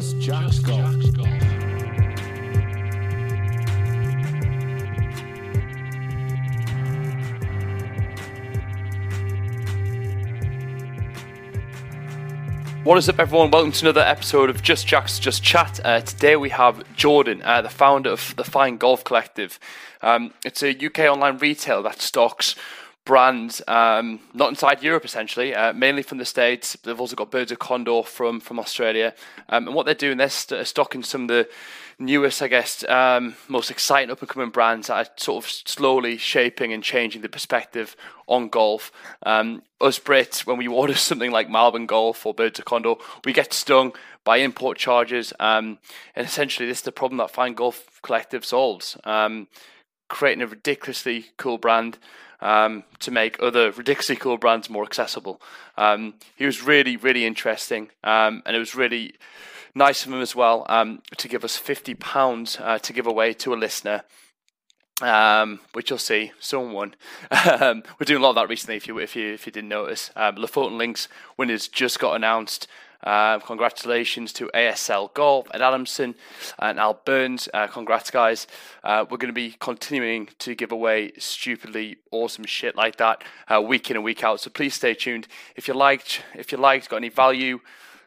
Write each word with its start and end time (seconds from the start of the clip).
Just 0.00 0.18
Jack's 0.18 0.58
Golf. 0.60 0.80
What 12.82 12.96
is 12.96 13.10
up, 13.10 13.18
everyone? 13.18 13.50
Welcome 13.50 13.72
to 13.72 13.84
another 13.84 14.00
episode 14.00 14.48
of 14.48 14.62
Just 14.62 14.86
Jacks 14.86 15.18
Just 15.18 15.42
Chat. 15.42 15.78
Uh, 15.84 16.00
today 16.00 16.34
we 16.34 16.48
have 16.48 16.82
Jordan, 16.96 17.42
uh, 17.42 17.60
the 17.60 17.68
founder 17.68 18.08
of 18.08 18.34
the 18.36 18.44
Fine 18.44 18.78
Golf 18.78 19.04
Collective. 19.04 19.60
Um, 20.00 20.32
it's 20.46 20.62
a 20.62 20.70
UK 20.70 21.00
online 21.00 21.36
retail 21.36 21.82
that 21.82 22.00
stocks 22.00 22.56
brands 23.10 23.60
um, 23.66 24.20
not 24.34 24.50
inside 24.50 24.84
Europe, 24.84 25.04
essentially, 25.04 25.52
uh, 25.52 25.72
mainly 25.72 26.00
from 26.00 26.18
the 26.18 26.24
States. 26.24 26.76
They've 26.84 27.00
also 27.00 27.16
got 27.16 27.32
Birds 27.32 27.50
of 27.50 27.58
Condor 27.58 28.04
from, 28.04 28.38
from 28.38 28.60
Australia. 28.60 29.14
Um, 29.48 29.66
and 29.66 29.74
what 29.74 29.84
they're 29.84 29.96
doing, 29.96 30.16
they're 30.16 30.28
st- 30.28 30.64
stocking 30.64 31.02
some 31.02 31.22
of 31.22 31.28
the 31.28 31.48
newest, 31.98 32.40
I 32.40 32.46
guess, 32.46 32.84
um, 32.84 33.34
most 33.48 33.68
exciting 33.68 34.12
up 34.12 34.20
and 34.20 34.28
coming 34.28 34.50
brands 34.50 34.86
that 34.86 35.08
are 35.08 35.10
sort 35.16 35.44
of 35.44 35.50
slowly 35.50 36.18
shaping 36.18 36.72
and 36.72 36.84
changing 36.84 37.22
the 37.22 37.28
perspective 37.28 37.96
on 38.28 38.48
golf. 38.48 38.92
Um, 39.24 39.64
us 39.80 39.98
Brits, 39.98 40.46
when 40.46 40.56
we 40.56 40.68
order 40.80 40.94
something 40.94 41.32
like 41.32 41.48
Malbon 41.48 41.88
Golf 41.88 42.24
or 42.24 42.32
Birds 42.32 42.60
of 42.60 42.64
Condor, 42.64 42.94
we 43.24 43.32
get 43.32 43.52
stung 43.52 43.92
by 44.22 44.36
import 44.36 44.78
charges. 44.78 45.32
Um, 45.40 45.78
and 46.14 46.24
essentially, 46.24 46.68
this 46.68 46.78
is 46.78 46.84
the 46.84 46.92
problem 46.92 47.18
that 47.18 47.32
Fine 47.32 47.54
Golf 47.54 48.00
Collective 48.02 48.44
solves. 48.44 48.96
Um, 49.02 49.48
creating 50.06 50.42
a 50.42 50.46
ridiculously 50.46 51.26
cool 51.38 51.58
brand 51.58 51.98
um, 52.40 52.84
to 53.00 53.10
make 53.10 53.40
other 53.42 53.70
ridiculously 53.70 54.16
cool 54.16 54.38
brands 54.38 54.70
more 54.70 54.84
accessible. 54.84 55.40
Um, 55.76 56.14
he 56.36 56.46
was 56.46 56.62
really, 56.62 56.96
really 56.96 57.24
interesting, 57.24 57.90
um, 58.04 58.42
and 58.46 58.56
it 58.56 58.58
was 58.58 58.74
really 58.74 59.14
nice 59.74 60.04
of 60.04 60.12
him 60.12 60.20
as 60.20 60.34
well 60.34 60.66
um, 60.68 61.02
to 61.16 61.28
give 61.28 61.44
us 61.44 61.56
fifty 61.56 61.94
pounds 61.94 62.58
uh, 62.60 62.78
to 62.78 62.92
give 62.92 63.06
away 63.06 63.32
to 63.34 63.54
a 63.54 63.56
listener. 63.56 64.02
Um, 65.02 65.60
which 65.72 65.88
you'll 65.88 65.98
see, 65.98 66.32
someone. 66.40 66.94
Um, 67.60 67.82
we're 67.98 68.04
doing 68.04 68.20
a 68.20 68.22
lot 68.22 68.30
of 68.30 68.36
that 68.36 68.48
recently. 68.48 68.76
If 68.76 68.86
you 68.86 68.98
if 68.98 69.16
you 69.16 69.32
if 69.32 69.46
you 69.46 69.52
didn't 69.52 69.68
notice, 69.70 70.10
um, 70.14 70.36
Lofoten 70.36 70.76
Links 70.76 71.08
winners 71.38 71.68
just 71.68 71.98
got 71.98 72.14
announced. 72.14 72.66
Uh, 73.02 73.38
congratulations 73.38 74.32
to 74.34 74.50
ASL 74.54 75.12
Golf, 75.14 75.46
Ed 75.54 75.62
Adamson, 75.62 76.14
and 76.58 76.78
Al 76.78 77.00
Burns. 77.04 77.48
Uh, 77.54 77.66
congrats, 77.66 78.10
guys. 78.10 78.46
Uh, 78.84 79.04
we're 79.10 79.16
going 79.16 79.28
to 79.28 79.32
be 79.32 79.56
continuing 79.58 80.28
to 80.38 80.54
give 80.54 80.72
away 80.72 81.12
stupidly 81.18 81.96
awesome 82.10 82.44
shit 82.44 82.76
like 82.76 82.96
that 82.96 83.22
uh, 83.48 83.60
week 83.60 83.90
in 83.90 83.96
and 83.96 84.04
week 84.04 84.22
out. 84.22 84.40
So 84.40 84.50
please 84.50 84.74
stay 84.74 84.94
tuned. 84.94 85.28
If 85.56 85.68
you 85.68 85.74
liked, 85.74 86.22
if 86.34 86.52
you 86.52 86.58
liked, 86.58 86.88
got 86.88 86.96
any 86.96 87.08
value, 87.08 87.60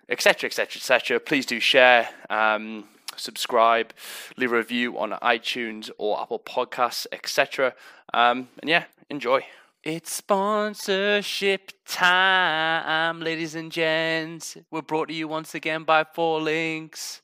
etc., 0.09 0.47
etc., 0.47 0.79
etc., 0.79 1.19
please 1.19 1.45
do 1.45 1.59
share. 1.59 2.09
Um, 2.29 2.85
subscribe, 3.15 3.93
leave 4.37 4.51
a 4.51 4.57
review 4.57 4.97
on 4.97 5.11
iTunes 5.11 5.89
or 5.97 6.21
Apple 6.21 6.39
Podcasts, 6.39 7.07
etc. 7.11 7.73
Um, 8.13 8.49
and 8.61 8.69
yeah, 8.69 8.85
enjoy. 9.09 9.45
It's 9.83 10.13
sponsorship 10.13 11.73
time, 11.85 13.19
ladies 13.19 13.53
and 13.53 13.69
gents. 13.69 14.55
We're 14.71 14.81
brought 14.81 15.09
to 15.09 15.13
you 15.13 15.27
once 15.27 15.55
again 15.55 15.83
by 15.83 16.05
Four 16.05 16.39
Links. 16.39 17.21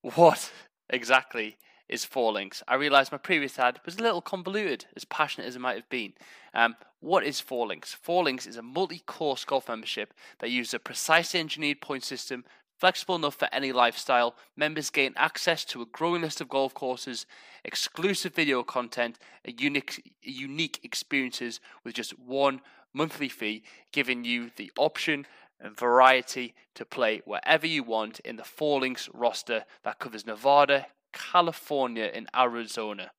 What 0.00 0.50
exactly 0.90 1.56
is 1.88 2.04
Four 2.04 2.32
Links? 2.32 2.64
I 2.66 2.74
realised 2.74 3.12
my 3.12 3.18
previous 3.18 3.60
ad 3.60 3.78
was 3.84 3.96
a 3.96 4.02
little 4.02 4.20
convoluted, 4.20 4.86
as 4.96 5.04
passionate 5.04 5.46
as 5.46 5.54
it 5.54 5.60
might 5.60 5.76
have 5.76 5.88
been. 5.88 6.14
Um, 6.52 6.74
what 6.98 7.22
is 7.22 7.38
Four 7.38 7.68
Links? 7.68 7.94
Four 7.94 8.24
Links 8.24 8.48
is 8.48 8.56
a 8.56 8.62
multi-course 8.62 9.44
golf 9.44 9.68
membership 9.68 10.14
that 10.40 10.50
uses 10.50 10.74
a 10.74 10.80
precisely 10.80 11.38
engineered 11.38 11.80
point 11.80 12.02
system 12.02 12.44
Flexible 12.76 13.16
enough 13.16 13.36
for 13.36 13.48
any 13.52 13.72
lifestyle, 13.72 14.34
members 14.56 14.90
gain 14.90 15.14
access 15.16 15.64
to 15.66 15.82
a 15.82 15.86
growing 15.86 16.22
list 16.22 16.40
of 16.40 16.48
golf 16.48 16.74
courses, 16.74 17.24
exclusive 17.64 18.34
video 18.34 18.62
content, 18.62 19.18
and 19.44 19.60
unique, 19.60 20.12
unique 20.22 20.80
experiences 20.82 21.60
with 21.84 21.94
just 21.94 22.18
one 22.18 22.60
monthly 22.92 23.28
fee, 23.28 23.62
giving 23.92 24.24
you 24.24 24.50
the 24.56 24.72
option 24.76 25.26
and 25.60 25.76
variety 25.76 26.54
to 26.74 26.84
play 26.84 27.22
wherever 27.24 27.66
you 27.66 27.82
want 27.82 28.20
in 28.20 28.36
the 28.36 28.44
Four 28.44 28.80
Links 28.80 29.08
roster 29.14 29.64
that 29.84 29.98
covers 29.98 30.26
Nevada, 30.26 30.86
California, 31.12 32.10
and 32.12 32.28
Arizona. 32.36 33.12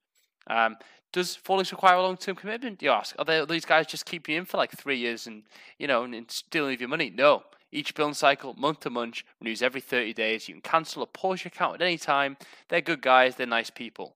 Um, 0.47 0.77
does 1.11 1.35
Four 1.35 1.57
Links 1.57 1.71
require 1.71 1.95
a 1.95 2.03
long 2.03 2.17
term 2.17 2.35
commitment? 2.35 2.81
You 2.81 2.89
ask. 2.89 3.15
Are, 3.17 3.25
they, 3.25 3.39
are 3.39 3.45
these 3.45 3.65
guys 3.65 3.87
just 3.87 4.05
keeping 4.05 4.35
you 4.35 4.41
in 4.41 4.45
for 4.45 4.57
like 4.57 4.71
three 4.71 4.97
years 4.97 5.27
and 5.27 5.43
you 5.79 5.87
know 5.87 6.03
and, 6.03 6.13
and 6.13 6.29
stealing 6.29 6.79
your 6.79 6.89
money? 6.89 7.09
No. 7.09 7.43
Each 7.75 7.93
billing 7.93 8.13
cycle, 8.13 8.53
month 8.53 8.79
to 8.81 8.89
month, 8.89 9.23
renews 9.41 9.61
every 9.61 9.81
30 9.81 10.13
days. 10.13 10.47
You 10.47 10.53
can 10.53 10.61
cancel 10.61 11.03
or 11.03 11.07
pause 11.07 11.43
your 11.43 11.49
account 11.49 11.75
at 11.75 11.81
any 11.81 11.97
time. 11.97 12.37
They're 12.69 12.79
good 12.79 13.01
guys, 13.01 13.35
they're 13.35 13.45
nice 13.45 13.69
people. 13.69 14.15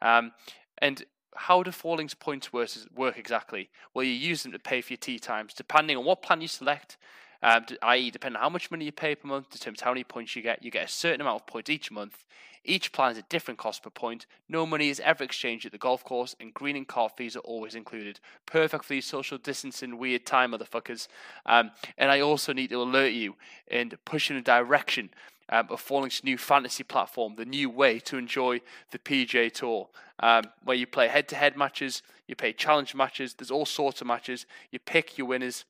Um, 0.00 0.30
and 0.78 1.04
how 1.34 1.64
do 1.64 1.72
Four 1.72 1.96
Links 1.96 2.14
points 2.14 2.52
work 2.52 3.18
exactly? 3.18 3.68
Well, 3.94 4.04
you 4.04 4.12
use 4.12 4.44
them 4.44 4.52
to 4.52 4.60
pay 4.60 4.80
for 4.80 4.92
your 4.92 4.98
tee 4.98 5.18
times, 5.18 5.54
depending 5.54 5.96
on 5.96 6.04
what 6.04 6.22
plan 6.22 6.40
you 6.40 6.46
select. 6.46 6.98
Um, 7.42 7.64
i.e., 7.82 8.10
depending 8.10 8.36
on 8.36 8.42
how 8.42 8.48
much 8.50 8.70
money 8.70 8.84
you 8.84 8.92
pay 8.92 9.14
per 9.14 9.26
month, 9.26 9.50
determines 9.50 9.80
how 9.80 9.90
many 9.90 10.04
points 10.04 10.36
you 10.36 10.42
get. 10.42 10.62
You 10.62 10.70
get 10.70 10.84
a 10.84 10.92
certain 10.92 11.20
amount 11.20 11.42
of 11.42 11.46
points 11.46 11.70
each 11.70 11.90
month. 11.90 12.24
Each 12.64 12.92
plan 12.92 13.12
is 13.12 13.18
a 13.18 13.22
different 13.22 13.58
cost 13.58 13.82
per 13.82 13.90
point. 13.90 14.26
No 14.48 14.66
money 14.66 14.90
is 14.90 15.00
ever 15.00 15.24
exchanged 15.24 15.64
at 15.64 15.72
the 15.72 15.78
golf 15.78 16.04
course, 16.04 16.36
and 16.38 16.52
green 16.52 16.76
and 16.76 16.86
cart 16.86 17.16
fees 17.16 17.34
are 17.34 17.40
always 17.40 17.74
included. 17.74 18.20
Perfect 18.44 18.84
for 18.84 18.92
these 18.92 19.06
social 19.06 19.38
distancing 19.38 19.96
weird 19.96 20.26
time, 20.26 20.52
motherfuckers. 20.52 21.08
Um, 21.46 21.70
and 21.96 22.10
I 22.10 22.20
also 22.20 22.52
need 22.52 22.68
to 22.68 22.82
alert 22.82 23.12
you 23.12 23.36
and 23.68 23.96
push 24.04 24.30
in 24.30 24.36
a 24.36 24.42
direction 24.42 25.10
um, 25.48 25.68
of 25.70 25.80
Four 25.80 26.02
Links' 26.02 26.22
new 26.22 26.36
fantasy 26.36 26.84
platform, 26.84 27.34
the 27.36 27.46
new 27.46 27.70
way 27.70 27.98
to 28.00 28.18
enjoy 28.18 28.60
the 28.90 28.98
PGA 28.98 29.50
Tour, 29.50 29.88
um, 30.20 30.44
where 30.62 30.76
you 30.76 30.86
play 30.86 31.08
head-to-head 31.08 31.56
matches, 31.56 32.02
you 32.26 32.36
play 32.36 32.52
challenge 32.52 32.94
matches. 32.94 33.34
There's 33.34 33.50
all 33.50 33.66
sorts 33.66 34.00
of 34.00 34.06
matches. 34.06 34.44
You 34.70 34.78
pick 34.78 35.16
your 35.16 35.26
winners 35.26 35.64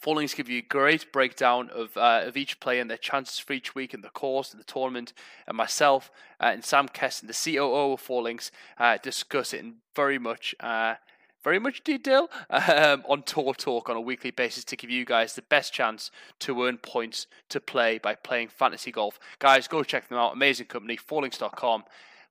Four 0.00 0.14
Links 0.14 0.34
give 0.34 0.48
you 0.48 0.58
a 0.58 0.62
great 0.62 1.12
breakdown 1.12 1.70
of 1.74 1.96
uh, 1.96 2.22
of 2.24 2.36
each 2.36 2.60
player 2.60 2.80
and 2.80 2.88
their 2.88 2.96
chances 2.96 3.40
for 3.40 3.52
each 3.52 3.74
week 3.74 3.92
in 3.92 4.00
the 4.00 4.10
course 4.10 4.52
and 4.52 4.60
the 4.60 4.64
tournament. 4.64 5.12
And 5.46 5.56
myself 5.56 6.12
uh, 6.40 6.50
and 6.52 6.64
Sam 6.64 6.86
Keston, 6.86 7.26
the 7.26 7.34
COO 7.34 7.94
of 7.94 8.00
Four 8.00 8.22
Links, 8.22 8.52
uh, 8.78 8.98
discuss 9.02 9.52
it 9.52 9.60
in 9.60 9.76
very 9.96 10.18
much 10.18 10.54
uh, 10.60 10.94
very 11.42 11.58
much 11.58 11.82
detail 11.82 12.30
um, 12.50 13.02
on 13.08 13.22
Tour 13.24 13.54
Talk 13.54 13.90
on 13.90 13.96
a 13.96 14.00
weekly 14.00 14.30
basis 14.30 14.62
to 14.64 14.76
give 14.76 14.88
you 14.88 15.04
guys 15.04 15.34
the 15.34 15.42
best 15.42 15.72
chance 15.72 16.12
to 16.40 16.64
earn 16.64 16.78
points 16.78 17.26
to 17.48 17.60
play 17.60 17.98
by 17.98 18.14
playing 18.14 18.48
fantasy 18.48 18.92
golf. 18.92 19.18
Guys, 19.40 19.66
go 19.66 19.82
check 19.82 20.08
them 20.08 20.18
out. 20.18 20.32
Amazing 20.32 20.66
company, 20.66 20.96
fourlinks.com. 20.96 21.84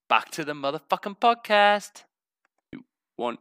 Back 0.08 0.32
to 0.32 0.46
the 0.46 0.54
motherfucking 0.54 1.18
podcast. 1.20 2.04
One. 3.18 3.40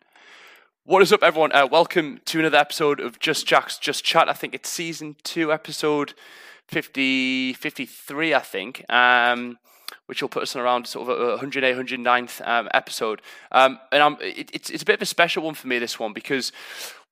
What 0.89 1.03
is 1.03 1.13
up, 1.13 1.25
everyone? 1.25 1.51
Uh, 1.51 1.67
welcome 1.69 2.21
to 2.27 2.39
another 2.39 2.59
episode 2.59 3.01
of 3.01 3.19
Just 3.19 3.45
Jacks 3.45 3.77
Just 3.77 4.05
Chat. 4.05 4.29
I 4.29 4.33
think 4.35 4.55
it's 4.55 4.69
season 4.69 5.17
two, 5.25 5.53
episode 5.53 6.15
50, 6.69 7.55
53, 7.55 8.33
I 8.33 8.39
think, 8.39 8.85
um, 8.89 9.59
which 10.07 10.23
will 10.23 10.29
put 10.29 10.45
us 10.45 10.55
on 10.55 10.63
around 10.63 10.87
sort 10.87 11.11
of 11.11 11.21
a 11.21 11.29
108, 11.31 11.75
109th 11.75 12.47
um, 12.47 12.69
episode. 12.73 13.21
Um, 13.51 13.81
and 13.91 14.17
it, 14.21 14.49
it's, 14.53 14.71
it's 14.71 14.85
a 14.85 14.87
bit 14.87 14.95
of 14.95 15.03
a 15.03 15.07
special 15.07 15.43
one 15.43 15.55
for 15.55 15.67
me, 15.67 15.81
this 15.81 15.99
one, 15.99 16.13
because 16.13 16.53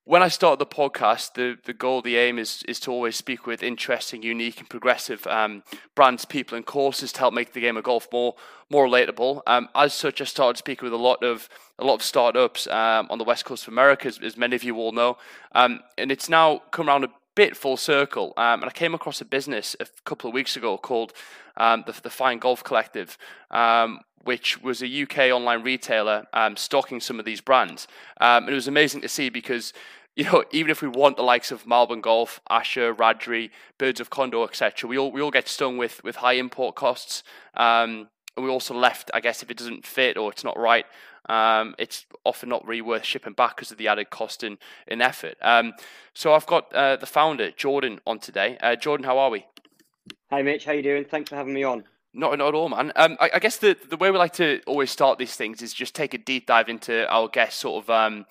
when 0.07 0.23
I 0.23 0.29
started 0.29 0.59
the 0.59 0.67
podcast, 0.67 1.33
the, 1.33 1.57
the 1.65 1.73
goal, 1.73 2.03
the 2.03 2.17
aim 2.17 2.39
is 2.39 2.63
is 2.69 2.79
to 2.81 2.91
always 2.91 3.17
speak 3.17 3.47
with 3.47 3.63
interesting, 3.63 4.23
unique, 4.23 4.61
and 4.61 4.69
progressive 4.69 5.27
um, 5.27 5.63
brands, 5.95 6.25
people, 6.25 6.57
and 6.57 6.67
courses 6.67 7.13
to 7.13 7.21
help 7.21 7.33
make 7.33 7.55
the 7.55 7.61
game 7.61 7.77
of 7.77 7.85
golf 7.85 8.09
more 8.13 8.35
more 8.69 8.87
relatable. 8.87 9.41
Um, 9.47 9.69
as 9.75 9.95
such, 9.95 10.21
I 10.21 10.25
started 10.25 10.59
speaking 10.59 10.85
with 10.85 10.93
a 10.93 11.03
lot 11.03 11.25
of 11.25 11.49
a 11.79 11.85
lot 11.85 11.95
of 11.95 12.03
startups 12.03 12.67
um, 12.67 13.07
on 13.09 13.19
the 13.19 13.25
west 13.25 13.47
coast 13.47 13.67
of 13.67 13.73
America, 13.73 14.09
as, 14.09 14.19
as 14.19 14.37
many 14.37 14.55
of 14.55 14.63
you 14.63 14.77
all 14.77 14.93
know, 14.93 15.17
um, 15.55 15.81
and 15.97 16.13
it's 16.13 16.29
now 16.29 16.63
come 16.71 16.89
around 16.89 17.09
bit 17.35 17.57
full 17.57 17.77
circle. 17.77 18.33
Um, 18.37 18.63
and 18.63 18.67
I 18.67 18.73
came 18.73 18.95
across 18.95 19.21
a 19.21 19.25
business 19.25 19.77
a 19.81 19.87
couple 20.05 20.29
of 20.29 20.35
weeks 20.35 20.57
ago 20.57 20.79
called 20.79 21.13
um, 21.57 21.85
the, 21.87 21.93
the 22.03 22.11
Fine 22.11 22.39
Golf 22.39 22.63
Collective, 22.65 23.19
which 24.25 24.63
was 24.63 24.83
a 24.83 25.03
UK 25.03 25.31
online 25.31 25.63
retailer 25.63 26.27
um, 26.33 26.57
stocking 26.57 27.01
some 27.01 27.19
of 27.19 27.25
these 27.25 27.41
brands. 27.41 27.87
Um, 28.21 28.45
and 28.45 28.51
it 28.51 28.55
was 28.55 28.69
amazing 28.69 29.03
to 29.03 29.09
see 29.09 29.29
because, 29.29 29.73
you 30.17 30.25
know, 30.25 30.45
even 30.53 30.71
if 30.71 30.83
we 30.83 30.89
want 30.89 31.17
the 31.17 31.23
likes 31.23 31.51
of 31.51 31.65
Malbon 31.65 32.03
Golf, 32.03 32.41
Asher, 32.49 32.95
Radri, 32.95 33.51
Birds 33.79 34.01
of 34.01 34.11
Condor, 34.11 34.45
etc., 34.45 34.89
we 34.89 34.99
all 34.99 35.13
we 35.13 35.21
all 35.21 35.31
get 35.31 35.49
stung 35.49 35.77
with 35.77 36.03
with 36.05 36.17
high 36.17 36.35
import 36.35 36.75
costs. 36.75 37.23
Um, 37.55 38.09
and 38.37 38.45
we 38.45 38.51
also 38.51 38.75
left, 38.75 39.11
I 39.15 39.21
guess, 39.21 39.43
if 39.43 39.51
it 39.51 39.57
doesn't 39.57 39.87
fit 39.87 40.17
or 40.17 40.33
it's 40.33 40.43
not 40.43 40.59
right, 40.59 40.87
um, 41.29 41.75
it's 41.79 42.07
often 42.25 42.49
not 42.49 42.67
really 42.67 42.83
worth 42.83 43.05
shipping 43.05 43.33
back 43.33 43.57
because 43.57 43.71
of 43.71 43.79
the 43.79 43.89
added 43.89 44.11
cost 44.11 44.43
and, 44.43 44.59
and 44.89 45.03
effort. 45.03 45.37
Um, 45.43 45.73
so 46.15 46.35
I've 46.35 46.47
got 46.47 46.73
uh, 46.73 46.97
the 46.97 47.07
founder, 47.07 47.51
Jordan, 47.51 48.01
on 48.07 48.19
today. 48.19 48.59
Uh, 48.61 48.77
Jordan, 48.77 49.05
how 49.05 49.19
are 49.19 49.31
we? 49.31 49.47
Hi, 50.31 50.43
Mitch. 50.43 50.65
How 50.65 50.73
you 50.73 50.83
doing? 50.83 51.05
Thanks 51.05 51.31
for 51.31 51.37
having 51.37 51.55
me 51.55 51.63
on. 51.63 51.85
Not, 52.13 52.39
not 52.39 52.49
at 52.49 52.55
all, 52.55 52.69
man. 52.69 52.93
Um, 52.95 53.17
I, 53.21 53.31
I, 53.35 53.39
guess 53.41 53.57
the 53.57 53.77
the 53.89 53.97
way 53.97 54.11
we 54.11 54.19
like 54.19 54.35
to 54.35 54.61
always 54.67 54.91
start 54.91 55.19
these 55.19 55.35
things 55.35 55.63
is 55.63 55.75
just 55.75 55.97
take 55.97 56.15
a 56.15 56.19
deep 56.19 56.47
dive 56.47 56.69
into 56.69 57.09
our 57.11 57.27
guest 57.27 57.59
sort 57.59 57.83
of 57.83 57.91
um, 57.91 58.27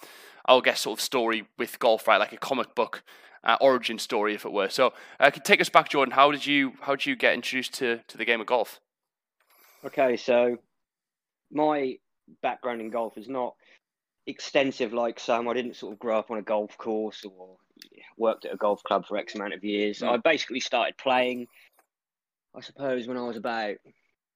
our 0.46 0.62
guest 0.62 0.84
sort 0.84 1.00
of 1.00 1.04
story 1.04 1.46
with 1.58 1.80
golf, 1.80 2.08
right? 2.08 2.18
Like 2.18 2.32
a 2.32 2.38
comic 2.38 2.76
book 2.76 3.04
uh, 3.44 3.58
origin 3.60 4.00
story, 4.00 4.36
if 4.36 4.46
it 4.46 4.54
were. 4.54 4.70
So, 4.70 4.94
uh, 5.20 5.32
could 5.32 5.44
take 5.44 5.60
us 5.60 5.68
back, 5.68 5.90
Jordan. 5.90 6.14
How 6.14 6.32
did 6.32 6.46
you 6.46 6.74
how 6.82 6.96
did 6.96 7.06
you 7.06 7.18
get 7.18 7.34
introduced 7.34 7.74
to 7.76 8.00
to 8.08 8.18
the 8.18 8.24
game 8.24 8.40
of 8.40 8.48
golf? 8.48 8.80
Okay, 9.86 10.16
so 10.16 10.58
my 11.52 11.98
background 12.42 12.82
in 12.82 12.90
golf 12.90 13.18
is 13.18 13.28
not 13.28 13.56
extensive 14.26 14.94
like 14.94 15.20
some. 15.20 15.48
I 15.48 15.54
didn't 15.54 15.76
sort 15.76 15.94
of 15.94 16.00
grow 16.00 16.18
up 16.18 16.32
on 16.32 16.38
a 16.38 16.44
golf 16.44 16.78
course 16.78 17.26
or 17.26 17.58
worked 18.18 18.46
at 18.46 18.54
a 18.54 18.58
golf 18.58 18.84
club 18.84 19.06
for 19.06 19.18
X 19.18 19.36
amount 19.36 19.54
of 19.54 19.64
years. 19.64 20.00
Mm. 20.00 20.10
I 20.10 20.18
basically 20.18 20.60
started 20.60 20.98
playing, 20.98 21.48
I 22.56 22.62
suppose, 22.62 23.08
when 23.08 23.18
I 23.18 23.24
was 23.24 23.38
about 23.38 23.76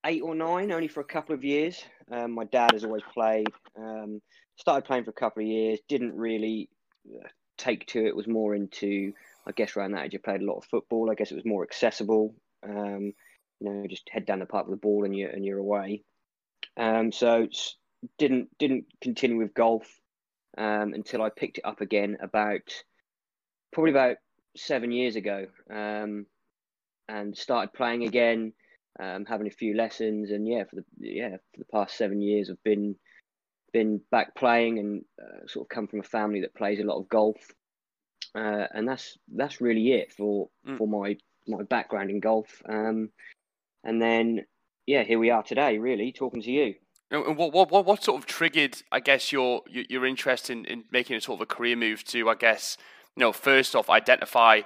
eight 0.06 0.22
or 0.22 0.36
nine, 0.36 0.72
only 0.72 0.88
for 0.88 1.02
a 1.02 1.06
couple 1.06 1.36
of 1.36 1.44
years. 1.44 1.84
Um, 2.12 2.32
my 2.32 2.46
dad 2.46 2.72
has 2.74 2.84
always 2.84 3.04
played. 3.14 3.48
Um, 3.78 4.22
started 4.56 4.86
playing 4.86 5.04
for 5.04 5.12
a 5.12 5.14
couple 5.14 5.44
of 5.44 5.48
years, 5.48 5.80
didn't 5.88 6.16
really 6.16 6.70
uh, 7.08 7.28
take 7.58 7.86
to 7.88 8.06
it, 8.06 8.16
was 8.16 8.28
more 8.28 8.56
into, 8.56 9.14
I 9.46 9.52
guess, 9.52 9.76
around 9.76 9.92
that 9.92 10.06
age, 10.06 10.16
I 10.16 10.20
played 10.24 10.42
a 10.42 10.46
lot 10.46 10.58
of 10.58 10.66
football. 10.66 11.12
I 11.12 11.16
guess 11.16 11.32
it 11.32 11.36
was 11.36 11.46
more 11.46 11.64
accessible. 11.64 12.34
Um, 12.64 13.14
you 13.60 13.70
know, 13.70 13.86
just 13.88 14.10
head 14.10 14.26
down 14.26 14.40
the 14.40 14.46
park 14.46 14.68
with 14.68 14.80
the 14.80 14.82
ball 14.82 15.04
and 15.04 15.16
you're, 15.16 15.30
and 15.30 15.46
you're 15.46 15.60
away. 15.60 16.04
Um, 16.78 17.12
so 17.12 17.48
didn't 18.18 18.50
didn't 18.60 18.86
continue 19.02 19.38
with 19.38 19.54
golf 19.54 19.88
um, 20.58 20.94
until 20.94 21.22
I 21.22 21.30
picked 21.30 21.58
it 21.58 21.66
up 21.66 21.82
again 21.82 22.18
about 22.22 22.62
probably 23.74 23.92
about 23.92 24.18
seven 24.56 24.92
years 24.92 25.16
ago, 25.16 25.48
um, 25.72 26.26
and 27.08 27.36
started 27.36 27.74
playing 27.74 28.04
again, 28.04 28.54
um, 29.00 29.26
having 29.26 29.48
a 29.48 29.52
few 29.52 29.76
lessons, 29.76 30.32
and 30.32 30.48
yeah, 30.48 30.64
for 30.64 30.78
the 30.78 30.84
yeah 31.00 31.38
for 31.54 31.60
the 31.60 31.66
past 31.72 31.98
seven 31.98 32.22
years, 32.22 32.50
I've 32.50 32.64
been 32.64 32.96
been 33.74 34.02
back 34.12 34.36
playing 34.36 34.80
and 34.80 35.06
uh, 35.22 35.48
sort 35.48 35.66
of 35.66 35.70
come 35.70 35.88
from 35.88 36.00
a 36.00 36.04
family 36.04 36.42
that 36.42 36.56
plays 36.56 36.80
a 36.80 36.84
lot 36.84 37.00
of 37.00 37.10
golf, 37.10 37.38
uh, 38.36 38.68
and 38.74 38.88
that's 38.88 39.18
that's 39.36 39.62
really 39.62 39.94
it 39.94 40.14
for 40.14 40.50
mm. 40.68 40.78
for 40.78 40.88
my 40.88 41.18
my 41.48 41.64
background 41.64 42.12
in 42.12 42.20
golf. 42.20 42.62
Um, 42.68 43.10
and 43.84 44.02
then 44.02 44.46
yeah, 44.88 45.04
here 45.04 45.20
we 45.20 45.30
are 45.30 45.44
today, 45.44 45.78
really 45.78 46.12
talking 46.12 46.42
to 46.42 46.52
you. 46.52 46.76
And 47.12 47.38
what, 47.38 47.54
what, 47.54 47.86
what, 47.86 48.04
sort 48.04 48.20
of 48.20 48.26
triggered, 48.26 48.82
I 48.92 49.00
guess, 49.00 49.32
your 49.32 49.62
your 49.70 50.06
interest 50.06 50.50
in, 50.50 50.66
in 50.66 50.86
making 50.92 51.16
a 51.16 51.22
sort 51.22 51.38
of 51.38 51.44
a 51.44 51.46
career 51.46 51.76
move 51.76 52.04
to, 52.06 52.30
I 52.30 52.36
guess, 52.36 52.78
you 53.16 53.22
know, 53.22 53.32
first 53.32 53.76
off, 53.76 53.90
identify 53.90 54.62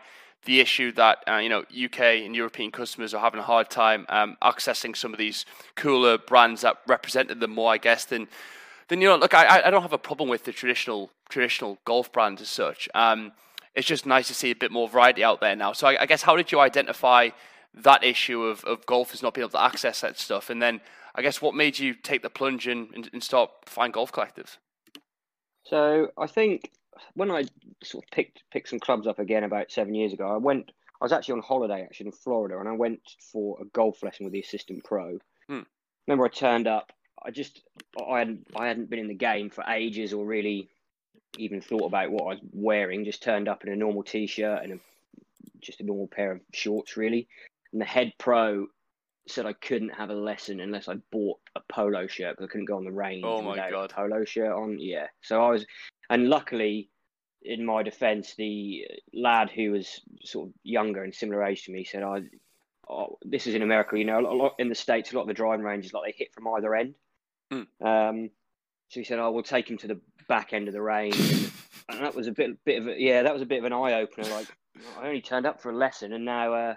the 0.46 0.60
issue 0.60 0.92
that 0.94 1.20
uh, 1.28 1.38
you 1.38 1.50
know 1.50 1.60
UK 1.60 2.00
and 2.26 2.36
European 2.36 2.72
customers 2.72 3.14
are 3.14 3.22
having 3.22 3.40
a 3.40 3.44
hard 3.44 3.70
time 3.70 4.06
um, 4.10 4.38
accessing 4.42 4.96
some 4.96 5.14
of 5.14 5.20
these 5.20 5.46
cooler 5.76 6.18
brands 6.18 6.62
that 6.62 6.78
represented 6.88 7.40
them 7.40 7.52
more, 7.52 7.72
I 7.72 7.78
guess, 7.78 8.06
than 8.06 8.28
then 8.88 9.02
you 9.02 9.08
know. 9.08 9.18
Look, 9.18 9.36
I 9.36 9.62
I 9.66 9.70
don't 9.70 9.84
have 9.84 9.94
a 9.94 10.00
problem 10.00 10.30
with 10.30 10.46
the 10.46 10.52
traditional 10.52 11.12
traditional 11.30 11.78
golf 11.86 12.12
brands 12.12 12.42
as 12.42 12.50
such. 12.50 12.90
Um, 12.96 13.34
it's 13.76 13.88
just 13.88 14.06
nice 14.06 14.28
to 14.28 14.34
see 14.34 14.52
a 14.52 14.56
bit 14.56 14.72
more 14.72 14.90
variety 14.90 15.24
out 15.24 15.42
there 15.42 15.56
now. 15.56 15.74
So 15.74 15.88
I, 15.88 16.02
I 16.02 16.06
guess 16.08 16.24
how 16.24 16.36
did 16.36 16.52
you 16.52 16.60
identify 16.60 17.30
that 17.74 18.04
issue 18.04 18.44
of 18.44 18.64
of 18.66 18.86
golfers 18.86 19.22
not 19.22 19.34
being 19.34 19.44
able 19.44 19.52
to 19.52 19.64
access 19.64 20.02
that 20.02 20.18
stuff, 20.18 20.50
and 20.50 20.62
then 20.62 20.82
I 21.16 21.22
guess 21.22 21.42
what 21.42 21.56
made 21.56 21.80
you 21.80 21.94
take 21.94 22.22
the 22.22 22.30
plunge 22.30 22.68
and, 22.68 23.10
and 23.12 23.24
start 23.24 23.52
Fine 23.66 23.92
Golf 23.92 24.12
Collective? 24.12 24.58
So 25.64 26.12
I 26.18 26.28
think 26.28 26.72
when 27.14 27.32
I 27.32 27.46
sort 27.84 28.04
of 28.06 28.12
picked 28.12 28.44
picked 28.52 28.70
some 28.70 28.80
clubs 28.80 29.08
up 29.08 29.20
again 29.20 29.44
about 29.44 29.72
seven 29.72 29.96
years 29.96 30.14
ago, 30.14 30.28
I 30.28 30.38
went. 30.38 30.72
I 31.00 31.06
was 31.06 31.12
actually 31.12 31.34
on 31.34 31.42
holiday 31.42 31.82
actually 31.82 32.08
in 32.08 32.12
Florida, 32.12 32.60
and 32.60 32.70
I 32.70 32.74
went 32.74 33.02
for 33.32 33.58
a 33.60 33.66
golf 33.66 34.04
lesson 34.04 34.24
with 34.24 34.34
the 34.34 34.40
assistant 34.40 34.84
pro. 34.84 35.18
Hmm. 35.48 35.62
Remember, 36.08 36.26
I 36.26 36.30
turned 36.30 36.68
up. 36.68 36.92
I 37.24 37.32
just 37.32 37.62
I 38.10 38.20
hadn't 38.20 38.48
I 38.56 38.68
hadn't 38.68 38.90
been 38.90 39.00
in 39.00 39.08
the 39.08 39.16
game 39.16 39.50
for 39.50 39.64
ages, 39.68 40.14
or 40.14 40.26
really 40.26 40.70
even 41.38 41.62
thought 41.62 41.86
about 41.86 42.12
what 42.12 42.24
I 42.24 42.28
was 42.28 42.40
wearing. 42.52 43.06
Just 43.06 43.24
turned 43.24 43.48
up 43.48 43.64
in 43.64 43.72
a 43.72 43.76
normal 43.76 44.04
t-shirt 44.04 44.64
and 44.64 44.74
a, 44.74 44.80
just 45.60 45.80
a 45.80 45.84
normal 45.84 46.08
pair 46.08 46.32
of 46.32 46.42
shorts, 46.54 46.98
really. 46.98 47.28
And 47.72 47.82
the 47.82 47.86
head 47.86 48.14
pro 48.18 48.68
said 49.28 49.46
I 49.46 49.54
couldn't 49.54 49.90
have 49.90 50.10
a 50.10 50.16
lesson 50.16 50.60
unless 50.60 50.88
I 50.88 50.96
bought 51.12 51.40
a 51.56 51.62
polo 51.70 52.08
shirt 52.08 52.36
because 52.36 52.50
I 52.50 52.52
couldn't 52.52 52.66
go 52.66 52.78
on 52.78 52.84
the 52.84 52.92
range 52.92 53.24
oh 53.26 53.42
my 53.42 53.56
God. 53.56 53.92
a 53.92 53.94
polo 53.94 54.26
shirt 54.26 54.52
on. 54.52 54.80
Yeah, 54.80 55.08
so 55.22 55.44
I 55.44 55.50
was, 55.50 55.66
and 56.10 56.30
luckily, 56.30 56.90
in 57.44 57.66
my 57.66 57.84
defence, 57.84 58.36
the 58.36 58.86
lad 59.14 59.50
who 59.50 59.72
was 59.72 60.02
sort 60.24 60.50
of 60.50 60.54
younger 60.64 61.04
and 61.04 61.14
similar 61.14 61.44
age 61.44 61.66
to 61.66 61.72
me 61.72 61.84
said, 61.84 62.04
"I, 62.04 62.22
oh, 62.90 63.18
this 63.24 63.48
is 63.48 63.56
in 63.56 63.62
America. 63.62 63.98
You 63.98 64.06
know, 64.06 64.20
a 64.20 64.22
lot 64.22 64.56
in 64.60 64.70
the 64.70 64.76
states, 64.76 65.12
a 65.12 65.16
lot 65.16 65.24
of 65.24 65.28
the 65.28 65.34
driving 65.34 65.66
ranges 65.66 65.94
like 65.94 66.12
they 66.12 66.18
hit 66.18 66.34
from 66.34 66.48
either 66.48 66.76
end." 66.76 66.96
Mm. 67.52 67.68
Um, 67.82 68.30
so 68.90 69.00
he 69.00 69.04
said, 69.04 69.20
"I 69.20 69.24
oh, 69.24 69.32
will 69.32 69.44
take 69.44 69.70
him 69.70 69.78
to 69.80 69.88
the 69.88 70.00
back 70.28 70.54
end 70.54 70.68
of 70.68 70.74
the 70.74 70.82
range," 70.82 71.16
and 71.90 72.02
that 72.02 72.16
was 72.16 72.28
a 72.28 72.32
bit, 72.32 72.64
bit 72.66 72.82
of 72.82 72.88
a, 72.88 73.00
yeah, 73.00 73.24
that 73.24 73.34
was 73.34 73.42
a 73.42 73.48
bit 73.48 73.60
of 73.60 73.66
an 73.66 73.74
eye 73.74 74.02
opener. 74.02 74.30
Like 74.30 74.48
I 75.00 75.08
only 75.08 75.22
turned 75.22 75.46
up 75.46 75.62
for 75.62 75.70
a 75.70 75.76
lesson, 75.76 76.14
and 76.14 76.26
now. 76.26 76.54
Uh, 76.54 76.76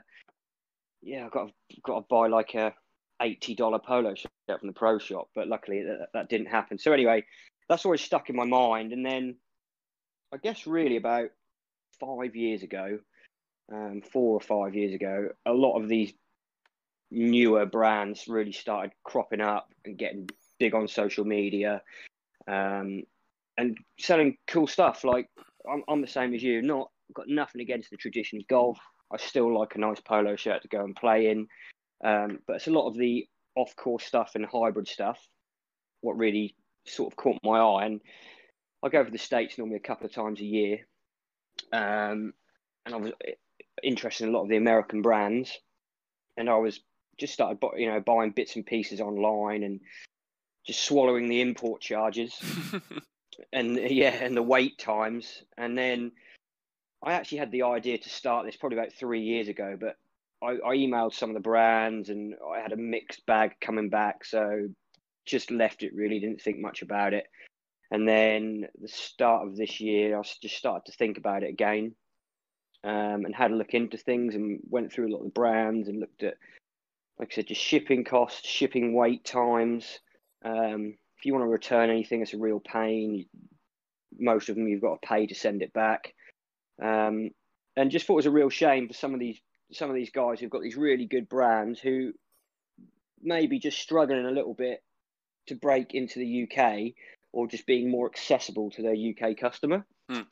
yeah, 1.04 1.26
I've 1.26 1.30
got 1.30 1.48
to, 1.48 1.80
got 1.84 2.00
to 2.00 2.06
buy 2.08 2.28
like 2.28 2.54
a 2.54 2.74
eighty 3.22 3.54
dollar 3.54 3.78
polo 3.78 4.14
shirt 4.14 4.30
from 4.60 4.66
the 4.66 4.72
pro 4.72 4.98
shop, 4.98 5.28
but 5.34 5.48
luckily 5.48 5.82
that, 5.82 6.08
that 6.14 6.28
didn't 6.28 6.46
happen. 6.46 6.78
So 6.78 6.92
anyway, 6.92 7.24
that's 7.68 7.84
always 7.84 8.00
stuck 8.00 8.30
in 8.30 8.36
my 8.36 8.44
mind. 8.44 8.92
And 8.92 9.04
then 9.04 9.36
I 10.32 10.38
guess 10.38 10.66
really 10.66 10.96
about 10.96 11.28
five 12.00 12.34
years 12.34 12.62
ago, 12.62 12.98
um, 13.72 14.02
four 14.12 14.34
or 14.34 14.40
five 14.40 14.74
years 14.74 14.94
ago, 14.94 15.28
a 15.46 15.52
lot 15.52 15.80
of 15.80 15.88
these 15.88 16.12
newer 17.10 17.66
brands 17.66 18.26
really 18.26 18.52
started 18.52 18.90
cropping 19.04 19.40
up 19.40 19.68
and 19.84 19.96
getting 19.96 20.28
big 20.58 20.74
on 20.74 20.88
social 20.88 21.24
media 21.24 21.82
um, 22.48 23.02
and 23.56 23.78
selling 24.00 24.36
cool 24.48 24.66
stuff. 24.66 25.04
Like 25.04 25.28
I'm, 25.70 25.82
I'm 25.88 26.00
the 26.00 26.08
same 26.08 26.34
as 26.34 26.42
you. 26.42 26.62
Not 26.62 26.90
got 27.14 27.28
nothing 27.28 27.60
against 27.60 27.90
the 27.90 27.96
tradition 27.96 28.38
of 28.38 28.48
golf. 28.48 28.78
I 29.12 29.16
still 29.18 29.56
like 29.56 29.74
a 29.74 29.78
nice 29.78 30.00
polo 30.00 30.36
shirt 30.36 30.62
to 30.62 30.68
go 30.68 30.84
and 30.84 30.96
play 30.96 31.30
in. 31.30 31.46
Um, 32.04 32.40
but 32.46 32.56
it's 32.56 32.66
a 32.66 32.72
lot 32.72 32.88
of 32.88 32.96
the 32.96 33.26
off 33.54 33.74
course 33.76 34.04
stuff 34.04 34.32
and 34.34 34.44
hybrid 34.44 34.88
stuff 34.88 35.18
what 36.04 36.18
really 36.18 36.54
sort 36.86 37.12
of 37.12 37.16
caught 37.16 37.38
my 37.42 37.58
eye. 37.58 37.86
And 37.86 38.00
I 38.82 38.88
go 38.90 39.00
over 39.00 39.10
the 39.10 39.18
States 39.18 39.58
normally 39.58 39.76
a 39.76 39.80
couple 39.80 40.06
of 40.06 40.12
times 40.12 40.40
a 40.40 40.44
year. 40.44 40.86
Um, 41.72 42.34
and 42.84 42.94
I 42.94 42.96
was 42.96 43.12
interested 43.82 44.24
in 44.24 44.30
a 44.30 44.36
lot 44.36 44.44
of 44.44 44.50
the 44.50 44.58
American 44.58 45.02
brands. 45.02 45.58
And 46.36 46.50
I 46.50 46.56
was 46.56 46.80
just 47.18 47.32
started, 47.32 47.58
you 47.76 47.90
know, 47.90 48.00
buying 48.00 48.30
bits 48.30 48.56
and 48.56 48.66
pieces 48.66 49.00
online 49.00 49.62
and 49.62 49.80
just 50.66 50.84
swallowing 50.84 51.28
the 51.28 51.40
import 51.40 51.80
charges 51.80 52.34
and 53.52 53.76
yeah, 53.76 54.14
and 54.14 54.37
the 54.37 54.42
wait 54.42 54.78
times. 54.78 55.42
And 55.56 55.76
then 55.76 56.12
I 57.04 57.12
actually 57.12 57.38
had 57.38 57.52
the 57.52 57.62
idea 57.62 57.99
to 57.99 58.08
start 58.08 58.46
this 58.46 58.56
probably 58.56 58.78
about 58.78 58.92
three 58.92 59.23
years 59.23 59.49
ago, 59.49 59.76
but 59.78 59.96
I, 60.42 60.52
I 60.52 60.76
emailed 60.76 61.14
some 61.14 61.28
of 61.30 61.34
the 61.34 61.40
brands 61.40 62.08
and 62.08 62.34
I 62.54 62.61
had 62.61 62.73
a 62.73 62.76
mixed 62.76 63.26
bag 63.26 63.52
coming 63.61 63.90
back. 63.90 64.25
So 64.25 64.68
just 65.26 65.50
left 65.50 65.82
it 65.82 65.94
really, 65.94 66.18
didn't 66.18 66.40
think 66.40 66.58
much 66.58 66.82
about 66.82 67.12
it. 67.12 67.26
And 67.90 68.08
then 68.08 68.66
the 68.80 68.88
start 68.88 69.46
of 69.46 69.56
this 69.56 69.80
year, 69.80 70.18
I 70.18 70.23
just 70.42 70.56
started 70.56 70.87
to 70.87 70.96
think 70.96 71.18
about 71.18 71.42
it 71.42 71.50
again 71.50 71.94
um, 72.82 73.25
and 73.25 73.34
had 73.34 73.50
a 73.50 73.56
look 73.56 73.75
into 73.75 73.99
things 73.99 74.34
and 74.34 74.61
went 74.68 74.92
through 74.92 75.08
a 75.08 75.12
lot 75.12 75.18
of 75.18 75.25
the 75.25 75.30
brands 75.30 75.88
and 75.88 76.00
looked 76.00 76.23
at, 76.23 76.34
like 77.18 77.28
I 77.32 77.34
said, 77.34 77.49
just 77.49 77.61
shipping 77.61 78.04
costs, 78.04 78.49
shipping 78.49 78.94
wait 78.94 79.25
times. 79.25 80.00
Um, 80.42 80.96
if 81.18 81.26
you 81.26 81.34
want 81.34 81.44
to 81.44 81.49
return 81.49 81.90
anything, 81.90 82.23
it's 82.23 82.34
a 82.34 82.38
real 82.38 82.61
pain. 82.61 83.26
Most 84.18 84.49
of 84.49 84.56
them 84.56 84.68
you've 84.68 84.80
got 84.80 85.02
to 85.02 85.08
pay 85.08 85.26
to 85.26 85.34
send 85.34 85.62
it 85.62 85.73
back. 85.75 86.14
Um, 86.83 87.31
and 87.76 87.90
just 87.90 88.07
thought 88.07 88.14
it 88.14 88.16
was 88.16 88.26
a 88.26 88.31
real 88.31 88.50
shame 88.50 88.88
for 88.88 88.95
some 88.95 89.14
of 89.14 89.21
these 89.21 89.40
some 89.73 89.90
of 89.90 89.97
these 89.97 90.11
guys 90.11 90.38
who've 90.38 90.50
got 90.50 90.62
these 90.62 90.76
really 90.76 91.07
good 91.07 91.28
brands 91.28 91.81
who 91.81 92.12
maybe 93.23 93.59
just 93.59 93.78
struggling 93.78 94.26
a 94.26 94.31
little 94.31 94.54
bit 94.54 94.83
to 95.47 95.54
break 95.54 95.95
into 95.95 96.19
the 96.19 96.45
UK 96.45 96.93
or 97.33 97.49
just 97.49 97.66
being 97.66 97.90
more 97.90 98.07
accessible 98.07 98.71
to 98.71 98.83
their 98.83 98.95
UK 98.95 99.37
customer. 99.37 99.85
Mm. 100.11 100.26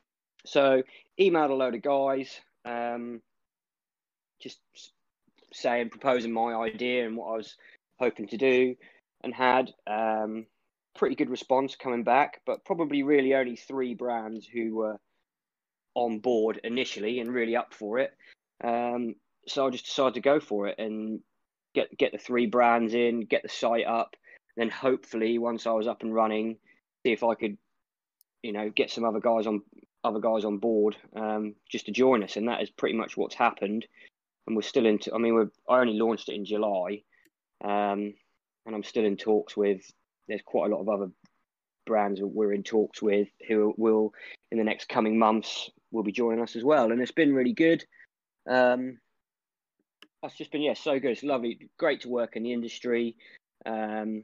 So 0.45 0.83
emailed 1.19 1.49
a 1.49 1.53
load 1.53 1.75
of 1.75 1.81
guys, 1.81 2.39
um, 2.65 3.21
just 4.39 4.59
saying, 5.51 5.89
proposing 5.89 6.31
my 6.31 6.53
idea 6.53 7.05
and 7.05 7.17
what 7.17 7.33
I 7.33 7.37
was 7.37 7.55
hoping 7.99 8.27
to 8.27 8.37
do, 8.37 8.75
and 9.23 9.33
had 9.33 9.71
um, 9.87 10.45
pretty 10.95 11.15
good 11.15 11.29
response 11.29 11.75
coming 11.75 12.03
back. 12.03 12.41
But 12.45 12.65
probably 12.65 13.03
really 13.03 13.35
only 13.35 13.55
three 13.55 13.93
brands 13.95 14.45
who 14.45 14.75
were 14.75 14.99
on 15.95 16.19
board 16.19 16.59
initially 16.63 17.19
and 17.19 17.33
really 17.33 17.55
up 17.55 17.73
for 17.73 17.99
it. 17.99 18.13
Um, 18.63 19.15
so 19.47 19.67
I 19.67 19.69
just 19.69 19.85
decided 19.85 20.15
to 20.15 20.21
go 20.21 20.39
for 20.39 20.67
it 20.67 20.79
and 20.79 21.19
get 21.75 21.95
get 21.97 22.11
the 22.11 22.17
three 22.17 22.45
brands 22.45 22.93
in, 22.93 23.21
get 23.21 23.43
the 23.43 23.49
site 23.49 23.85
up, 23.85 24.15
then 24.55 24.69
hopefully 24.69 25.37
once 25.37 25.67
I 25.67 25.71
was 25.71 25.87
up 25.87 26.01
and 26.01 26.13
running, 26.13 26.57
see 27.03 27.11
if 27.11 27.23
I 27.23 27.35
could, 27.35 27.57
you 28.41 28.53
know, 28.53 28.69
get 28.69 28.91
some 28.91 29.05
other 29.05 29.19
guys 29.19 29.47
on 29.47 29.61
other 30.03 30.19
guys 30.19 30.43
on 30.43 30.57
board 30.57 30.95
um, 31.15 31.55
just 31.69 31.85
to 31.85 31.91
join 31.91 32.23
us, 32.23 32.35
and 32.35 32.47
that 32.47 32.61
is 32.61 32.69
pretty 32.69 32.95
much 32.95 33.17
what's 33.17 33.35
happened. 33.35 33.85
And 34.45 34.55
we're 34.55 34.61
still 34.61 34.85
into. 34.85 35.13
I 35.13 35.17
mean, 35.17 35.33
we're 35.33 35.51
I 35.69 35.79
only 35.79 35.93
launched 35.93 36.29
it 36.29 36.35
in 36.35 36.45
July, 36.45 37.01
um, 37.63 38.13
and 38.65 38.75
I'm 38.75 38.83
still 38.83 39.05
in 39.05 39.17
talks 39.17 39.55
with. 39.55 39.81
There's 40.27 40.41
quite 40.45 40.71
a 40.71 40.75
lot 40.75 40.81
of 40.81 40.89
other 40.89 41.11
brands 41.85 42.21
we're 42.21 42.53
in 42.53 42.63
talks 42.63 43.01
with 43.01 43.27
who 43.47 43.73
will 43.77 44.13
in 44.51 44.57
the 44.57 44.63
next 44.63 44.87
coming 44.87 45.19
months 45.19 45.69
will 45.93 46.03
be 46.03 46.11
joining 46.11 46.41
us 46.41 46.55
as 46.55 46.63
well, 46.63 46.91
and 46.91 47.01
it's 47.01 47.11
been 47.11 47.33
really 47.33 47.53
good. 47.53 47.85
Um, 48.49 48.97
it's 50.23 50.35
just 50.35 50.51
been 50.51 50.61
yeah, 50.61 50.73
so 50.73 50.99
good. 50.99 51.11
It's 51.11 51.23
lovely, 51.23 51.69
great 51.77 52.01
to 52.01 52.09
work 52.09 52.35
in 52.35 52.43
the 52.43 52.53
industry, 52.53 53.15
um, 53.65 54.23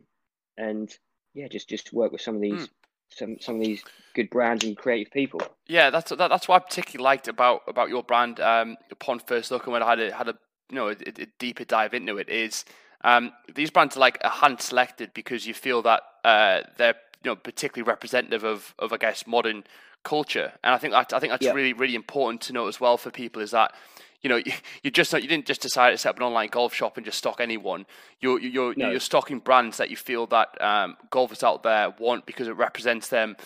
and 0.58 0.92
yeah, 1.34 1.48
just 1.48 1.70
just 1.70 1.94
work 1.94 2.12
with 2.12 2.22
some 2.22 2.36
of 2.36 2.42
these. 2.42 2.64
Mm. 2.64 2.70
Some 3.12 3.38
some 3.40 3.56
of 3.56 3.62
these 3.62 3.84
good 4.14 4.30
brands 4.30 4.64
and 4.64 4.78
creative 4.78 5.12
people. 5.12 5.42
Yeah, 5.68 5.90
that's 5.90 6.12
that, 6.12 6.28
that's 6.28 6.48
what 6.48 6.62
I 6.62 6.66
particularly 6.66 7.04
liked 7.04 7.28
about 7.28 7.62
about 7.68 7.90
your 7.90 8.04
brand. 8.04 8.40
Um, 8.40 8.78
upon 8.92 9.18
first 9.18 9.50
look, 9.50 9.64
and 9.64 9.74
when 9.74 9.82
I 9.82 9.90
had 9.90 10.00
a 10.00 10.14
had 10.14 10.30
a 10.30 10.36
you 10.70 10.76
know 10.76 10.90
a, 10.90 10.92
a 10.92 11.26
deeper 11.40 11.64
dive 11.64 11.96
into 11.96 12.18
it, 12.20 12.30
is 12.30 12.66
um, 13.04 13.32
these 13.56 13.72
brands 13.72 13.98
are 13.98 14.00
like 14.00 14.20
a 14.22 14.30
hand 14.30 14.62
selected 14.62 15.12
because 15.16 15.48
you 15.48 15.56
feel 15.56 15.82
that 15.82 16.04
uh, 16.24 16.62
they're 16.78 16.98
you 17.24 17.32
know 17.32 17.36
particularly 17.36 17.88
representative 17.88 18.44
of 18.44 18.74
of 18.80 18.94
I 18.94 18.98
guess 18.98 19.28
modern 19.28 19.64
culture, 20.04 20.54
and 20.64 20.74
I 20.74 20.78
think 20.78 20.94
that, 20.94 21.14
I 21.14 21.20
think 21.20 21.32
that's 21.32 21.54
really 21.54 21.74
really 21.74 21.96
important 21.96 22.42
to 22.42 22.54
note 22.54 22.68
as 22.68 22.80
well 22.80 22.98
for 22.98 23.12
people 23.12 23.42
is 23.42 23.52
that 23.52 23.74
you 24.22 24.30
know, 24.30 24.36
you, 24.46 24.52
you 24.84 24.92
just 24.92 25.14
you 25.14 25.28
didn't 25.28 25.46
just 25.46 25.62
decide 25.62 25.92
to 25.92 25.98
set 25.98 26.10
up 26.10 26.18
an 26.18 26.24
online 26.24 26.50
golf 26.50 26.74
shop 26.74 26.98
and 26.98 27.06
just 27.06 27.18
stock 27.18 27.40
anyone. 27.40 27.86
You're 28.20 28.40
you're 28.40 28.74
no. 28.76 28.92
you're 28.92 29.00
stocking 29.00 29.40
brands 29.40 29.78
that 29.78 29.90
you 29.90 29.96
feel 29.96 30.28
that 30.28 30.62
um, 30.62 30.98
golfers 31.10 31.44
out 31.44 31.64
there 31.64 31.94
want 32.00 32.26
because 32.26 32.48
it 32.48 32.56
represents 32.56 33.10
them 33.10 33.38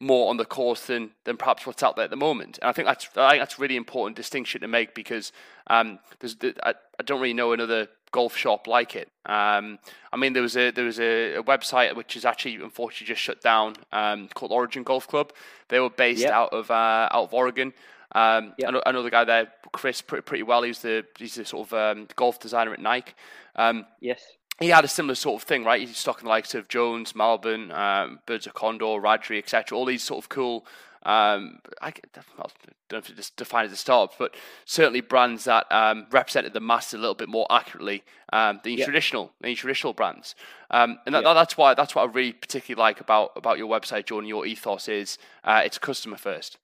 more 0.00 0.30
on 0.30 0.36
the 0.36 0.44
course 0.44 0.86
than 0.86 1.10
than 1.24 1.36
perhaps 1.36 1.66
what's 1.66 1.82
out 1.82 1.96
there 1.96 2.04
at 2.04 2.10
the 2.10 2.16
moment. 2.16 2.58
And 2.62 2.68
I 2.68 2.72
think 2.72 2.86
that's 2.86 3.08
I 3.16 3.30
think 3.30 3.42
that's 3.42 3.58
really 3.58 3.76
important 3.76 4.16
distinction 4.16 4.60
to 4.62 4.68
make 4.68 4.94
because 4.94 5.32
um, 5.68 5.98
there's 6.20 6.36
I, 6.62 6.74
I 6.98 7.02
don't 7.04 7.20
really 7.20 7.34
know 7.34 7.52
another 7.52 7.88
golf 8.12 8.36
shop 8.36 8.66
like 8.66 8.94
it. 8.94 9.08
Um, 9.26 9.78
I 10.12 10.16
mean, 10.16 10.32
there 10.32 10.42
was 10.42 10.56
a 10.56 10.70
there 10.70 10.84
was 10.84 11.00
a, 11.00 11.36
a, 11.36 11.42
website 11.42 11.94
which 11.96 12.16
is 12.16 12.24
actually 12.24 12.56
unfortunately 12.56 13.06
just 13.06 13.22
shut 13.22 13.40
down 13.40 13.74
um, 13.92 14.28
called 14.34 14.52
Origin 14.52 14.82
Golf 14.82 15.08
Club. 15.08 15.32
They 15.68 15.80
were 15.80 15.90
based 15.90 16.22
yep. 16.22 16.32
out 16.32 16.52
of 16.52 16.70
uh, 16.70 17.08
out 17.10 17.24
of 17.24 17.34
Oregon. 17.34 17.72
Um, 18.14 18.52
yep. 18.58 18.72
Know, 18.72 19.10
guy 19.10 19.24
there, 19.24 19.52
Chris, 19.72 20.02
pretty, 20.02 20.22
pretty 20.22 20.42
well. 20.42 20.62
He's 20.62 20.80
the 20.80 21.04
he's 21.18 21.34
the 21.34 21.44
sort 21.44 21.68
of 21.68 21.74
um, 21.74 22.08
golf 22.14 22.38
designer 22.40 22.72
at 22.72 22.80
Nike. 22.80 23.12
Um, 23.56 23.86
yes. 24.00 24.22
He 24.60 24.68
had 24.68 24.84
a 24.84 24.88
similar 24.88 25.14
sort 25.14 25.42
of 25.42 25.48
thing, 25.48 25.64
right? 25.64 25.80
He's 25.80 25.96
stocking 25.96 26.24
the 26.24 26.30
likes 26.30 26.54
of 26.54 26.68
Jones, 26.68 27.14
Malbon, 27.14 27.72
um, 27.72 28.20
Birds 28.26 28.46
of 28.46 28.54
Condor, 28.54 28.84
Radri, 28.84 29.38
etc. 29.38 29.76
All 29.76 29.86
these 29.86 30.02
sort 30.02 30.24
of 30.24 30.28
cool. 30.28 30.66
Um, 31.04 31.58
I, 31.80 31.88
I 31.88 31.92
don't 32.14 32.92
know 32.92 32.98
if 32.98 33.10
it's 33.10 33.30
defined 33.30 33.66
as 33.66 33.72
a 33.72 33.76
startup, 33.76 34.16
but 34.18 34.34
certainly 34.64 35.00
brands 35.00 35.44
that 35.44 35.70
um, 35.72 36.06
represented 36.10 36.52
the 36.52 36.60
masses 36.60 36.94
a 36.94 36.98
little 36.98 37.14
bit 37.14 37.28
more 37.28 37.46
accurately 37.50 38.04
um, 38.32 38.60
than 38.62 38.74
yep. 38.74 38.84
traditional 38.84 39.32
than 39.40 39.54
traditional 39.56 39.92
brands. 39.92 40.34
Um, 40.70 40.98
and 41.06 41.14
that, 41.14 41.24
yep. 41.24 41.34
that's 41.34 41.56
why 41.56 41.74
that's 41.74 41.94
what 41.94 42.08
I 42.08 42.12
really 42.12 42.32
particularly 42.32 42.80
like 42.80 43.00
about 43.00 43.32
about 43.36 43.58
your 43.58 43.68
website, 43.68 44.06
Jordan. 44.06 44.28
Your 44.28 44.46
ethos 44.46 44.88
is 44.88 45.18
uh, 45.44 45.62
it's 45.64 45.78
customer 45.78 46.16
first. 46.16 46.58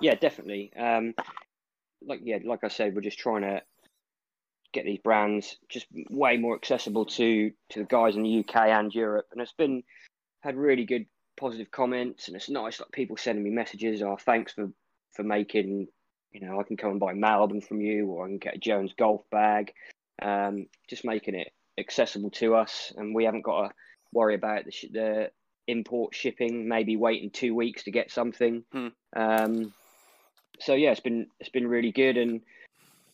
Yeah, 0.00 0.14
definitely. 0.14 0.72
Um, 0.76 1.14
like 2.06 2.20
yeah, 2.22 2.38
like 2.44 2.62
I 2.62 2.68
said, 2.68 2.94
we're 2.94 3.02
just 3.02 3.18
trying 3.18 3.42
to 3.42 3.62
get 4.72 4.84
these 4.84 5.00
brands 5.04 5.56
just 5.68 5.86
way 6.10 6.36
more 6.36 6.54
accessible 6.54 7.06
to 7.06 7.50
to 7.70 7.78
the 7.80 7.86
guys 7.86 8.14
in 8.14 8.22
the 8.22 8.38
UK 8.38 8.68
and 8.68 8.94
Europe, 8.94 9.26
and 9.32 9.40
it's 9.40 9.52
been 9.52 9.82
had 10.42 10.56
really 10.56 10.84
good 10.84 11.06
positive 11.36 11.70
comments, 11.70 12.28
and 12.28 12.36
it's 12.36 12.48
nice 12.48 12.80
like 12.80 12.92
people 12.92 13.16
sending 13.16 13.44
me 13.44 13.50
messages. 13.50 14.02
Oh, 14.02 14.16
thanks 14.16 14.52
for 14.52 14.70
for 15.12 15.22
making. 15.22 15.88
You 16.32 16.40
know, 16.40 16.58
I 16.58 16.62
can 16.62 16.76
come 16.76 16.92
and 16.92 17.00
buy 17.00 17.12
Malbon 17.12 17.66
from 17.66 17.80
you, 17.80 18.06
or 18.06 18.24
I 18.24 18.28
can 18.28 18.38
get 18.38 18.54
a 18.54 18.58
Jones 18.58 18.92
golf 18.96 19.22
bag. 19.30 19.72
Um, 20.20 20.66
just 20.88 21.04
making 21.04 21.34
it 21.34 21.52
accessible 21.78 22.30
to 22.30 22.54
us, 22.54 22.92
and 22.96 23.14
we 23.14 23.24
haven't 23.24 23.42
got 23.42 23.68
to 23.68 23.74
worry 24.12 24.34
about 24.34 24.64
the, 24.64 24.72
the 24.92 25.30
import 25.66 26.14
shipping. 26.14 26.68
Maybe 26.68 26.96
waiting 26.96 27.30
two 27.30 27.54
weeks 27.54 27.84
to 27.84 27.90
get 27.90 28.10
something. 28.10 28.64
Hmm. 28.72 28.88
Um, 29.14 29.74
so 30.60 30.74
yeah, 30.74 30.90
it's 30.90 31.00
been 31.00 31.26
it's 31.40 31.50
been 31.50 31.66
really 31.66 31.92
good, 31.92 32.16
and 32.16 32.40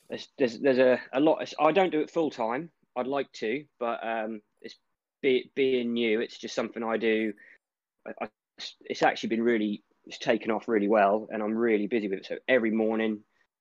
there's 0.09 0.29
there's, 0.39 0.59
there's 0.59 0.79
a, 0.79 1.01
a 1.13 1.21
lot. 1.21 1.53
I 1.59 1.73
don't 1.73 1.91
do 1.91 2.01
it 2.01 2.11
full 2.11 2.31
time. 2.31 2.71
I'd 2.97 3.07
like 3.07 3.31
to, 3.35 3.65
but 3.79 4.01
um, 4.07 4.43
it's 4.61 4.75
be, 5.23 5.51
being 5.55 5.93
new. 5.93 6.21
It's 6.21 6.39
just 6.39 6.55
something 6.55 6.83
I 6.83 6.97
do. 6.97 7.33
I, 8.21 8.29
it's 8.83 9.03
actually 9.03 9.31
been 9.31 9.43
really 9.43 9.83
it's 10.05 10.19
taken 10.19 10.51
off 10.51 10.69
really 10.69 10.89
well, 10.89 11.29
and 11.31 11.43
I'm 11.43 11.55
really 11.55 11.87
busy 11.87 12.09
with 12.09 12.21
it. 12.21 12.27
So 12.27 12.37
every 12.49 12.71
morning, 12.71 13.21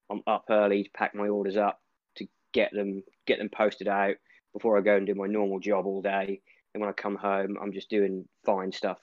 I'm 0.10 0.22
up 0.27 0.46
early 0.50 0.84
to 0.84 0.89
pack 0.96 1.13
my 1.13 1.27
orders 1.27 1.58
up 1.58 1.82
to 2.16 2.27
get 2.54 2.72
them 2.74 3.04
get 3.25 3.39
them 3.39 3.50
posted 3.50 3.88
out 3.88 4.16
before 4.54 4.77
I 4.77 4.82
go 4.82 4.96
and 4.96 5.06
do 5.06 5.16
my 5.16 5.27
normal 5.27 5.60
job 5.60 5.86
all 5.86 6.01
day. 6.01 6.42
And 6.74 6.82
when 6.82 6.89
I 6.89 6.94
come 6.94 7.16
home, 7.16 7.58
I'm 7.62 7.74
just 7.74 7.89
doing 7.89 8.25
fine 8.46 8.72
stuff 8.72 9.00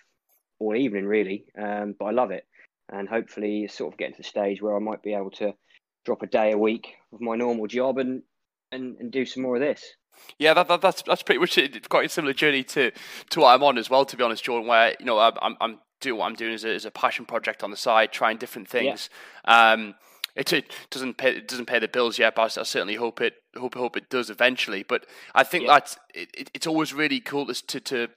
all 0.58 0.74
evening, 0.74 1.06
really. 1.06 1.44
Um, 1.58 1.94
but 1.98 2.06
I 2.06 2.10
love 2.12 2.30
it 2.30 2.46
and 2.90 3.08
hopefully 3.08 3.66
sort 3.68 3.92
of 3.92 3.98
getting 3.98 4.14
to 4.14 4.22
the 4.22 4.28
stage 4.28 4.60
where 4.60 4.76
I 4.76 4.80
might 4.80 5.02
be 5.02 5.14
able 5.14 5.30
to 5.32 5.54
drop 6.04 6.22
a 6.22 6.26
day 6.26 6.52
a 6.52 6.58
week 6.58 6.94
of 7.12 7.20
my 7.20 7.36
normal 7.36 7.66
job 7.66 7.98
and 7.98 8.22
and, 8.72 8.96
and 8.98 9.12
do 9.12 9.24
some 9.24 9.42
more 9.42 9.56
of 9.56 9.60
this. 9.60 9.84
Yeah, 10.38 10.54
that, 10.54 10.68
that, 10.68 10.80
that's 10.80 11.02
that's 11.02 11.22
pretty 11.22 11.38
much 11.38 11.56
it. 11.58 11.88
quite 11.88 12.06
a 12.06 12.08
similar 12.08 12.32
journey 12.32 12.64
to 12.64 12.90
to 13.30 13.40
what 13.40 13.54
I'm 13.54 13.62
on 13.62 13.78
as 13.78 13.90
well. 13.90 14.04
To 14.04 14.16
be 14.16 14.24
honest, 14.24 14.44
Jordan, 14.44 14.68
where 14.68 14.94
you 14.98 15.06
know 15.06 15.18
I'm 15.18 15.56
I'm 15.60 15.78
doing 16.00 16.18
what 16.18 16.26
I'm 16.26 16.34
doing 16.34 16.54
as 16.54 16.64
a, 16.64 16.74
as 16.74 16.84
a 16.84 16.90
passion 16.90 17.24
project 17.24 17.62
on 17.62 17.70
the 17.70 17.76
side, 17.76 18.12
trying 18.12 18.36
different 18.36 18.68
things. 18.68 19.10
Yeah. 19.46 19.72
Um, 19.72 19.94
it, 20.36 20.52
it, 20.52 20.72
doesn't 20.90 21.16
pay 21.16 21.36
it 21.36 21.48
doesn't 21.48 21.66
pay 21.66 21.78
the 21.78 21.88
bills 21.88 22.18
yet, 22.18 22.34
but 22.34 22.56
I, 22.56 22.60
I 22.60 22.64
certainly 22.64 22.96
hope 22.96 23.20
it 23.20 23.34
hope 23.56 23.74
hope 23.74 23.96
it 23.96 24.10
does 24.10 24.30
eventually. 24.30 24.82
But 24.82 25.06
I 25.34 25.44
think 25.44 25.64
yeah. 25.64 25.78
that 25.78 25.96
it, 26.14 26.50
it's 26.54 26.66
always 26.66 26.92
really 26.92 27.20
cool 27.20 27.46
to 27.46 27.80
to 27.80 28.08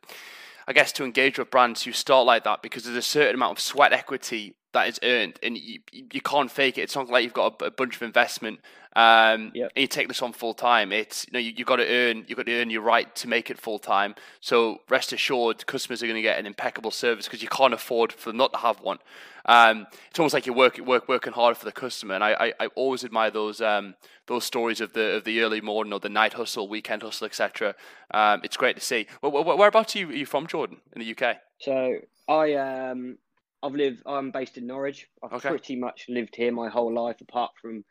I 0.68 0.74
guess 0.74 0.92
to 0.94 1.06
engage 1.06 1.38
with 1.38 1.52
brands 1.52 1.84
who 1.84 1.92
start 1.92 2.26
like 2.26 2.44
that 2.44 2.62
because 2.62 2.84
there's 2.84 2.98
a 2.98 3.02
certain 3.02 3.36
amount 3.36 3.58
of 3.58 3.64
sweat 3.64 3.94
equity 3.94 4.56
that 4.78 4.90
is 4.90 5.00
earned, 5.04 5.40
and 5.44 5.58
you, 5.58 5.80
you 5.92 6.22
can't 6.22 6.52
fake 6.52 6.78
it. 6.78 6.82
It's 6.82 6.96
not 6.96 7.10
like 7.10 7.24
you've 7.24 7.34
got 7.34 7.62
a, 7.62 7.66
a 7.66 7.72
bunch 7.72 7.96
of 7.96 8.02
investment 8.04 8.60
um, 8.98 9.52
yep. 9.54 9.72
and 9.76 9.82
you 9.82 9.88
take 9.88 10.08
this 10.08 10.24
on 10.24 10.34
full 10.34 10.56
time. 10.56 10.92
It's 10.92 11.28
you 11.28 11.34
know 11.34 11.40
you, 11.40 11.54
have 11.56 11.68
got 11.68 11.76
to 11.76 11.88
earn 11.88 12.26
you've 12.28 12.36
got 12.36 12.48
to 12.48 12.60
earn 12.60 12.72
your 12.72 12.82
right 12.82 13.14
to 13.18 13.28
make 13.28 13.52
it 13.52 13.60
full 13.60 13.78
time. 13.78 14.16
So 14.42 14.82
rest 14.90 15.14
assured, 15.14 15.68
customers 15.68 16.02
are 16.02 16.08
going 16.08 16.16
to 16.16 16.22
get 16.24 16.40
an 16.40 16.48
impeccable 16.48 16.90
service 16.90 17.28
because 17.28 17.44
you 17.44 17.48
can't 17.48 17.76
afford 17.76 18.12
for 18.12 18.32
them 18.32 18.38
not 18.38 18.54
to 18.54 18.60
have 18.60 18.82
one. 18.82 18.98
Um, 19.46 19.86
it's 20.10 20.18
almost 20.18 20.34
like 20.34 20.48
you're 20.48 20.56
work, 20.56 20.80
work, 20.80 21.08
working 21.08 21.32
hard 21.32 21.58
for 21.58 21.66
the 21.66 21.72
customer, 21.72 22.16
and 22.16 22.24
I, 22.24 22.32
I, 22.34 22.54
I 22.60 22.68
always 22.76 23.04
admire 23.04 23.30
those 23.30 23.62
um, 23.62 23.94
those 24.26 24.46
stories 24.46 24.82
of 24.82 24.94
the 24.94 25.18
of 25.18 25.26
the 25.26 25.42
early 25.42 25.62
morning 25.62 25.94
or 25.94 26.00
the 26.00 26.10
night 26.10 26.34
hustle, 26.34 26.68
weekend 26.68 27.04
hustle, 27.04 27.28
etc. 27.28 27.76
Um, 28.10 28.42
it's 28.44 28.58
great 28.58 28.78
to 28.78 28.82
see. 28.82 29.06
Where, 29.22 29.32
whereabouts 29.32 29.96
are 29.96 30.00
you, 30.00 30.10
are 30.10 30.14
you 30.14 30.26
from, 30.26 30.48
Jordan, 30.48 30.78
in 30.96 31.02
the 31.02 31.16
UK? 31.16 31.38
So 31.60 32.00
I 32.28 32.56
um 32.56 33.20
I've 33.68 33.76
lived. 33.76 34.02
I'm 34.06 34.32
based 34.32 34.58
in 34.58 34.66
Norwich. 34.66 35.08
I've 35.22 35.34
okay. 35.34 35.50
pretty 35.50 35.76
much 35.76 36.06
lived 36.08 36.36
here 36.36 36.52
my 36.52 36.70
whole 36.70 36.94
life, 36.94 37.20
apart 37.22 37.52
from 37.62 37.84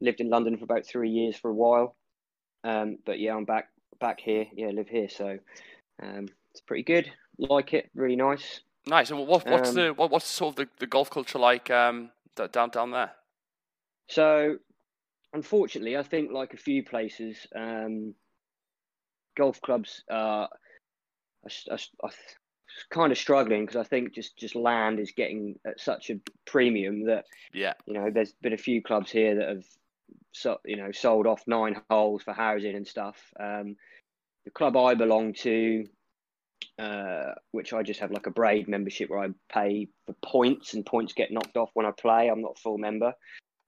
lived 0.00 0.20
in 0.20 0.28
London 0.28 0.58
for 0.58 0.64
about 0.64 0.86
three 0.86 1.10
years 1.10 1.36
for 1.36 1.50
a 1.50 1.54
while. 1.54 1.96
Um, 2.64 2.98
but 3.06 3.18
yeah, 3.18 3.34
I'm 3.34 3.46
back 3.46 3.68
back 3.98 4.20
here. 4.20 4.46
Yeah, 4.52 4.68
live 4.68 4.88
here, 4.88 5.08
so 5.08 5.38
um, 6.02 6.28
it's 6.50 6.60
pretty 6.60 6.82
good. 6.82 7.10
Like 7.38 7.72
it, 7.72 7.90
really 7.94 8.16
nice. 8.16 8.60
Nice. 8.86 9.10
And 9.10 9.26
what, 9.26 9.46
what's 9.46 9.70
um, 9.70 9.74
the 9.74 9.94
what, 9.94 10.10
what's 10.10 10.26
sort 10.26 10.52
of 10.52 10.56
the, 10.56 10.68
the 10.78 10.86
golf 10.86 11.08
culture 11.08 11.38
like 11.38 11.70
um, 11.70 12.10
down 12.52 12.68
down 12.68 12.90
there? 12.90 13.12
So, 14.08 14.58
unfortunately, 15.32 15.96
I 15.96 16.02
think 16.02 16.30
like 16.30 16.52
a 16.52 16.58
few 16.58 16.84
places, 16.84 17.46
um, 17.56 18.14
golf 19.36 19.62
clubs 19.62 20.04
are, 20.10 20.50
are, 21.70 21.78
are, 22.02 22.10
kind 22.90 23.12
of 23.12 23.18
struggling 23.18 23.64
because 23.64 23.76
I 23.76 23.84
think 23.84 24.14
just 24.14 24.36
just 24.36 24.54
land 24.54 24.98
is 24.98 25.12
getting 25.12 25.58
at 25.66 25.80
such 25.80 26.10
a 26.10 26.20
premium 26.46 27.06
that 27.06 27.26
yeah, 27.52 27.74
you 27.86 27.94
know, 27.94 28.10
there's 28.10 28.32
been 28.32 28.52
a 28.52 28.58
few 28.58 28.82
clubs 28.82 29.10
here 29.10 29.36
that 29.36 29.48
have 29.48 29.64
so 30.32 30.58
you 30.64 30.76
know 30.76 30.92
sold 30.92 31.26
off 31.26 31.42
nine 31.46 31.80
holes 31.90 32.22
for 32.22 32.32
housing 32.32 32.74
and 32.74 32.86
stuff. 32.86 33.18
Um, 33.38 33.76
the 34.44 34.50
club 34.50 34.76
I 34.76 34.94
belong 34.94 35.34
to, 35.34 35.86
uh, 36.78 37.32
which 37.52 37.72
I 37.72 37.82
just 37.82 38.00
have 38.00 38.10
like 38.10 38.26
a 38.26 38.30
braid 38.30 38.68
membership 38.68 39.08
where 39.10 39.20
I 39.20 39.28
pay 39.52 39.88
for 40.06 40.14
points 40.24 40.74
and 40.74 40.84
points 40.84 41.12
get 41.12 41.30
knocked 41.30 41.56
off 41.56 41.70
when 41.74 41.86
I 41.86 41.92
play. 41.92 42.28
I'm 42.28 42.42
not 42.42 42.56
a 42.56 42.60
full 42.60 42.78
member. 42.78 43.14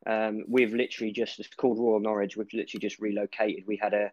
Um, 0.07 0.45
we've 0.49 0.75
literally 0.75 1.13
just 1.13 1.39
it's 1.39 1.49
called 1.49 1.79
Royal 1.79 2.01
Norwich. 2.01 2.37
We've 2.37 2.53
literally 2.53 2.81
just 2.81 3.01
relocated. 3.01 3.65
We 3.67 3.79
had 3.81 3.95
a 3.95 4.11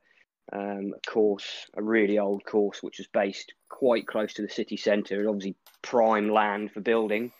um, 0.54 0.94
a 0.96 1.10
course, 1.10 1.68
a 1.76 1.84
really 1.84 2.20
old 2.20 2.44
course, 2.46 2.84
which 2.84 2.98
was 2.98 3.08
based 3.08 3.54
quite 3.70 4.08
close 4.08 4.34
to 4.34 4.42
the 4.42 4.50
city 4.50 4.78
centre, 4.78 5.28
obviously 5.28 5.56
prime 5.82 6.30
land 6.30 6.72
for 6.72 6.82
building, 6.82 7.32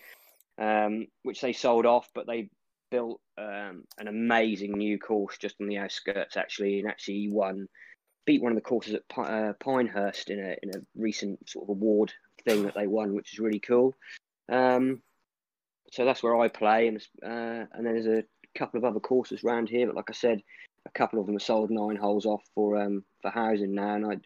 um, 0.58 1.08
which 1.24 1.42
they 1.42 1.54
sold 1.54 1.86
off, 1.86 2.10
but 2.14 2.28
they 2.28 2.50
built 2.90 3.20
um, 3.38 3.84
an 3.98 4.08
amazing 4.08 4.74
new 4.74 5.00
course 5.00 5.38
just 5.38 5.56
on 5.62 5.68
the 5.68 5.78
outskirts, 5.78 6.38
actually, 6.38 6.80
and 6.80 6.88
actually 6.88 7.30
won, 7.32 7.68
beat 8.26 8.42
one 8.42 8.52
of 8.52 8.58
the 8.58 8.62
courses 8.62 8.94
at 8.94 9.18
uh, 9.18 9.54
Pinehurst 9.60 10.30
in 10.30 10.40
a 10.40 10.56
in 10.62 10.70
a 10.70 10.82
recent 10.96 11.50
sort 11.50 11.66
of 11.66 11.70
award 11.70 12.14
thing 12.46 12.64
that 12.64 12.76
they 12.76 12.88
won, 12.88 13.14
which 13.14 13.34
is 13.34 13.40
really 13.40 13.60
cool. 13.60 13.96
Um, 14.50 15.02
so 15.92 16.06
that's 16.06 16.24
where 16.24 16.40
I 16.40 16.48
play, 16.48 16.88
and 16.88 16.98
uh, 17.24 17.66
and 17.74 17.86
then 17.86 17.94
there's 17.94 18.08
a 18.08 18.24
couple 18.58 18.78
of 18.78 18.86
other 18.86 19.00
courses 19.00 19.44
around 19.44 19.70
here, 19.70 19.88
but 19.88 19.96
like 19.96 20.10
I 20.10 20.14
said, 20.14 20.42
a 20.86 20.90
couple 20.92 21.20
of 21.20 21.26
them 21.26 21.36
have 21.36 21.42
sold 21.42 21.70
nine 21.70 21.96
holes 21.96 22.26
off 22.26 22.44
for 22.56 22.78
um 22.78 23.04
for 23.22 23.32
housing 23.32 23.74
now, 23.74 23.96
and 23.96 24.06
I 24.06 24.18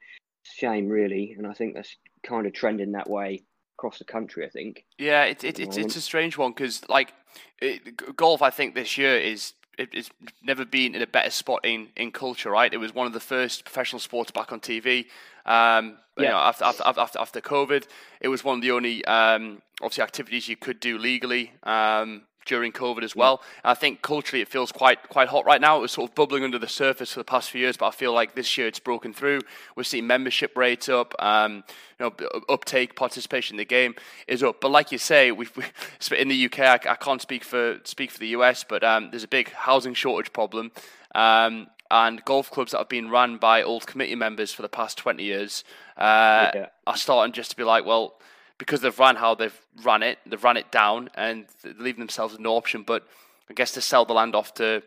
shame 0.43 0.87
really, 0.89 1.35
and 1.37 1.47
I 1.47 1.53
think 1.53 1.75
that's 1.75 1.95
kind 2.23 2.47
of 2.47 2.53
trending 2.53 2.93
that 2.93 3.09
way 3.09 3.43
across 3.77 3.99
the 3.99 4.05
country. 4.05 4.45
I 4.45 4.49
think. 4.49 4.85
Yeah, 4.97 5.23
it's 5.23 5.43
it, 5.43 5.59
it's 5.59 5.77
it's 5.77 5.95
a 5.95 6.01
strange 6.01 6.37
one 6.37 6.51
because 6.51 6.87
like 6.89 7.13
it, 7.61 8.15
golf, 8.15 8.41
I 8.41 8.49
think 8.49 8.75
this 8.75 8.97
year 8.97 9.17
is 9.17 9.53
it's 9.77 10.09
never 10.43 10.65
been 10.65 10.95
in 10.95 11.01
a 11.01 11.07
better 11.07 11.29
spot 11.29 11.61
in, 11.63 11.89
in 11.95 12.11
culture, 12.11 12.49
right? 12.49 12.73
It 12.73 12.77
was 12.77 12.93
one 12.93 13.07
of 13.07 13.13
the 13.13 13.19
first 13.19 13.65
professional 13.65 13.99
sports 13.99 14.31
back 14.31 14.51
on 14.51 14.59
TV. 14.59 15.05
Um, 15.45 15.97
yeah. 16.17 16.23
You 16.23 16.29
know, 16.29 16.37
after, 16.37 16.63
after, 16.63 16.83
after, 16.85 17.19
after 17.19 17.41
COVID, 17.41 17.85
it 18.21 18.27
was 18.27 18.43
one 18.43 18.57
of 18.57 18.61
the 18.61 18.71
only 18.71 19.03
um, 19.05 19.61
obviously 19.81 20.03
activities 20.03 20.47
you 20.47 20.55
could 20.55 20.79
do 20.79 20.97
legally. 20.97 21.51
Um, 21.63 22.23
during 22.45 22.71
COVID 22.71 23.03
as 23.03 23.15
well. 23.15 23.41
Yeah. 23.43 23.71
I 23.71 23.73
think 23.73 24.01
culturally 24.01 24.41
it 24.41 24.47
feels 24.47 24.71
quite 24.71 25.09
quite 25.09 25.27
hot 25.27 25.45
right 25.45 25.59
now. 25.59 25.77
It 25.77 25.81
was 25.81 25.91
sort 25.91 26.09
of 26.09 26.15
bubbling 26.15 26.43
under 26.43 26.59
the 26.59 26.67
surface 26.67 27.13
for 27.13 27.19
the 27.19 27.25
past 27.25 27.49
few 27.49 27.61
years, 27.61 27.77
but 27.77 27.87
I 27.87 27.91
feel 27.91 28.13
like 28.13 28.35
this 28.35 28.57
year 28.57 28.67
it's 28.67 28.79
broken 28.79 29.13
through. 29.13 29.41
We're 29.75 29.83
seeing 29.83 30.07
membership 30.07 30.55
rates 30.55 30.87
up, 30.89 31.13
um, 31.19 31.63
you 31.99 32.05
know, 32.05 32.39
uptake, 32.49 32.95
participation 32.95 33.55
in 33.55 33.57
the 33.57 33.65
game 33.65 33.95
is 34.27 34.43
up. 34.43 34.61
But 34.61 34.71
like 34.71 34.91
you 34.91 34.97
say, 34.97 35.31
we've, 35.31 35.55
we, 35.57 35.65
in 36.17 36.27
the 36.27 36.45
UK, 36.45 36.59
I, 36.59 36.73
I, 36.91 36.95
can't 36.95 37.21
speak 37.21 37.43
for 37.43 37.79
speak 37.83 38.11
for 38.11 38.19
the 38.19 38.29
US, 38.29 38.63
but 38.63 38.83
um, 38.83 39.09
there's 39.11 39.23
a 39.23 39.27
big 39.27 39.51
housing 39.51 39.93
shortage 39.93 40.31
problem. 40.31 40.71
Um, 41.13 41.67
and 41.91 42.25
golf 42.25 42.49
clubs 42.49 42.71
that 42.71 42.79
have 42.79 42.89
been 42.89 43.09
run 43.09 43.37
by 43.37 43.61
old 43.61 43.85
committee 43.85 44.15
members 44.15 44.51
for 44.51 44.63
the 44.63 44.69
past 44.69 44.97
20 44.97 45.23
years 45.23 45.63
uh, 45.97 46.49
yeah. 46.53 46.65
are 46.87 46.97
starting 46.97 47.31
just 47.31 47.51
to 47.51 47.55
be 47.55 47.63
like, 47.63 47.85
well, 47.85 48.15
because 48.57 48.81
they've 48.81 48.97
run 48.99 49.15
how 49.15 49.35
they've 49.35 49.59
run 49.83 50.03
it, 50.03 50.19
they've 50.25 50.43
run 50.43 50.57
it 50.57 50.71
down 50.71 51.09
and 51.15 51.45
leaving 51.77 51.99
themselves 51.99 52.37
no 52.39 52.55
option 52.55 52.83
but 52.83 53.07
I 53.49 53.53
guess 53.53 53.71
to 53.73 53.81
sell 53.81 54.05
the 54.05 54.13
land 54.13 54.35
off 54.35 54.53
to 54.55 54.81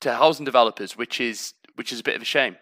to 0.00 0.14
housing 0.14 0.44
developers, 0.44 0.96
which 0.96 1.20
is 1.20 1.54
which 1.76 1.92
is 1.92 2.00
a 2.00 2.02
bit 2.02 2.16
of 2.16 2.22
a 2.22 2.26
shame. 2.26 2.56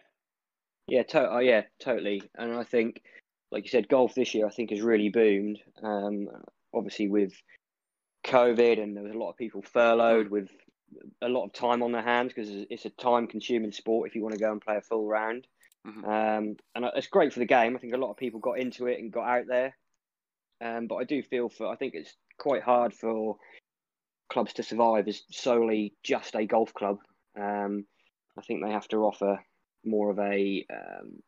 Yeah, 0.86 1.02
to- 1.04 1.30
oh, 1.30 1.38
yeah, 1.38 1.62
totally. 1.80 2.22
And 2.36 2.54
I 2.54 2.64
think, 2.64 3.02
like 3.50 3.64
you 3.64 3.70
said, 3.70 3.88
golf 3.88 4.14
this 4.14 4.34
year 4.34 4.46
I 4.46 4.50
think 4.50 4.70
has 4.70 4.80
really 4.80 5.08
boomed. 5.08 5.58
Um, 5.82 6.28
obviously 6.74 7.08
with 7.08 7.32
COVID 8.26 8.82
and 8.82 8.96
there 8.96 9.02
was 9.02 9.12
a 9.12 9.18
lot 9.18 9.30
of 9.30 9.36
people 9.36 9.62
furloughed 9.62 10.26
mm. 10.26 10.30
with 10.30 10.50
a 11.22 11.28
lot 11.28 11.44
of 11.44 11.52
time 11.52 11.82
on 11.82 11.92
their 11.92 12.02
hands 12.02 12.32
because 12.34 12.50
it's 12.70 12.84
a 12.84 12.90
time-consuming 12.90 13.72
sport 13.72 14.08
if 14.08 14.14
you 14.14 14.22
want 14.22 14.34
to 14.34 14.40
go 14.40 14.52
and 14.52 14.60
play 14.60 14.76
a 14.76 14.80
full 14.80 15.06
round. 15.06 15.46
Mm-hmm. 15.86 16.04
Um, 16.04 16.56
and 16.74 16.84
it's 16.96 17.06
great 17.06 17.32
for 17.32 17.38
the 17.38 17.46
game. 17.46 17.76
I 17.76 17.78
think 17.78 17.94
a 17.94 17.98
lot 17.98 18.10
of 18.10 18.16
people 18.16 18.40
got 18.40 18.58
into 18.58 18.86
it 18.86 18.98
and 18.98 19.12
got 19.12 19.26
out 19.26 19.46
there. 19.46 19.76
Um, 20.60 20.86
but 20.86 20.96
I 20.96 21.04
do 21.04 21.22
feel 21.22 21.48
for 21.48 21.68
I 21.68 21.76
think 21.76 21.94
it's 21.94 22.14
quite 22.38 22.62
hard 22.62 22.92
for 22.92 23.36
clubs 24.28 24.52
to 24.54 24.62
survive 24.62 25.08
as 25.08 25.22
solely 25.30 25.94
just 26.02 26.34
a 26.34 26.46
golf 26.46 26.74
club. 26.74 26.98
Um, 27.38 27.86
I 28.36 28.42
think 28.42 28.62
they 28.62 28.70
have 28.70 28.88
to 28.88 28.98
offer 28.98 29.40
more 29.84 30.10
of 30.10 30.18
a 30.18 30.66
um, 30.70 31.22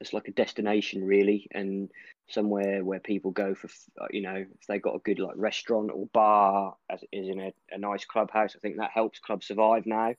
it's 0.00 0.12
like 0.12 0.28
a 0.28 0.32
destination 0.32 1.04
really, 1.04 1.46
and 1.52 1.90
somewhere 2.28 2.84
where 2.84 3.00
people 3.00 3.30
go 3.30 3.54
for 3.54 3.68
you 4.10 4.22
know 4.22 4.34
if 4.34 4.66
they 4.66 4.78
got 4.78 4.96
a 4.96 5.00
good 5.04 5.18
like 5.18 5.36
restaurant 5.36 5.90
or 5.92 6.06
bar 6.12 6.74
as 6.90 7.02
is 7.12 7.28
in 7.28 7.40
a, 7.40 7.52
a 7.70 7.78
nice 7.78 8.04
clubhouse. 8.04 8.56
I 8.56 8.58
think 8.60 8.76
that 8.78 8.90
helps 8.92 9.18
clubs 9.20 9.46
survive 9.46 9.86
now. 9.86 10.14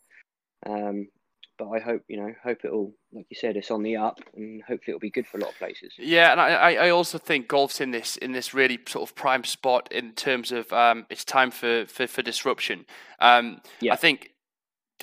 Um, 0.65 1.07
but 1.57 1.69
I 1.69 1.79
hope 1.79 2.03
you 2.07 2.17
know 2.17 2.33
hope 2.43 2.59
it'll 2.63 2.93
like 3.13 3.25
you 3.29 3.35
said 3.35 3.57
it's 3.57 3.71
on 3.71 3.83
the 3.83 3.95
up 3.95 4.19
and 4.35 4.61
hopefully 4.63 4.93
it'll 4.93 4.99
be 4.99 5.09
good 5.09 5.27
for 5.27 5.37
a 5.37 5.41
lot 5.41 5.51
of 5.51 5.57
places. 5.57 5.93
Yeah, 5.97 6.31
and 6.31 6.41
I 6.41 6.75
I 6.75 6.89
also 6.89 7.17
think 7.17 7.47
golf's 7.47 7.81
in 7.81 7.91
this 7.91 8.17
in 8.17 8.31
this 8.31 8.53
really 8.53 8.79
sort 8.87 9.09
of 9.09 9.15
prime 9.15 9.43
spot 9.43 9.91
in 9.91 10.11
terms 10.13 10.51
of 10.51 10.71
um, 10.73 11.05
it's 11.09 11.23
time 11.25 11.51
for 11.51 11.85
for, 11.87 12.07
for 12.07 12.21
disruption. 12.21 12.85
Um, 13.19 13.61
yeah. 13.79 13.93
I 13.93 13.95
think. 13.95 14.31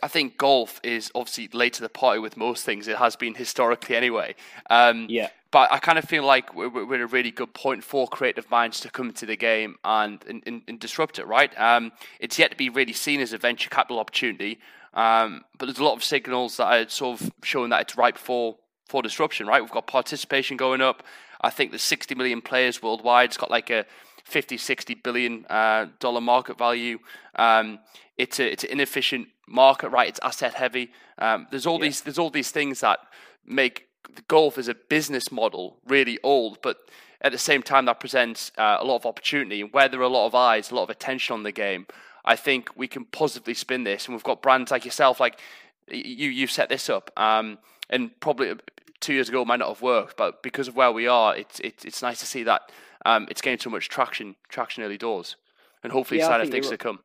I 0.02 0.08
think 0.08 0.38
golf 0.38 0.80
is 0.82 1.12
obviously 1.14 1.48
late 1.52 1.74
to 1.74 1.82
the 1.82 1.88
party 1.90 2.18
with 2.18 2.38
most 2.38 2.64
things. 2.64 2.88
It 2.88 2.96
has 2.96 3.14
been 3.14 3.34
historically 3.34 3.94
anyway. 3.94 4.34
Um, 4.70 5.06
yeah. 5.10 5.28
But 5.50 5.70
I 5.70 5.78
kind 5.80 5.98
of 5.98 6.06
feel 6.06 6.24
like 6.24 6.54
we're, 6.54 6.70
we're 6.70 6.94
at 6.94 7.00
a 7.02 7.06
really 7.06 7.30
good 7.30 7.52
point 7.52 7.84
for 7.84 8.08
creative 8.08 8.50
minds 8.50 8.80
to 8.80 8.90
come 8.90 9.10
into 9.10 9.26
the 9.26 9.36
game 9.36 9.76
and, 9.84 10.42
and, 10.46 10.62
and 10.66 10.80
disrupt 10.80 11.18
it, 11.18 11.26
right? 11.26 11.52
Um, 11.60 11.92
it's 12.20 12.38
yet 12.38 12.52
to 12.52 12.56
be 12.56 12.70
really 12.70 12.94
seen 12.94 13.20
as 13.20 13.34
a 13.34 13.38
venture 13.38 13.68
capital 13.68 14.00
opportunity. 14.00 14.60
Um, 14.94 15.44
but 15.58 15.66
there's 15.66 15.78
a 15.78 15.84
lot 15.84 15.94
of 15.94 16.04
signals 16.04 16.56
that 16.58 16.66
are 16.66 16.88
sort 16.88 17.20
of 17.20 17.32
showing 17.42 17.70
that 17.70 17.80
it's 17.82 17.96
ripe 17.96 18.18
for 18.18 18.56
for 18.86 19.02
disruption, 19.02 19.46
right? 19.46 19.62
We've 19.62 19.70
got 19.70 19.86
participation 19.86 20.58
going 20.58 20.82
up. 20.82 21.02
I 21.40 21.48
think 21.50 21.70
there's 21.70 21.82
60 21.82 22.14
million 22.14 22.42
players 22.42 22.82
worldwide. 22.82 23.30
It's 23.30 23.38
got 23.38 23.50
like 23.50 23.70
a 23.70 23.86
50, 24.24 24.58
60 24.58 24.94
billion 24.96 25.46
uh, 25.48 25.86
dollar 25.98 26.20
market 26.20 26.58
value. 26.58 26.98
Um, 27.36 27.78
it's 28.18 28.38
a 28.38 28.52
it's 28.52 28.64
an 28.64 28.70
inefficient 28.70 29.28
market, 29.48 29.88
right? 29.88 30.08
It's 30.08 30.20
asset 30.22 30.54
heavy. 30.54 30.92
Um, 31.18 31.46
there's 31.50 31.66
all 31.66 31.78
yeah. 31.78 31.86
these 31.86 32.02
there's 32.02 32.18
all 32.18 32.30
these 32.30 32.50
things 32.50 32.80
that 32.80 32.98
make 33.44 33.88
golf 34.28 34.58
as 34.58 34.68
a 34.68 34.74
business 34.74 35.32
model 35.32 35.78
really 35.86 36.18
old, 36.22 36.58
but 36.62 36.78
at 37.20 37.32
the 37.32 37.38
same 37.38 37.62
time 37.62 37.86
that 37.86 38.00
presents 38.00 38.52
uh, 38.58 38.76
a 38.80 38.84
lot 38.84 38.96
of 38.96 39.06
opportunity. 39.06 39.62
Where 39.62 39.88
there 39.88 40.00
are 40.00 40.04
a 40.04 40.08
lot 40.08 40.26
of 40.26 40.34
eyes, 40.34 40.70
a 40.70 40.74
lot 40.74 40.84
of 40.84 40.90
attention 40.90 41.34
on 41.34 41.42
the 41.42 41.52
game, 41.52 41.86
I 42.24 42.36
think 42.36 42.70
we 42.76 42.88
can 42.88 43.04
positively 43.04 43.54
spin 43.54 43.84
this. 43.84 44.06
And 44.06 44.14
we've 44.14 44.24
got 44.24 44.42
brands 44.42 44.70
like 44.70 44.84
yourself, 44.84 45.20
like 45.20 45.40
you, 45.88 46.28
you've 46.30 46.50
set 46.50 46.68
this 46.68 46.88
up. 46.88 47.10
Um, 47.16 47.58
and 47.90 48.18
probably 48.20 48.54
two 49.00 49.12
years 49.12 49.28
ago 49.28 49.42
it 49.42 49.46
might 49.46 49.58
not 49.58 49.68
have 49.68 49.82
worked, 49.82 50.16
but 50.16 50.42
because 50.42 50.68
of 50.68 50.76
where 50.76 50.92
we 50.92 51.06
are, 51.06 51.36
it's 51.36 51.60
it's, 51.60 51.84
it's 51.84 52.02
nice 52.02 52.20
to 52.20 52.26
see 52.26 52.44
that 52.44 52.70
um, 53.04 53.26
it's 53.30 53.42
gaining 53.42 53.58
so 53.58 53.70
much 53.70 53.88
traction, 53.88 54.36
traction 54.48 54.82
early 54.82 54.96
doors, 54.96 55.36
and 55.82 55.92
hopefully 55.92 56.20
yeah, 56.20 56.28
sign 56.28 56.50
things 56.50 56.70
to 56.70 56.78
come. 56.78 57.00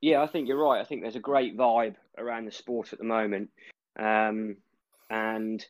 Yeah, 0.00 0.22
I 0.22 0.26
think 0.26 0.46
you're 0.46 0.62
right. 0.62 0.80
I 0.80 0.84
think 0.84 1.02
there's 1.02 1.16
a 1.16 1.20
great 1.20 1.56
vibe 1.56 1.96
around 2.18 2.44
the 2.44 2.52
sport 2.52 2.92
at 2.92 2.98
the 2.98 3.04
moment, 3.04 3.50
um, 3.98 4.56
and 5.10 5.64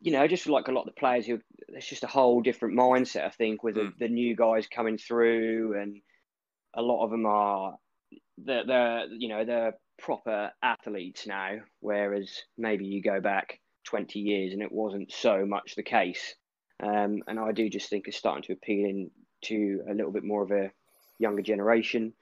you 0.00 0.12
know, 0.12 0.26
just 0.28 0.46
like 0.46 0.68
a 0.68 0.72
lot 0.72 0.82
of 0.82 0.86
the 0.86 1.00
players, 1.00 1.26
who 1.26 1.40
there's 1.68 1.86
just 1.86 2.04
a 2.04 2.08
whole 2.08 2.40
different 2.40 2.78
mindset. 2.78 3.24
I 3.24 3.30
think 3.30 3.62
with 3.62 3.74
mm. 3.74 3.92
the, 3.98 4.06
the 4.06 4.12
new 4.12 4.36
guys 4.36 4.66
coming 4.68 4.98
through 4.98 5.80
and 5.80 6.00
a 6.76 6.82
lot 6.82 7.04
of 7.04 7.10
them 7.10 7.26
are 7.26 7.76
they're, 8.38 8.66
they're 8.66 9.06
you 9.06 9.28
know 9.28 9.44
they're 9.44 9.74
proper 9.98 10.50
athletes 10.62 11.26
now, 11.26 11.56
whereas 11.80 12.30
maybe 12.58 12.84
you 12.84 13.02
go 13.02 13.20
back 13.20 13.60
20 13.84 14.18
years 14.18 14.52
and 14.52 14.62
it 14.62 14.72
wasn't 14.72 15.10
so 15.12 15.46
much 15.46 15.74
the 15.74 15.82
case. 15.82 16.34
Um, 16.82 17.22
and 17.26 17.38
I 17.38 17.52
do 17.52 17.70
just 17.70 17.88
think 17.88 18.06
it's 18.06 18.16
starting 18.16 18.42
to 18.44 18.52
appeal 18.52 18.84
in 18.84 19.10
to 19.42 19.82
a 19.88 19.94
little 19.94 20.12
bit 20.12 20.24
more 20.24 20.42
of 20.42 20.50
a 20.50 20.70
younger 21.18 21.42
generation. 21.42 22.12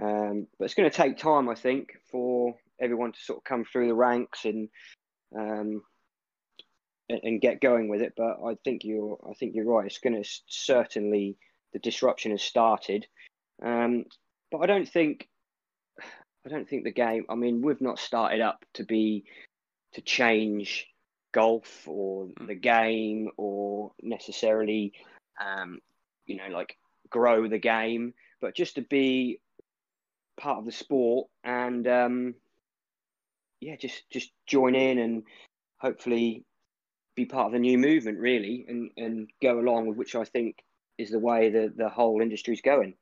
Um, 0.00 0.46
but 0.58 0.66
it's 0.66 0.74
going 0.74 0.90
to 0.90 0.96
take 0.96 1.16
time, 1.16 1.48
I 1.48 1.54
think, 1.54 1.92
for 2.10 2.54
everyone 2.80 3.12
to 3.12 3.20
sort 3.20 3.38
of 3.38 3.44
come 3.44 3.64
through 3.64 3.88
the 3.88 3.94
ranks 3.94 4.44
and 4.44 4.68
um, 5.36 5.82
and, 7.08 7.40
get 7.40 7.60
going 7.60 7.88
with 7.88 8.00
it. 8.00 8.14
But 8.16 8.38
I 8.44 8.56
think 8.64 8.82
you're 8.84 9.18
I 9.28 9.34
think 9.34 9.54
you're 9.54 9.64
right. 9.64 9.86
It's 9.86 9.98
going 9.98 10.20
to 10.20 10.28
certainly 10.46 11.36
the 11.72 11.78
disruption 11.78 12.32
has 12.32 12.42
started. 12.42 13.06
Um, 13.62 14.04
but 14.50 14.58
I 14.58 14.66
don't 14.66 14.88
think 14.88 15.28
I 16.46 16.50
don't 16.50 16.68
think 16.68 16.84
the 16.84 16.92
game. 16.92 17.24
I 17.28 17.34
mean, 17.34 17.62
we've 17.62 17.80
not 17.80 17.98
started 17.98 18.40
up 18.40 18.64
to 18.74 18.84
be 18.84 19.24
to 19.94 20.00
change 20.02 20.86
golf 21.32 21.86
or 21.86 22.26
hmm. 22.26 22.46
the 22.46 22.54
game 22.54 23.30
or 23.36 23.92
necessarily, 24.02 24.92
um, 25.44 25.80
you 26.26 26.36
know, 26.36 26.48
like 26.50 26.76
grow 27.10 27.48
the 27.48 27.58
game, 27.58 28.14
but 28.40 28.54
just 28.54 28.76
to 28.76 28.82
be 28.82 29.40
part 30.36 30.58
of 30.58 30.64
the 30.64 30.72
sport 30.72 31.28
and 31.44 31.86
um, 31.86 32.34
yeah, 33.60 33.76
just 33.76 34.08
just 34.10 34.30
join 34.46 34.74
in 34.74 34.98
and 34.98 35.22
hopefully 35.78 36.44
be 37.16 37.24
part 37.24 37.46
of 37.46 37.52
the 37.52 37.58
new 37.58 37.78
movement, 37.78 38.18
really, 38.18 38.64
and 38.68 38.90
and 38.96 39.30
go 39.42 39.58
along 39.58 39.86
with 39.86 39.96
which 39.96 40.14
I 40.14 40.24
think 40.24 40.56
is 40.98 41.10
the 41.10 41.18
way 41.18 41.50
the 41.50 41.72
the 41.74 41.88
whole 41.88 42.20
industry 42.20 42.54
is 42.54 42.60
going. 42.60 42.94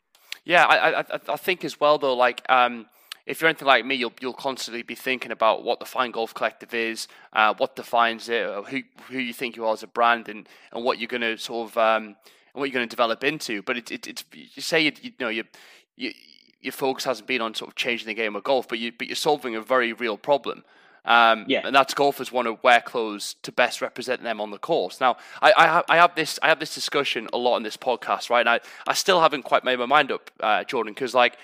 Yeah, 0.44 0.64
I, 0.64 1.00
I, 1.00 1.04
I 1.28 1.36
think 1.36 1.64
as 1.64 1.78
well 1.78 1.98
though, 1.98 2.14
like 2.14 2.44
um, 2.50 2.86
if 3.26 3.40
you're 3.40 3.48
anything 3.48 3.68
like 3.68 3.84
me, 3.86 3.94
you'll 3.94 4.12
you'll 4.20 4.32
constantly 4.32 4.82
be 4.82 4.94
thinking 4.94 5.30
about 5.30 5.62
what 5.62 5.78
the 5.78 5.86
Fine 5.86 6.10
Golf 6.10 6.34
Collective 6.34 6.74
is, 6.74 7.06
uh, 7.32 7.54
what 7.56 7.76
defines 7.76 8.28
it, 8.28 8.46
who 8.66 8.82
who 9.08 9.18
you 9.18 9.32
think 9.32 9.56
you 9.56 9.64
are 9.64 9.72
as 9.72 9.82
a 9.82 9.86
brand, 9.86 10.28
and, 10.28 10.48
and 10.72 10.84
what 10.84 10.98
you're 10.98 11.08
going 11.08 11.20
to 11.20 11.38
sort 11.38 11.70
of 11.70 11.78
um, 11.78 12.16
what 12.54 12.64
you're 12.64 12.74
going 12.74 12.88
to 12.88 12.90
develop 12.90 13.22
into. 13.22 13.62
But 13.62 13.78
it, 13.78 13.90
it, 13.92 14.06
it's 14.08 14.24
you 14.32 14.62
say 14.62 14.80
you, 14.80 14.92
you 15.00 15.12
know 15.20 15.28
you, 15.28 15.44
you 15.96 16.12
your 16.60 16.72
focus 16.72 17.04
hasn't 17.04 17.28
been 17.28 17.40
on 17.40 17.54
sort 17.54 17.70
of 17.70 17.76
changing 17.76 18.08
the 18.08 18.14
game 18.14 18.34
of 18.34 18.42
golf, 18.42 18.66
but 18.66 18.80
you 18.80 18.92
but 18.96 19.06
you're 19.06 19.16
solving 19.16 19.54
a 19.54 19.62
very 19.62 19.92
real 19.92 20.16
problem. 20.16 20.64
Um, 21.04 21.44
yeah. 21.48 21.62
And 21.64 21.74
that's 21.74 21.94
golfers 21.94 22.30
want 22.30 22.46
to 22.46 22.58
wear 22.62 22.80
clothes 22.80 23.34
to 23.42 23.50
best 23.50 23.82
represent 23.82 24.22
them 24.22 24.40
on 24.40 24.50
the 24.50 24.58
course. 24.58 25.00
Now, 25.00 25.16
I, 25.40 25.52
I, 25.52 25.82
I 25.88 25.96
have 25.96 26.14
this 26.14 26.38
I 26.42 26.48
have 26.48 26.60
this 26.60 26.74
discussion 26.74 27.28
a 27.32 27.38
lot 27.38 27.56
in 27.56 27.62
this 27.62 27.76
podcast, 27.76 28.30
right? 28.30 28.40
And 28.40 28.48
I, 28.48 28.60
I 28.86 28.94
still 28.94 29.20
haven't 29.20 29.42
quite 29.42 29.64
made 29.64 29.78
my 29.78 29.86
mind 29.86 30.12
up, 30.12 30.30
uh, 30.40 30.64
Jordan, 30.64 30.92
because 30.92 31.14
like 31.14 31.36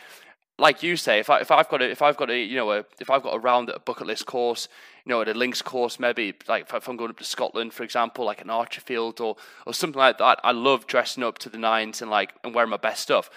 like 0.58 0.82
you 0.82 0.96
say, 0.96 1.20
if 1.20 1.30
I 1.30 1.40
if 1.40 1.50
I've 1.50 1.68
got 1.68 1.82
a 1.82 1.90
if 1.90 2.02
I've 2.02 2.16
got 2.16 2.30
a 2.30 2.38
you 2.38 2.56
know 2.56 2.72
a, 2.72 2.84
if 3.00 3.10
I've 3.10 3.22
got 3.22 3.34
a 3.34 3.38
round 3.38 3.68
at 3.70 3.76
a 3.76 3.80
bucket 3.80 4.06
list 4.06 4.26
course, 4.26 4.68
you 5.04 5.10
know, 5.10 5.22
at 5.22 5.28
a 5.28 5.34
links 5.34 5.62
course, 5.62 5.98
maybe 5.98 6.34
like 6.48 6.64
if, 6.64 6.74
if 6.74 6.88
I'm 6.88 6.96
going 6.96 7.10
up 7.10 7.18
to 7.18 7.24
Scotland, 7.24 7.72
for 7.72 7.84
example, 7.84 8.24
like 8.24 8.40
an 8.40 8.48
Archerfield 8.48 9.20
or 9.20 9.36
or 9.66 9.74
something 9.74 9.98
like 9.98 10.18
that, 10.18 10.40
I 10.42 10.52
love 10.52 10.86
dressing 10.86 11.22
up 11.22 11.38
to 11.38 11.48
the 11.48 11.58
nines 11.58 12.02
and 12.02 12.10
like 12.10 12.32
and 12.44 12.54
wearing 12.54 12.70
my 12.70 12.76
best 12.76 13.02
stuff. 13.02 13.30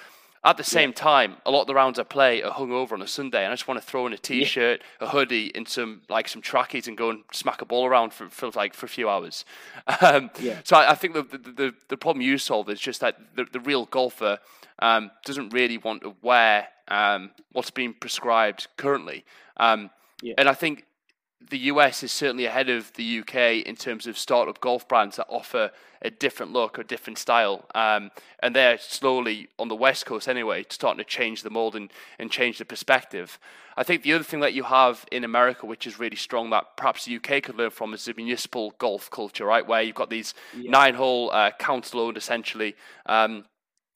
At 0.43 0.58
the 0.58 0.63
same 0.63 0.89
yeah. 0.89 0.95
time, 0.95 1.38
a 1.45 1.51
lot 1.51 1.62
of 1.62 1.67
the 1.67 1.75
rounds 1.75 1.99
I 1.99 2.04
play 2.04 2.41
are 2.41 2.51
hung 2.51 2.71
over 2.71 2.95
on 2.95 3.01
a 3.04 3.08
Sunday, 3.08 3.43
and 3.43 3.51
I 3.51 3.56
just 3.56 3.67
want 3.67 3.80
to 3.80 3.86
throw 3.86 4.08
in 4.08 4.13
a 4.13 4.17
t-shirt, 4.17 4.82
yeah. 4.82 5.08
a 5.08 5.10
hoodie, 5.12 5.51
and 5.54 5.67
some 5.67 6.01
like 6.10 6.27
some 6.27 6.41
trackies, 6.41 6.88
and 6.88 6.97
go 6.97 7.12
and 7.12 7.23
smack 7.32 7.62
a 7.62 7.65
ball 7.65 7.86
around 7.86 8.12
for, 8.12 8.27
for 8.27 8.49
like 8.51 8.73
for 8.73 8.88
a 8.88 8.89
few 8.89 9.10
hours. 9.10 9.45
Um, 10.01 10.32
yeah. 10.39 10.62
So 10.63 10.77
I, 10.77 10.91
I 10.91 10.95
think 10.95 11.13
the, 11.13 11.23
the, 11.23 11.38
the 11.38 11.73
the 11.89 11.97
problem 11.97 12.21
you 12.21 12.38
solve 12.38 12.69
is 12.69 12.80
just 12.80 13.01
that 13.01 13.17
the, 13.36 13.45
the 13.51 13.60
real 13.60 13.86
golfer 13.86 14.39
um, 14.80 15.12
doesn't 15.25 15.54
really 15.54 15.77
want 15.77 16.01
to 16.01 16.15
wear 16.21 16.67
um, 16.88 17.32
what's 17.51 17.69
being 17.71 17.93
prescribed 17.93 18.67
currently. 18.77 19.25
Um, 19.58 19.91
yeah. 20.21 20.36
And 20.38 20.49
I 20.49 20.54
think 20.54 20.86
the 21.49 21.58
US 21.58 22.04
is 22.04 22.12
certainly 22.12 22.45
ahead 22.45 22.69
of 22.69 22.93
the 22.93 23.19
UK 23.19 23.65
in 23.65 23.75
terms 23.75 24.08
of 24.08 24.17
startup 24.17 24.60
golf 24.62 24.88
brands 24.88 25.17
that 25.17 25.27
offer 25.30 25.71
a 26.01 26.10
different 26.10 26.51
look 26.51 26.80
or 26.80 26.84
different 26.84 27.17
style. 27.17 27.65
Um, 27.75 28.12
and 28.39 28.56
they're 28.56 28.77
slowly, 28.77 29.49
on 29.60 29.67
the 29.67 29.75
West 29.75 30.06
Coast 30.06 30.27
anyway, 30.27 30.65
starting 30.69 31.04
to 31.04 31.10
change 31.10 31.43
the 31.43 31.49
mold 31.49 31.75
and, 31.75 31.91
and 32.19 32.32
change 32.32 32.58
the 32.58 32.65
perspective. 32.65 33.39
I 33.77 33.84
think 33.84 34.04
the 34.04 34.13
other 34.13 34.23
thing 34.23 34.41
that 34.41 34.54
you 34.54 34.63
have 34.63 35.06
in 35.12 35.23
America, 35.23 35.65
which 35.65 35.88
is 35.88 35.99
really 35.99 36.15
strong, 36.15 36.49
that 36.49 36.75
perhaps 36.75 37.06
the 37.06 37.15
UK 37.15 37.43
could 37.43 37.56
learn 37.56 37.69
from, 37.69 37.93
is 37.93 38.06
the 38.06 38.13
municipal 38.13 38.73
golf 38.80 39.10
culture, 39.10 39.45
right? 39.45 39.65
Where 39.65 39.82
you've 39.82 39.95
got 39.95 40.10
these 40.10 40.34
yeah. 40.58 40.69
nine 40.69 40.95
hole 40.95 41.32
uh, 41.32 41.51
council 41.51 42.01
owned 42.01 42.17
essentially. 42.17 42.75
Um, 43.06 43.45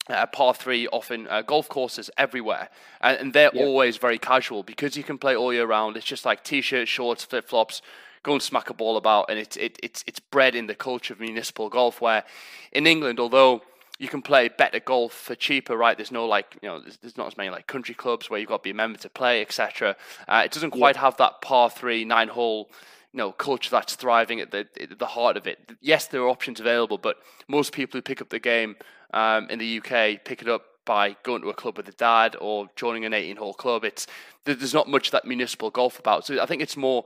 uh, 0.08 0.26
par 0.26 0.54
three, 0.54 0.86
often 0.88 1.26
uh, 1.28 1.42
golf 1.42 1.68
courses 1.68 2.10
everywhere, 2.16 2.68
and, 3.00 3.18
and 3.18 3.32
they're 3.32 3.50
yep. 3.52 3.66
always 3.66 3.96
very 3.96 4.18
casual 4.18 4.62
because 4.62 4.96
you 4.96 5.02
can 5.02 5.18
play 5.18 5.34
all 5.34 5.52
year 5.52 5.66
round. 5.66 5.96
It's 5.96 6.06
just 6.06 6.24
like 6.24 6.44
t-shirts, 6.44 6.90
shorts, 6.90 7.24
flip 7.24 7.48
flops, 7.48 7.82
go 8.22 8.32
and 8.32 8.42
smack 8.42 8.70
a 8.70 8.74
ball 8.74 8.96
about, 8.96 9.26
and 9.28 9.38
it's 9.38 9.56
it, 9.56 9.78
it's 9.82 10.04
it's 10.06 10.20
bred 10.20 10.54
in 10.54 10.66
the 10.66 10.74
culture 10.74 11.12
of 11.12 11.20
municipal 11.20 11.68
golf. 11.68 12.00
Where 12.00 12.24
in 12.72 12.86
England, 12.86 13.18
although 13.18 13.62
you 13.98 14.08
can 14.08 14.22
play 14.22 14.48
better 14.48 14.78
golf 14.78 15.12
for 15.12 15.34
cheaper, 15.34 15.76
right? 15.76 15.96
There's 15.96 16.12
no 16.12 16.26
like 16.26 16.56
you 16.62 16.68
know, 16.68 16.80
there's, 16.80 16.98
there's 16.98 17.16
not 17.16 17.28
as 17.28 17.36
many 17.36 17.50
like 17.50 17.66
country 17.66 17.94
clubs 17.94 18.28
where 18.28 18.38
you've 18.38 18.48
got 18.48 18.58
to 18.58 18.62
be 18.62 18.70
a 18.70 18.74
member 18.74 18.98
to 18.98 19.08
play, 19.08 19.40
etc. 19.40 19.96
Uh, 20.28 20.42
it 20.44 20.52
doesn't 20.52 20.72
quite 20.72 20.96
yep. 20.96 21.02
have 21.02 21.16
that 21.16 21.40
par 21.40 21.70
three 21.70 22.04
nine 22.04 22.28
hole 22.28 22.70
you 23.12 23.18
know, 23.18 23.32
culture 23.32 23.70
that's 23.70 23.94
thriving 23.94 24.40
at 24.40 24.50
the 24.50 24.66
at 24.78 24.98
the 24.98 25.06
heart 25.06 25.38
of 25.38 25.46
it. 25.46 25.72
Yes, 25.80 26.06
there 26.06 26.20
are 26.20 26.28
options 26.28 26.60
available, 26.60 26.98
but 26.98 27.16
most 27.48 27.72
people 27.72 27.96
who 27.96 28.02
pick 28.02 28.20
up 28.20 28.28
the 28.28 28.38
game 28.38 28.76
um, 29.12 29.48
in 29.50 29.58
the 29.58 29.78
UK 29.78 30.24
pick 30.24 30.42
it 30.42 30.48
up 30.48 30.64
by 30.84 31.16
going 31.24 31.42
to 31.42 31.50
a 31.50 31.54
club 31.54 31.76
with 31.76 31.88
a 31.88 31.92
dad 31.92 32.36
or 32.40 32.68
joining 32.76 33.04
an 33.04 33.12
18 33.12 33.36
hole 33.36 33.54
club. 33.54 33.84
It's 33.84 34.06
there's 34.44 34.72
not 34.72 34.88
much 34.88 35.10
that 35.10 35.24
municipal 35.24 35.70
golf 35.70 35.98
about. 35.98 36.24
So 36.24 36.40
I 36.40 36.46
think 36.46 36.62
it's 36.62 36.76
more 36.76 37.04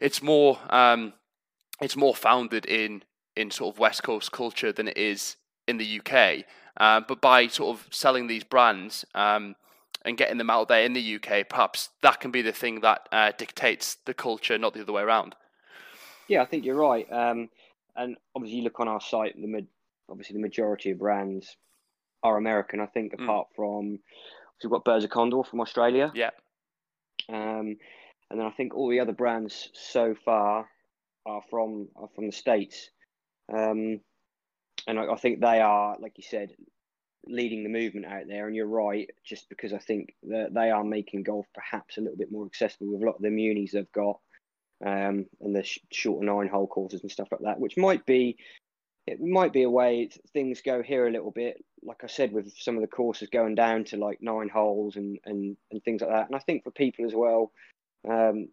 it's 0.00 0.22
more 0.22 0.58
um, 0.70 1.14
it's 1.80 1.96
more 1.96 2.14
founded 2.14 2.66
in 2.66 3.02
in 3.34 3.50
sort 3.50 3.74
of 3.74 3.80
West 3.80 4.02
Coast 4.02 4.30
culture 4.30 4.72
than 4.72 4.86
it 4.88 4.96
is 4.96 5.36
in 5.66 5.78
the 5.78 6.00
UK. 6.00 6.44
Uh, 6.76 7.00
but 7.06 7.20
by 7.20 7.46
sort 7.46 7.76
of 7.76 7.86
selling 7.92 8.26
these 8.26 8.44
brands 8.44 9.04
um, 9.14 9.56
and 10.04 10.16
getting 10.16 10.38
them 10.38 10.50
out 10.50 10.68
there 10.68 10.84
in 10.84 10.92
the 10.92 11.16
UK, 11.16 11.48
perhaps 11.48 11.90
that 12.02 12.20
can 12.20 12.30
be 12.30 12.42
the 12.42 12.52
thing 12.52 12.80
that 12.80 13.08
uh, 13.12 13.32
dictates 13.36 13.96
the 14.04 14.14
culture, 14.14 14.58
not 14.58 14.74
the 14.74 14.82
other 14.82 14.92
way 14.92 15.02
around. 15.02 15.34
Yeah, 16.28 16.42
I 16.42 16.46
think 16.46 16.64
you're 16.64 16.76
right. 16.76 17.10
Um, 17.12 17.48
and 17.96 18.16
obviously, 18.34 18.58
you 18.58 18.64
look 18.64 18.80
on 18.80 18.88
our 18.88 19.00
site, 19.00 19.40
the 19.40 19.46
obviously 20.08 20.34
the 20.34 20.42
majority 20.42 20.90
of 20.90 20.98
brands 20.98 21.56
are 22.22 22.36
American. 22.36 22.80
I 22.80 22.86
think, 22.86 23.12
mm. 23.14 23.22
apart 23.22 23.48
from 23.54 23.98
we've 24.62 24.70
got 24.70 24.84
Birds 24.84 25.04
of 25.04 25.10
Condor 25.10 25.44
from 25.44 25.60
Australia. 25.60 26.12
Yeah. 26.14 26.30
Um, 27.28 27.76
and 28.30 28.40
then 28.40 28.46
I 28.46 28.50
think 28.50 28.74
all 28.74 28.88
the 28.88 29.00
other 29.00 29.12
brands 29.12 29.70
so 29.74 30.14
far 30.24 30.68
are 31.26 31.42
from 31.50 31.88
are 31.96 32.08
from 32.14 32.26
the 32.26 32.32
states. 32.32 32.90
Um, 33.52 34.00
and 34.86 34.98
I, 34.98 35.06
I 35.12 35.16
think 35.16 35.40
they 35.40 35.60
are, 35.60 35.96
like 36.00 36.14
you 36.16 36.24
said, 36.24 36.50
leading 37.26 37.62
the 37.62 37.70
movement 37.70 38.06
out 38.06 38.26
there. 38.28 38.46
And 38.46 38.56
you're 38.56 38.66
right, 38.66 39.08
just 39.24 39.48
because 39.48 39.72
I 39.72 39.78
think 39.78 40.14
that 40.24 40.52
they 40.52 40.70
are 40.70 40.84
making 40.84 41.22
golf 41.22 41.46
perhaps 41.54 41.96
a 41.96 42.00
little 42.00 42.16
bit 42.16 42.32
more 42.32 42.46
accessible 42.46 42.92
with 42.92 43.02
a 43.02 43.06
lot 43.06 43.16
of 43.16 43.22
the 43.22 43.30
munis 43.30 43.72
they've 43.72 43.92
got 43.92 44.18
um, 44.84 45.26
and 45.40 45.54
the 45.54 45.62
sh- 45.62 45.78
shorter 45.90 46.26
nine 46.26 46.48
hole 46.48 46.66
courses 46.66 47.02
and 47.02 47.10
stuff 47.10 47.28
like 47.30 47.40
that, 47.42 47.60
which 47.60 47.76
might 47.76 48.04
be 48.06 48.36
it 49.06 49.20
might 49.20 49.52
be 49.52 49.64
a 49.64 49.70
way 49.70 50.08
things 50.32 50.62
go 50.62 50.82
here 50.82 51.06
a 51.06 51.10
little 51.10 51.30
bit. 51.30 51.62
Like 51.82 52.02
I 52.02 52.06
said, 52.06 52.32
with 52.32 52.52
some 52.56 52.76
of 52.76 52.80
the 52.80 52.88
courses 52.88 53.28
going 53.28 53.54
down 53.54 53.84
to 53.84 53.96
like 53.96 54.18
nine 54.22 54.48
holes 54.48 54.96
and 54.96 55.18
and, 55.24 55.56
and 55.70 55.82
things 55.84 56.00
like 56.00 56.10
that. 56.10 56.26
And 56.26 56.36
I 56.36 56.38
think 56.38 56.64
for 56.64 56.70
people 56.70 57.04
as 57.04 57.14
well, 57.14 57.52
um, 58.08 58.48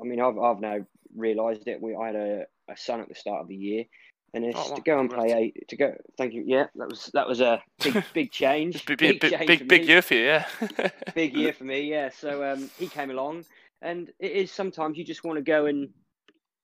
I 0.00 0.04
mean, 0.04 0.20
I've 0.20 0.38
I've 0.38 0.60
now 0.60 0.78
realised 1.14 1.68
it. 1.68 1.80
We 1.80 1.94
I 1.94 2.06
had 2.06 2.16
a, 2.16 2.44
a 2.70 2.76
son 2.76 3.00
at 3.00 3.08
the 3.08 3.14
start 3.14 3.42
of 3.42 3.48
the 3.48 3.56
year, 3.56 3.84
and 4.32 4.44
it's 4.44 4.58
oh, 4.58 4.76
to 4.76 4.82
go 4.82 4.98
and 4.98 5.10
play 5.10 5.32
eight. 5.32 5.68
To 5.68 5.76
go, 5.76 5.94
thank 6.16 6.32
you. 6.32 6.44
Yeah, 6.46 6.66
that 6.76 6.88
was 6.88 7.10
that 7.12 7.28
was 7.28 7.42
a 7.42 7.62
big 7.82 8.02
big 8.14 8.32
change. 8.32 8.86
big 8.86 8.98
big 8.98 9.20
big, 9.20 9.46
big, 9.46 9.68
big 9.68 9.86
year 9.86 10.00
for 10.00 10.14
you, 10.14 10.24
yeah. 10.24 10.46
big 11.14 11.34
year 11.34 11.52
for 11.58 11.64
me, 11.64 11.82
yeah. 11.82 12.08
So 12.08 12.50
um, 12.50 12.70
he 12.78 12.88
came 12.88 13.10
along, 13.10 13.44
and 13.82 14.10
it 14.18 14.32
is 14.32 14.50
sometimes 14.50 14.96
you 14.96 15.04
just 15.04 15.24
want 15.24 15.36
to 15.36 15.42
go 15.42 15.66
and 15.66 15.90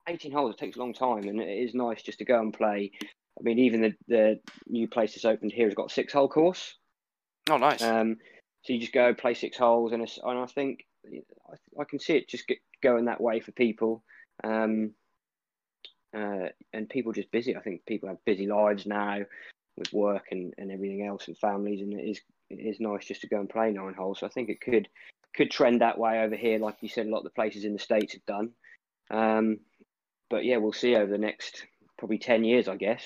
18 0.09 0.31
holes 0.31 0.55
it 0.55 0.59
takes 0.59 0.77
a 0.77 0.79
long 0.79 0.95
time 0.95 1.25
and 1.27 1.41
it 1.41 1.49
is 1.49 1.75
nice 1.75 2.01
just 2.01 2.19
to 2.19 2.25
go 2.25 2.41
and 2.41 2.55
play 2.55 2.93
i 3.39 3.43
mean 3.43 3.59
even 3.59 3.81
the, 3.83 3.95
the 4.09 4.41
new 4.67 4.89
place 4.89 5.13
that's 5.15 5.25
opened 5.25 5.53
here 5.53 5.67
has 5.67 5.75
got 5.75 5.91
a 5.91 5.95
six 5.95 6.13
hole 6.13 6.29
course. 6.29 6.75
Oh 7.51 7.57
nice. 7.57 7.83
Um 7.83 8.17
so 8.63 8.73
you 8.73 8.81
just 8.81 8.93
go 8.93 9.15
play 9.15 9.35
six 9.35 9.57
holes 9.57 9.93
and, 9.93 10.03
and 10.03 10.39
i 10.39 10.47
think 10.47 10.85
I, 11.05 11.81
I 11.81 11.85
can 11.85 12.01
see 12.01 12.17
it 12.17 12.29
just 12.29 12.49
get, 12.49 12.59
going 12.83 13.07
that 13.07 13.21
way 13.21 13.41
for 13.41 13.53
people. 13.53 14.03
Um 14.43 14.93
uh, 16.17 16.49
and 16.73 16.89
people 16.89 17.13
just 17.13 17.31
busy. 17.31 17.57
I 17.57 17.61
think 17.61 17.85
people 17.85 18.09
have 18.09 18.25
busy 18.25 18.47
lives 18.47 18.87
now 18.87 19.19
with 19.77 19.93
work 19.93 20.29
and, 20.31 20.55
and 20.57 20.73
everything 20.73 21.05
else 21.05 21.29
and 21.29 21.37
families 21.37 21.83
and 21.83 21.93
it 21.93 22.09
is 22.09 22.21
it 22.49 22.55
is 22.55 22.81
nice 22.81 23.05
just 23.05 23.21
to 23.21 23.29
go 23.29 23.41
and 23.41 23.51
play 23.51 23.71
nine 23.71 23.95
holes. 23.95 24.21
So 24.21 24.27
i 24.27 24.31
think 24.31 24.49
it 24.49 24.61
could 24.61 24.89
could 25.37 25.51
trend 25.51 25.83
that 25.83 25.99
way 25.99 26.21
over 26.21 26.35
here, 26.35 26.59
like 26.59 26.77
you 26.81 26.89
said, 26.89 27.07
a 27.07 27.11
lot 27.11 27.19
of 27.19 27.25
the 27.25 27.31
places 27.31 27.65
in 27.65 27.75
the 27.75 27.79
states 27.79 28.15
have 28.15 28.25
done. 28.25 28.51
Um, 29.11 29.59
but 30.31 30.45
yeah, 30.45 30.57
we'll 30.57 30.73
see 30.73 30.97
over 30.97 31.11
the 31.11 31.19
next 31.19 31.67
probably 31.99 32.19
ten 32.19 32.43
years, 32.43 32.67
I 32.67 32.77
guess, 32.77 33.03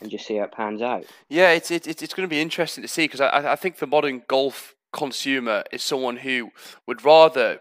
and 0.00 0.10
just 0.10 0.26
see 0.26 0.36
how 0.36 0.44
it 0.44 0.52
pans 0.52 0.82
out. 0.82 1.04
Yeah, 1.28 1.50
it's 1.50 1.70
it's 1.70 1.86
it's 1.86 2.14
going 2.14 2.28
to 2.28 2.30
be 2.30 2.40
interesting 2.40 2.82
to 2.82 2.88
see 2.88 3.04
because 3.04 3.20
I 3.20 3.52
I 3.52 3.56
think 3.56 3.78
the 3.78 3.86
modern 3.86 4.22
golf 4.28 4.74
consumer 4.92 5.64
is 5.72 5.82
someone 5.82 6.16
who 6.16 6.50
would 6.86 7.04
rather 7.04 7.60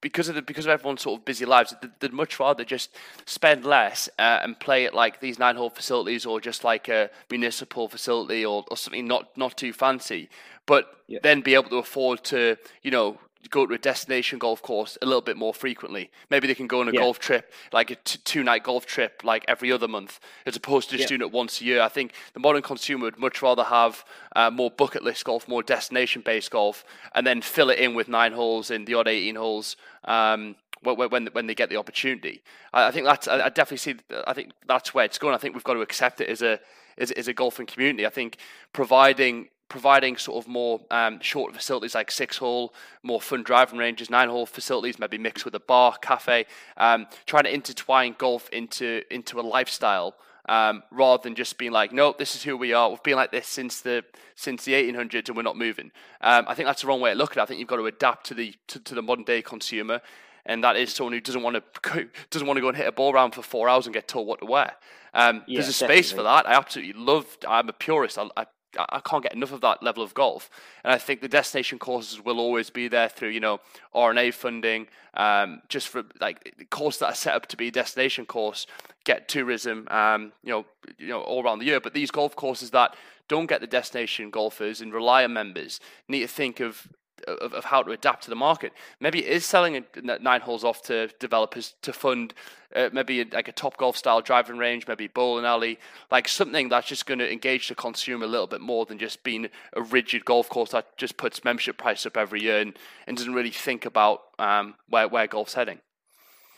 because 0.00 0.28
of 0.28 0.34
the, 0.34 0.42
because 0.42 0.66
of 0.66 0.70
everyone's 0.70 1.02
sort 1.02 1.18
of 1.18 1.24
busy 1.24 1.46
lives, 1.46 1.74
they'd, 2.00 2.12
much 2.12 2.38
rather 2.38 2.64
just 2.64 2.90
spend 3.24 3.64
less 3.64 4.08
uh, 4.18 4.40
and 4.42 4.58
play 4.60 4.84
at 4.84 4.94
like 4.94 5.20
these 5.20 5.38
nine 5.38 5.56
hole 5.56 5.70
facilities 5.70 6.26
or 6.26 6.40
just 6.40 6.64
like 6.64 6.88
a 6.88 7.08
municipal 7.30 7.88
facility 7.88 8.44
or, 8.44 8.64
or 8.70 8.76
something 8.76 9.06
not 9.06 9.36
not 9.36 9.56
too 9.56 9.72
fancy, 9.72 10.28
but 10.66 10.98
yeah. 11.06 11.18
then 11.22 11.40
be 11.40 11.54
able 11.54 11.70
to 11.70 11.76
afford 11.76 12.22
to 12.24 12.56
you 12.82 12.90
know 12.90 13.18
go 13.50 13.66
to 13.66 13.74
a 13.74 13.78
destination 13.78 14.38
golf 14.38 14.62
course 14.62 14.98
a 15.02 15.06
little 15.06 15.20
bit 15.20 15.36
more 15.36 15.54
frequently. 15.54 16.10
Maybe 16.30 16.46
they 16.46 16.54
can 16.54 16.66
go 16.66 16.80
on 16.80 16.88
a 16.88 16.92
yeah. 16.92 17.00
golf 17.00 17.18
trip, 17.18 17.52
like 17.72 17.90
a 17.90 17.96
t- 17.96 18.18
two 18.24 18.42
night 18.42 18.62
golf 18.62 18.86
trip, 18.86 19.22
like 19.24 19.44
every 19.48 19.70
other 19.72 19.88
month, 19.88 20.20
as 20.46 20.56
opposed 20.56 20.90
to 20.90 20.96
just 20.96 21.10
yeah. 21.10 21.16
doing 21.16 21.28
it 21.28 21.32
once 21.32 21.60
a 21.60 21.64
year. 21.64 21.82
I 21.82 21.88
think 21.88 22.12
the 22.32 22.40
modern 22.40 22.62
consumer 22.62 23.04
would 23.04 23.18
much 23.18 23.42
rather 23.42 23.64
have 23.64 24.04
uh, 24.36 24.50
more 24.50 24.70
bucket 24.70 25.04
list 25.04 25.24
golf, 25.24 25.48
more 25.48 25.62
destination 25.62 26.22
based 26.22 26.50
golf, 26.50 26.84
and 27.14 27.26
then 27.26 27.42
fill 27.42 27.70
it 27.70 27.78
in 27.78 27.94
with 27.94 28.08
nine 28.08 28.32
holes 28.32 28.70
in 28.70 28.84
the 28.84 28.94
odd 28.94 29.08
18 29.08 29.36
holes. 29.36 29.76
Um, 30.04 30.56
when 30.82 31.26
when 31.28 31.46
they 31.46 31.54
get 31.54 31.70
the 31.70 31.76
opportunity, 31.76 32.42
I, 32.72 32.90
think 32.90 33.06
that's 33.06 33.26
I 33.26 33.48
definitely 33.48 33.78
see. 33.78 33.96
I 34.26 34.34
think 34.34 34.52
that's 34.66 34.92
where 34.92 35.06
it's 35.06 35.18
going. 35.18 35.34
I 35.34 35.38
think 35.38 35.54
we've 35.54 35.64
got 35.64 35.74
to 35.74 35.80
accept 35.80 36.20
it 36.20 36.28
as 36.28 36.42
a 36.42 36.60
as, 36.98 37.10
as 37.12 37.28
a 37.28 37.32
golfing 37.32 37.66
community. 37.66 38.06
I 38.06 38.10
think 38.10 38.36
providing 38.72 39.48
providing 39.74 40.16
sort 40.16 40.40
of 40.40 40.48
more 40.48 40.80
um, 40.92 41.18
short 41.18 41.52
facilities 41.52 41.96
like 41.96 42.08
six 42.08 42.36
hole, 42.36 42.72
more 43.02 43.20
fun 43.20 43.42
driving 43.42 43.76
ranges, 43.76 44.08
nine 44.08 44.28
hole 44.28 44.46
facilities, 44.46 45.00
maybe 45.00 45.18
mixed 45.18 45.44
with 45.44 45.52
a 45.56 45.58
bar, 45.58 45.96
cafe, 46.00 46.46
um, 46.76 47.08
trying 47.26 47.42
to 47.42 47.52
intertwine 47.52 48.14
golf 48.16 48.48
into 48.50 49.02
into 49.10 49.40
a 49.40 49.42
lifestyle. 49.42 50.14
Um, 50.46 50.84
rather 50.92 51.22
than 51.22 51.34
just 51.34 51.58
being 51.58 51.72
like, 51.72 51.90
no, 51.90 52.14
this 52.16 52.36
is 52.36 52.42
who 52.44 52.56
we 52.56 52.72
are. 52.72 52.88
We've 52.90 53.02
been 53.02 53.16
like 53.16 53.32
this 53.32 53.48
since 53.48 53.80
the 53.80 54.04
since 54.36 54.64
the 54.64 54.74
1800s, 54.74 55.26
and 55.26 55.36
we're 55.36 55.42
not 55.42 55.56
moving. 55.56 55.90
Um, 56.20 56.44
I 56.46 56.54
think 56.54 56.66
that's 56.68 56.82
the 56.82 56.86
wrong 56.86 57.00
way 57.00 57.10
to 57.10 57.16
look 57.16 57.32
at 57.32 57.38
it. 57.38 57.42
I 57.42 57.46
think 57.46 57.58
you've 57.58 57.68
got 57.68 57.78
to 57.78 57.86
adapt 57.86 58.26
to 58.26 58.34
the 58.34 58.54
to, 58.68 58.78
to 58.78 58.94
the 58.94 59.02
modern 59.02 59.24
day 59.24 59.42
consumer, 59.42 60.02
and 60.46 60.62
that 60.62 60.76
is 60.76 60.92
someone 60.92 61.14
who 61.14 61.20
doesn't 61.20 61.42
want 61.42 61.56
to 61.56 61.62
go, 61.82 62.04
doesn't 62.30 62.46
want 62.46 62.58
to 62.58 62.60
go 62.60 62.68
and 62.68 62.76
hit 62.76 62.86
a 62.86 62.92
ball 62.92 63.12
around 63.12 63.32
for 63.32 63.42
four 63.42 63.68
hours 63.68 63.86
and 63.86 63.94
get 63.94 64.06
told 64.06 64.28
what 64.28 64.38
to 64.38 64.46
wear. 64.46 64.76
Um, 65.14 65.42
yeah, 65.48 65.58
there's 65.58 65.68
a 65.68 65.72
space 65.72 66.10
definitely. 66.10 66.16
for 66.16 66.22
that. 66.22 66.46
I 66.46 66.52
absolutely 66.52 67.02
love. 67.02 67.26
I'm 67.48 67.68
a 67.68 67.72
purist. 67.72 68.18
I, 68.18 68.28
I 68.36 68.46
I 68.78 69.00
can't 69.00 69.22
get 69.22 69.34
enough 69.34 69.52
of 69.52 69.60
that 69.62 69.82
level 69.82 70.02
of 70.02 70.14
golf. 70.14 70.50
And 70.82 70.92
I 70.92 70.98
think 70.98 71.20
the 71.20 71.28
destination 71.28 71.78
courses 71.78 72.24
will 72.24 72.38
always 72.38 72.70
be 72.70 72.88
there 72.88 73.08
through, 73.08 73.30
you 73.30 73.40
know, 73.40 73.60
R&A 73.94 74.30
funding, 74.30 74.88
um, 75.14 75.62
just 75.68 75.88
for 75.88 76.04
like 76.20 76.54
the 76.58 76.64
course 76.64 76.98
that 76.98 77.06
are 77.06 77.14
set 77.14 77.34
up 77.34 77.46
to 77.46 77.56
be 77.56 77.68
a 77.68 77.72
destination 77.72 78.26
course, 78.26 78.66
get 79.04 79.28
tourism, 79.28 79.86
um, 79.90 80.32
you 80.42 80.50
know, 80.50 80.64
you 80.98 81.08
know, 81.08 81.20
all 81.20 81.44
around 81.44 81.58
the 81.58 81.66
year. 81.66 81.80
But 81.80 81.94
these 81.94 82.10
golf 82.10 82.34
courses 82.36 82.70
that 82.70 82.94
don't 83.28 83.46
get 83.46 83.60
the 83.60 83.66
destination 83.66 84.30
golfers 84.30 84.80
and 84.80 84.92
rely 84.92 85.24
on 85.24 85.32
members 85.32 85.80
need 86.08 86.20
to 86.20 86.28
think 86.28 86.60
of 86.60 86.88
of, 87.26 87.52
of 87.52 87.64
how 87.64 87.82
to 87.82 87.92
adapt 87.92 88.24
to 88.24 88.30
the 88.30 88.36
market. 88.36 88.72
Maybe 89.00 89.24
it 89.24 89.32
is 89.32 89.44
selling 89.44 89.84
nine 90.02 90.40
holes 90.40 90.64
off 90.64 90.82
to 90.82 91.08
developers 91.18 91.74
to 91.82 91.92
fund 91.92 92.34
uh, 92.74 92.90
maybe 92.92 93.24
like 93.24 93.48
a 93.48 93.52
top 93.52 93.76
golf 93.76 93.96
style 93.96 94.20
driving 94.20 94.58
range, 94.58 94.86
maybe 94.88 95.06
bowling 95.06 95.44
alley, 95.44 95.78
like 96.10 96.26
something 96.28 96.68
that's 96.68 96.88
just 96.88 97.06
going 97.06 97.20
to 97.20 97.32
engage 97.32 97.68
the 97.68 97.74
consumer 97.74 98.24
a 98.24 98.28
little 98.28 98.46
bit 98.46 98.60
more 98.60 98.84
than 98.84 98.98
just 98.98 99.22
being 99.22 99.48
a 99.74 99.82
rigid 99.82 100.24
golf 100.24 100.48
course 100.48 100.70
that 100.70 100.96
just 100.96 101.16
puts 101.16 101.44
membership 101.44 101.78
price 101.78 102.04
up 102.04 102.16
every 102.16 102.42
year 102.42 102.60
and, 102.60 102.76
and 103.06 103.16
doesn't 103.16 103.34
really 103.34 103.50
think 103.50 103.86
about 103.86 104.22
um, 104.38 104.74
where 104.88 105.08
where 105.08 105.26
golf's 105.26 105.54
heading. 105.54 105.78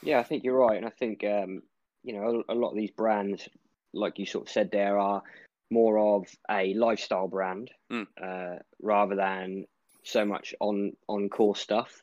Yeah, 0.03 0.19
I 0.19 0.23
think 0.23 0.45
you're 0.45 0.59
right, 0.59 0.77
and 0.77 0.87
I 0.87 0.91
think 0.91 1.25
um, 1.25 1.63
you 2.03 2.15
know 2.15 2.45
a, 2.49 2.55
a 2.55 2.57
lot 2.57 2.71
of 2.71 2.77
these 2.77 2.91
brands, 2.91 3.49
like 3.93 4.19
you 4.19 4.27
sort 4.27 4.47
of 4.47 4.53
said, 4.53 4.71
there 4.71 4.99
are 4.99 5.23
more 5.71 5.99
of 5.99 6.27
a 6.51 6.75
lifestyle 6.75 7.29
brand 7.29 7.71
mm. 7.91 8.07
uh, 8.23 8.59
rather 8.81 9.17
than 9.17 9.65
so 10.07 10.25
much 10.25 10.55
on 10.61 10.93
on 11.09 11.29
course 11.29 11.61
stuff, 11.61 12.03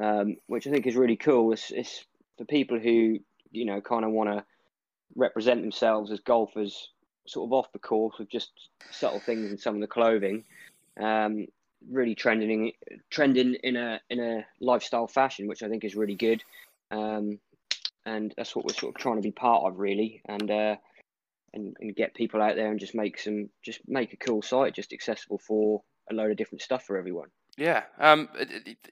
um, 0.00 0.36
which 0.46 0.66
I 0.66 0.70
think 0.70 0.86
is 0.86 0.96
really 0.96 1.16
cool. 1.16 1.52
It's, 1.52 1.70
it's 1.70 2.04
for 2.38 2.44
people 2.44 2.78
who 2.78 3.18
you 3.50 3.64
know 3.64 3.80
kind 3.80 4.04
of 4.04 4.12
want 4.12 4.30
to 4.30 4.44
represent 5.16 5.62
themselves 5.62 6.10
as 6.10 6.20
golfers, 6.20 6.90
sort 7.26 7.48
of 7.48 7.52
off 7.52 7.72
the 7.72 7.78
course 7.78 8.16
with 8.18 8.28
just 8.28 8.50
subtle 8.90 9.20
things 9.20 9.50
in 9.50 9.58
some 9.58 9.74
of 9.74 9.80
the 9.80 9.86
clothing. 9.86 10.44
Um, 11.00 11.46
really 11.90 12.14
trending 12.14 12.72
trending 13.08 13.54
in 13.54 13.76
a 13.76 14.00
in 14.10 14.20
a 14.20 14.46
lifestyle 14.60 15.06
fashion, 15.06 15.48
which 15.48 15.62
I 15.62 15.68
think 15.68 15.84
is 15.84 15.96
really 15.96 16.16
good. 16.16 16.42
Um, 16.90 17.38
and 18.06 18.32
that's 18.36 18.56
what 18.56 18.64
we're 18.64 18.74
sort 18.74 18.94
of 18.94 19.00
trying 19.00 19.16
to 19.16 19.22
be 19.22 19.30
part 19.30 19.64
of, 19.64 19.78
really. 19.78 20.22
And 20.26 20.50
uh, 20.50 20.76
and, 21.52 21.76
and 21.80 21.96
get 21.96 22.14
people 22.14 22.40
out 22.40 22.56
there 22.56 22.70
and 22.70 22.80
just 22.80 22.94
make 22.94 23.18
some 23.18 23.48
just 23.62 23.80
make 23.86 24.12
a 24.12 24.16
cool 24.16 24.42
site 24.42 24.74
just 24.74 24.92
accessible 24.92 25.38
for 25.38 25.82
a 26.10 26.14
load 26.14 26.30
of 26.30 26.36
different 26.36 26.62
stuff 26.62 26.84
for 26.84 26.96
everyone. 26.96 27.28
Yeah. 27.56 27.82
Um, 27.98 28.28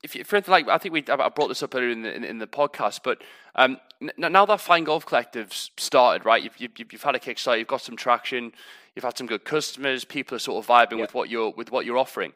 if, 0.02 0.14
if 0.16 0.32
anything 0.32 0.52
like, 0.52 0.68
I 0.68 0.78
think 0.78 0.92
we 0.92 1.04
I 1.08 1.28
brought 1.28 1.48
this 1.48 1.62
up 1.62 1.74
earlier 1.74 1.90
in 1.90 2.02
the, 2.02 2.14
in, 2.14 2.24
in 2.24 2.38
the 2.38 2.46
podcast, 2.46 3.00
but 3.02 3.22
um, 3.54 3.78
n- 4.02 4.12
now 4.32 4.44
that 4.46 4.60
Fine 4.60 4.84
Golf 4.84 5.06
Collective's 5.06 5.70
started, 5.76 6.26
right? 6.26 6.42
You've, 6.42 6.58
you've, 6.58 6.92
you've 6.92 7.02
had 7.02 7.14
a 7.14 7.18
kickstart, 7.18 7.58
you've 7.58 7.66
got 7.68 7.80
some 7.80 7.96
traction, 7.96 8.52
you've 8.94 9.04
had 9.04 9.16
some 9.16 9.26
good 9.26 9.44
customers, 9.44 10.04
people 10.04 10.36
are 10.36 10.40
sort 10.40 10.62
of 10.62 10.68
vibing 10.68 10.96
yeah. 10.96 11.02
with 11.02 11.14
what 11.14 11.30
you're 11.30 11.50
with 11.50 11.70
what 11.70 11.86
you're 11.86 11.96
offering. 11.96 12.32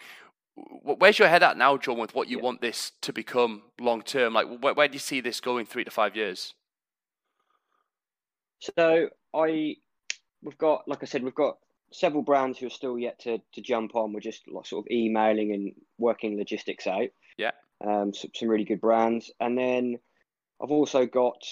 Where's 0.85 1.19
your 1.19 1.29
head 1.29 1.43
at 1.43 1.57
now, 1.57 1.77
John, 1.77 1.99
with 1.99 2.15
what 2.15 2.29
you 2.29 2.37
yeah. 2.37 2.45
want 2.45 2.61
this 2.61 2.93
to 3.03 3.13
become 3.13 3.63
long 3.81 4.03
term? 4.03 4.35
Like, 4.35 4.47
where, 4.61 4.75
where 4.75 4.89
do 4.89 4.95
you 4.95 5.01
see 5.01 5.21
this 5.21 5.41
going 5.41 5.67
three 5.67 5.85
to 5.85 5.91
five 5.91 6.15
years? 6.15 6.55
So 8.61 9.09
I, 9.35 9.77
we've 10.43 10.59
got, 10.59 10.87
like 10.87 11.03
I 11.03 11.07
said, 11.07 11.25
we've 11.25 11.35
got 11.35 11.57
several 11.93 12.23
brands 12.23 12.59
who 12.59 12.67
are 12.67 12.71
still 12.71 12.99
yet 12.99 13.21
to, 13.21 13.39
to 13.55 13.61
jump 13.61 13.95
on. 13.95 14.13
We're 14.13 14.21
just 14.21 14.45
sort 14.65 14.85
of 14.85 14.91
emailing 14.91 15.53
and 15.53 15.73
working 15.99 16.37
logistics 16.37 16.87
out. 16.87 17.09
Yeah. 17.37 17.53
Um, 17.85 18.13
some, 18.15 18.31
some 18.35 18.49
really 18.49 18.65
good 18.65 18.81
brands. 18.81 19.31
And 19.41 19.57
then 19.57 19.99
I've 20.63 20.71
also 20.71 21.07
got, 21.07 21.43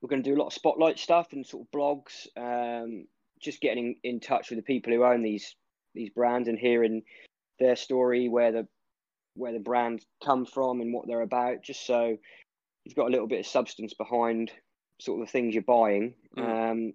we're 0.00 0.08
going 0.08 0.22
to 0.22 0.30
do 0.30 0.36
a 0.36 0.40
lot 0.40 0.48
of 0.48 0.52
spotlight 0.52 0.98
stuff 0.98 1.28
and 1.32 1.46
sort 1.46 1.66
of 1.66 1.78
blogs, 1.78 2.26
um, 2.36 3.06
just 3.40 3.60
getting 3.60 3.96
in 4.04 4.20
touch 4.20 4.50
with 4.50 4.58
the 4.58 4.62
people 4.62 4.92
who 4.92 5.04
own 5.04 5.22
these 5.22 5.54
these 5.94 6.10
brands 6.10 6.48
and 6.48 6.58
hearing 6.58 7.02
their 7.58 7.76
story, 7.76 8.28
where 8.28 8.52
the 8.52 8.68
where 9.34 9.52
the 9.52 9.58
brand 9.58 10.04
come 10.24 10.46
from 10.46 10.80
and 10.80 10.92
what 10.92 11.06
they're 11.06 11.22
about, 11.22 11.62
just 11.62 11.86
so 11.86 12.16
you've 12.84 12.96
got 12.96 13.08
a 13.08 13.10
little 13.10 13.26
bit 13.26 13.40
of 13.40 13.46
substance 13.46 13.94
behind 13.94 14.50
sort 15.00 15.20
of 15.20 15.26
the 15.26 15.32
things 15.32 15.54
you're 15.54 15.62
buying. 15.62 16.14
Mm. 16.36 16.70
Um, 16.70 16.92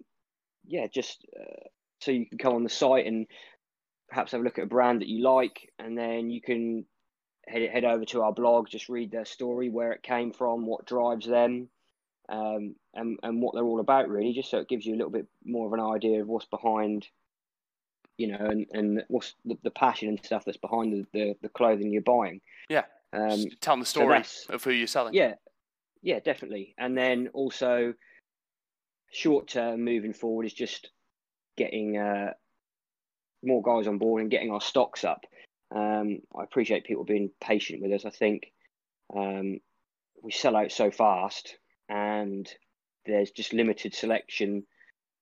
yeah, 0.66 0.86
just 0.86 1.24
uh, 1.38 1.68
so 2.00 2.10
you 2.10 2.26
can 2.26 2.38
come 2.38 2.54
on 2.54 2.64
the 2.64 2.68
site 2.68 3.06
and 3.06 3.26
perhaps 4.08 4.32
have 4.32 4.40
a 4.40 4.44
look 4.44 4.58
at 4.58 4.64
a 4.64 4.68
brand 4.68 5.00
that 5.00 5.08
you 5.08 5.22
like, 5.22 5.70
and 5.78 5.96
then 5.96 6.30
you 6.30 6.40
can 6.40 6.84
head 7.46 7.68
head 7.70 7.84
over 7.84 8.04
to 8.06 8.22
our 8.22 8.32
blog, 8.32 8.68
just 8.68 8.88
read 8.88 9.10
their 9.10 9.24
story, 9.24 9.68
where 9.68 9.92
it 9.92 10.02
came 10.02 10.32
from, 10.32 10.66
what 10.66 10.86
drives 10.86 11.26
them, 11.26 11.68
um, 12.28 12.74
and 12.94 13.18
and 13.22 13.42
what 13.42 13.54
they're 13.54 13.64
all 13.64 13.80
about, 13.80 14.08
really, 14.08 14.32
just 14.32 14.50
so 14.50 14.58
it 14.58 14.68
gives 14.68 14.86
you 14.86 14.94
a 14.94 14.98
little 14.98 15.12
bit 15.12 15.26
more 15.44 15.66
of 15.66 15.72
an 15.72 15.80
idea 15.80 16.20
of 16.22 16.28
what's 16.28 16.46
behind, 16.46 17.06
you 18.16 18.28
know, 18.28 18.38
and 18.46 18.66
and 18.72 19.04
what's 19.08 19.34
the, 19.44 19.56
the 19.62 19.70
passion 19.70 20.08
and 20.08 20.24
stuff 20.24 20.44
that's 20.44 20.58
behind 20.58 20.92
the, 20.92 21.06
the, 21.12 21.34
the 21.42 21.48
clothing 21.48 21.92
you're 21.92 22.02
buying. 22.02 22.40
Yeah. 22.68 22.84
Um, 23.12 23.46
telling 23.60 23.80
the 23.80 23.86
story 23.86 24.22
so 24.24 24.52
of 24.52 24.64
who 24.64 24.70
you're 24.70 24.86
selling. 24.86 25.14
Yeah, 25.14 25.34
yeah, 26.02 26.20
definitely. 26.20 26.74
And 26.76 26.96
then 26.96 27.28
also, 27.32 27.94
short 29.10 29.48
term 29.48 29.82
moving 29.84 30.12
forward 30.12 30.44
is 30.44 30.52
just 30.52 30.90
getting 31.58 31.98
uh, 31.98 32.32
more 33.42 33.62
guys 33.62 33.86
on 33.86 33.98
board 33.98 34.22
and 34.22 34.30
getting 34.30 34.50
our 34.50 34.60
stocks 34.60 35.04
up. 35.04 35.24
Um, 35.74 36.20
I 36.34 36.44
appreciate 36.44 36.84
people 36.84 37.04
being 37.04 37.30
patient 37.40 37.82
with 37.82 37.92
us. 37.92 38.06
I 38.06 38.10
think 38.10 38.52
um, 39.14 39.60
we 40.22 40.32
sell 40.32 40.56
out 40.56 40.72
so 40.72 40.90
fast, 40.90 41.58
and 41.88 42.48
there's 43.04 43.30
just 43.30 43.52
limited 43.52 43.94
selection 43.94 44.64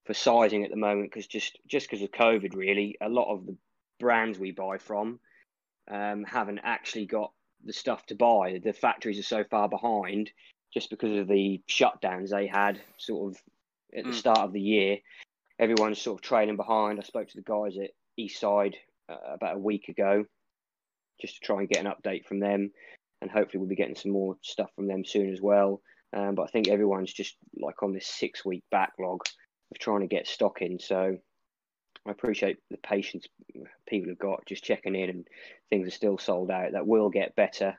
for 0.04 0.14
sizing 0.14 0.64
at 0.64 0.70
the 0.70 0.76
moment 0.76 1.10
because 1.10 1.26
just 1.26 1.58
just 1.66 1.90
because 1.90 2.02
of 2.02 2.12
COVID, 2.12 2.54
really, 2.54 2.96
a 3.00 3.08
lot 3.08 3.32
of 3.32 3.46
the 3.46 3.56
brands 3.98 4.38
we 4.38 4.52
buy 4.52 4.78
from 4.78 5.18
um, 5.90 6.24
haven't 6.24 6.60
actually 6.62 7.06
got 7.06 7.32
the 7.64 7.72
stuff 7.72 8.06
to 8.06 8.14
buy. 8.14 8.60
The 8.62 8.72
factories 8.72 9.18
are 9.18 9.24
so 9.24 9.42
far 9.44 9.68
behind 9.68 10.30
just 10.72 10.90
because 10.90 11.18
of 11.18 11.26
the 11.26 11.60
shutdowns 11.68 12.30
they 12.30 12.46
had 12.46 12.80
sort 12.98 13.32
of 13.32 13.42
at 13.96 14.04
the 14.04 14.10
mm. 14.10 14.14
start 14.14 14.40
of 14.40 14.52
the 14.52 14.60
year 14.60 14.98
everyone's 15.58 16.00
sort 16.00 16.18
of 16.18 16.22
trailing 16.22 16.56
behind. 16.56 16.98
I 16.98 17.02
spoke 17.02 17.28
to 17.28 17.36
the 17.36 17.42
guys 17.42 17.76
at 17.78 17.90
Eastside 18.18 18.74
uh, 19.08 19.34
about 19.34 19.56
a 19.56 19.60
week 19.60 19.88
ago 19.88 20.24
just 21.20 21.34
to 21.34 21.40
try 21.40 21.60
and 21.60 21.68
get 21.68 21.84
an 21.84 21.92
update 21.92 22.26
from 22.26 22.40
them, 22.40 22.70
and 23.22 23.30
hopefully 23.30 23.60
we'll 23.60 23.68
be 23.68 23.76
getting 23.76 23.96
some 23.96 24.12
more 24.12 24.36
stuff 24.42 24.70
from 24.76 24.86
them 24.86 25.04
soon 25.04 25.32
as 25.32 25.40
well. 25.40 25.80
Um, 26.16 26.34
but 26.34 26.42
I 26.42 26.46
think 26.48 26.68
everyone's 26.68 27.12
just 27.12 27.36
like 27.60 27.82
on 27.82 27.92
this 27.92 28.06
six 28.06 28.44
week 28.44 28.64
backlog 28.70 29.22
of 29.70 29.78
trying 29.78 30.00
to 30.00 30.06
get 30.06 30.26
stock 30.26 30.62
in. 30.62 30.78
So 30.78 31.16
I 32.06 32.10
appreciate 32.10 32.58
the 32.70 32.76
patience 32.78 33.26
people 33.88 34.10
have 34.10 34.18
got 34.18 34.46
just 34.46 34.64
checking 34.64 34.94
in, 34.94 35.10
and 35.10 35.28
things 35.70 35.88
are 35.88 35.92
still 35.92 36.18
sold 36.18 36.50
out. 36.50 36.72
That 36.72 36.86
will 36.86 37.10
get 37.10 37.36
better 37.36 37.78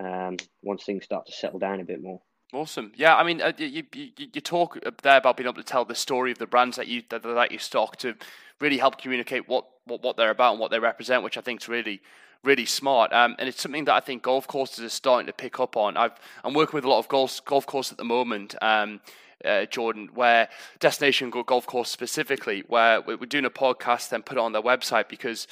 um, 0.00 0.36
once 0.62 0.84
things 0.84 1.04
start 1.04 1.26
to 1.26 1.32
settle 1.32 1.58
down 1.58 1.80
a 1.80 1.84
bit 1.84 2.02
more. 2.02 2.20
Awesome. 2.52 2.92
Yeah, 2.96 3.14
I 3.16 3.24
mean, 3.24 3.42
uh, 3.42 3.52
you, 3.58 3.84
you, 3.94 4.10
you 4.16 4.40
talk 4.40 4.78
there 5.02 5.18
about 5.18 5.36
being 5.36 5.46
able 5.46 5.56
to 5.56 5.62
tell 5.62 5.84
the 5.84 5.94
story 5.94 6.32
of 6.32 6.38
the 6.38 6.46
brands 6.46 6.76
that 6.76 6.88
you 6.88 7.02
that, 7.10 7.22
that 7.22 7.52
you 7.52 7.58
stock 7.58 7.96
to 7.98 8.14
really 8.58 8.78
help 8.78 8.98
communicate 8.98 9.46
what, 9.48 9.66
what, 9.84 10.02
what 10.02 10.16
they're 10.16 10.30
about 10.30 10.52
and 10.52 10.60
what 10.60 10.70
they 10.70 10.78
represent, 10.78 11.22
which 11.22 11.36
I 11.36 11.42
think 11.42 11.60
is 11.60 11.68
really 11.68 12.00
really 12.44 12.66
smart. 12.66 13.12
Um, 13.12 13.34
and 13.38 13.48
it's 13.48 13.60
something 13.60 13.84
that 13.86 13.94
I 13.94 14.00
think 14.00 14.22
golf 14.22 14.46
courses 14.46 14.84
are 14.84 14.88
starting 14.88 15.26
to 15.26 15.32
pick 15.32 15.58
up 15.60 15.76
on. 15.76 15.96
I've, 15.96 16.12
I'm 16.44 16.54
working 16.54 16.76
with 16.76 16.84
a 16.84 16.88
lot 16.88 17.00
of 17.00 17.08
golf 17.08 17.44
golf 17.44 17.66
courses 17.66 17.92
at 17.92 17.98
the 17.98 18.04
moment. 18.04 18.54
Um, 18.62 19.00
uh, 19.44 19.66
Jordan, 19.66 20.10
where 20.14 20.48
Destination 20.80 21.30
Golf 21.30 21.66
Course 21.66 21.90
specifically, 21.90 22.64
where 22.66 23.00
we're 23.00 23.18
doing 23.18 23.44
a 23.44 23.50
podcast 23.50 24.12
and 24.12 24.24
put 24.26 24.36
it 24.36 24.40
on 24.40 24.52
their 24.52 24.62
website 24.62 25.08
because 25.08 25.46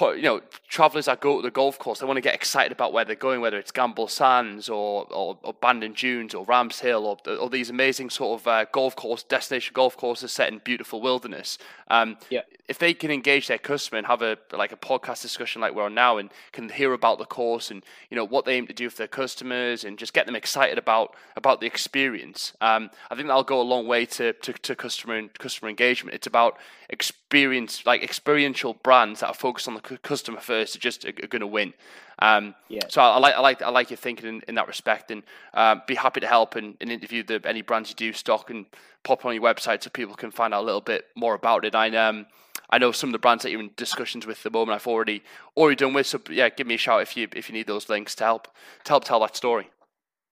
you 0.00 0.22
know, 0.22 0.40
travelers 0.68 1.06
that 1.06 1.20
go 1.20 1.36
to 1.36 1.42
the 1.42 1.50
golf 1.50 1.78
course, 1.78 1.98
they 1.98 2.06
want 2.06 2.18
to 2.18 2.22
get 2.22 2.34
excited 2.34 2.70
about 2.72 2.92
where 2.92 3.04
they're 3.04 3.16
going, 3.16 3.40
whether 3.40 3.58
it's 3.58 3.72
Gamble 3.72 4.06
Sands 4.06 4.68
or, 4.68 5.06
or, 5.10 5.38
or 5.42 5.54
Bandon 5.54 5.92
Dunes 5.92 6.34
or 6.34 6.44
Rams 6.44 6.78
Hill 6.80 7.04
or, 7.04 7.16
or 7.36 7.50
these 7.50 7.70
amazing 7.70 8.10
sort 8.10 8.40
of 8.40 8.46
uh, 8.46 8.64
golf 8.70 8.94
course, 8.94 9.22
destination 9.22 9.72
golf 9.74 9.96
courses 9.96 10.30
set 10.30 10.52
in 10.52 10.58
beautiful 10.58 11.00
wilderness. 11.00 11.58
Um, 11.88 12.16
yeah. 12.30 12.42
If 12.68 12.78
they 12.78 12.92
can 12.92 13.10
engage 13.10 13.48
their 13.48 13.58
customer 13.58 13.98
and 13.98 14.06
have 14.06 14.20
a 14.20 14.36
like 14.52 14.72
a 14.72 14.76
podcast 14.76 15.22
discussion 15.22 15.62
like 15.62 15.74
we're 15.74 15.84
on 15.84 15.94
now 15.94 16.18
and 16.18 16.30
can 16.52 16.68
hear 16.68 16.92
about 16.92 17.18
the 17.18 17.24
course 17.24 17.70
and 17.70 17.82
you 18.10 18.16
know 18.16 18.26
what 18.26 18.44
they 18.44 18.56
aim 18.56 18.66
to 18.66 18.74
do 18.74 18.90
for 18.90 18.98
their 18.98 19.08
customers 19.08 19.84
and 19.84 19.98
just 19.98 20.12
get 20.12 20.26
them 20.26 20.36
excited 20.36 20.76
about 20.76 21.16
about 21.34 21.60
the 21.60 21.66
experience, 21.66 22.52
um, 22.60 22.90
I 23.10 23.14
think 23.14 23.28
that'll 23.28 23.42
go 23.42 23.60
a 23.60 23.62
long 23.62 23.86
way 23.86 24.04
to, 24.04 24.34
to, 24.34 24.52
to 24.52 24.76
customer 24.76 25.28
customer 25.38 25.70
engagement. 25.70 26.14
It's 26.14 26.26
about 26.26 26.58
experience 26.90 27.86
like 27.86 28.02
experiential 28.02 28.74
brands 28.74 29.20
that 29.20 29.28
are 29.28 29.34
focused 29.34 29.66
on 29.66 29.77
the 29.82 29.98
customer 29.98 30.40
first 30.40 30.76
are 30.76 30.78
just 30.78 31.04
are, 31.04 31.08
are 31.22 31.28
going 31.28 31.40
to 31.40 31.46
win. 31.46 31.72
Um, 32.20 32.54
yeah. 32.68 32.82
So 32.88 33.00
I, 33.00 33.16
I, 33.16 33.18
like 33.18 33.34
I 33.34 33.40
like 33.40 33.62
I 33.62 33.70
like 33.70 33.90
your 33.90 33.96
thinking 33.96 34.28
in, 34.28 34.42
in 34.48 34.54
that 34.56 34.66
respect, 34.66 35.10
and 35.10 35.22
uh, 35.54 35.76
be 35.86 35.94
happy 35.94 36.20
to 36.20 36.26
help 36.26 36.56
and, 36.56 36.76
and 36.80 36.90
interview 36.90 37.22
the, 37.22 37.40
any 37.44 37.62
brands 37.62 37.90
you 37.90 37.96
do 37.96 38.12
stock 38.12 38.50
and 38.50 38.66
pop 39.04 39.24
on 39.24 39.34
your 39.34 39.42
website 39.42 39.82
so 39.82 39.90
people 39.90 40.14
can 40.14 40.30
find 40.30 40.52
out 40.52 40.62
a 40.62 40.66
little 40.66 40.80
bit 40.80 41.06
more 41.14 41.34
about 41.34 41.64
it. 41.64 41.74
I 41.74 41.88
um 41.96 42.26
I 42.70 42.78
know 42.78 42.92
some 42.92 43.08
of 43.08 43.12
the 43.12 43.18
brands 43.18 43.42
that 43.44 43.50
you're 43.50 43.60
in 43.60 43.70
discussions 43.76 44.26
with 44.26 44.38
at 44.38 44.42
the 44.44 44.50
moment. 44.58 44.76
I've 44.76 44.86
already 44.86 45.22
already 45.56 45.76
done 45.76 45.94
with. 45.94 46.06
So 46.06 46.20
yeah, 46.30 46.48
give 46.48 46.66
me 46.66 46.74
a 46.74 46.78
shout 46.78 47.02
if 47.02 47.16
you 47.16 47.28
if 47.34 47.48
you 47.48 47.54
need 47.54 47.66
those 47.66 47.88
links 47.88 48.14
to 48.16 48.24
help 48.24 48.48
to 48.84 48.92
help 48.92 49.04
tell 49.04 49.20
that 49.20 49.36
story. 49.36 49.70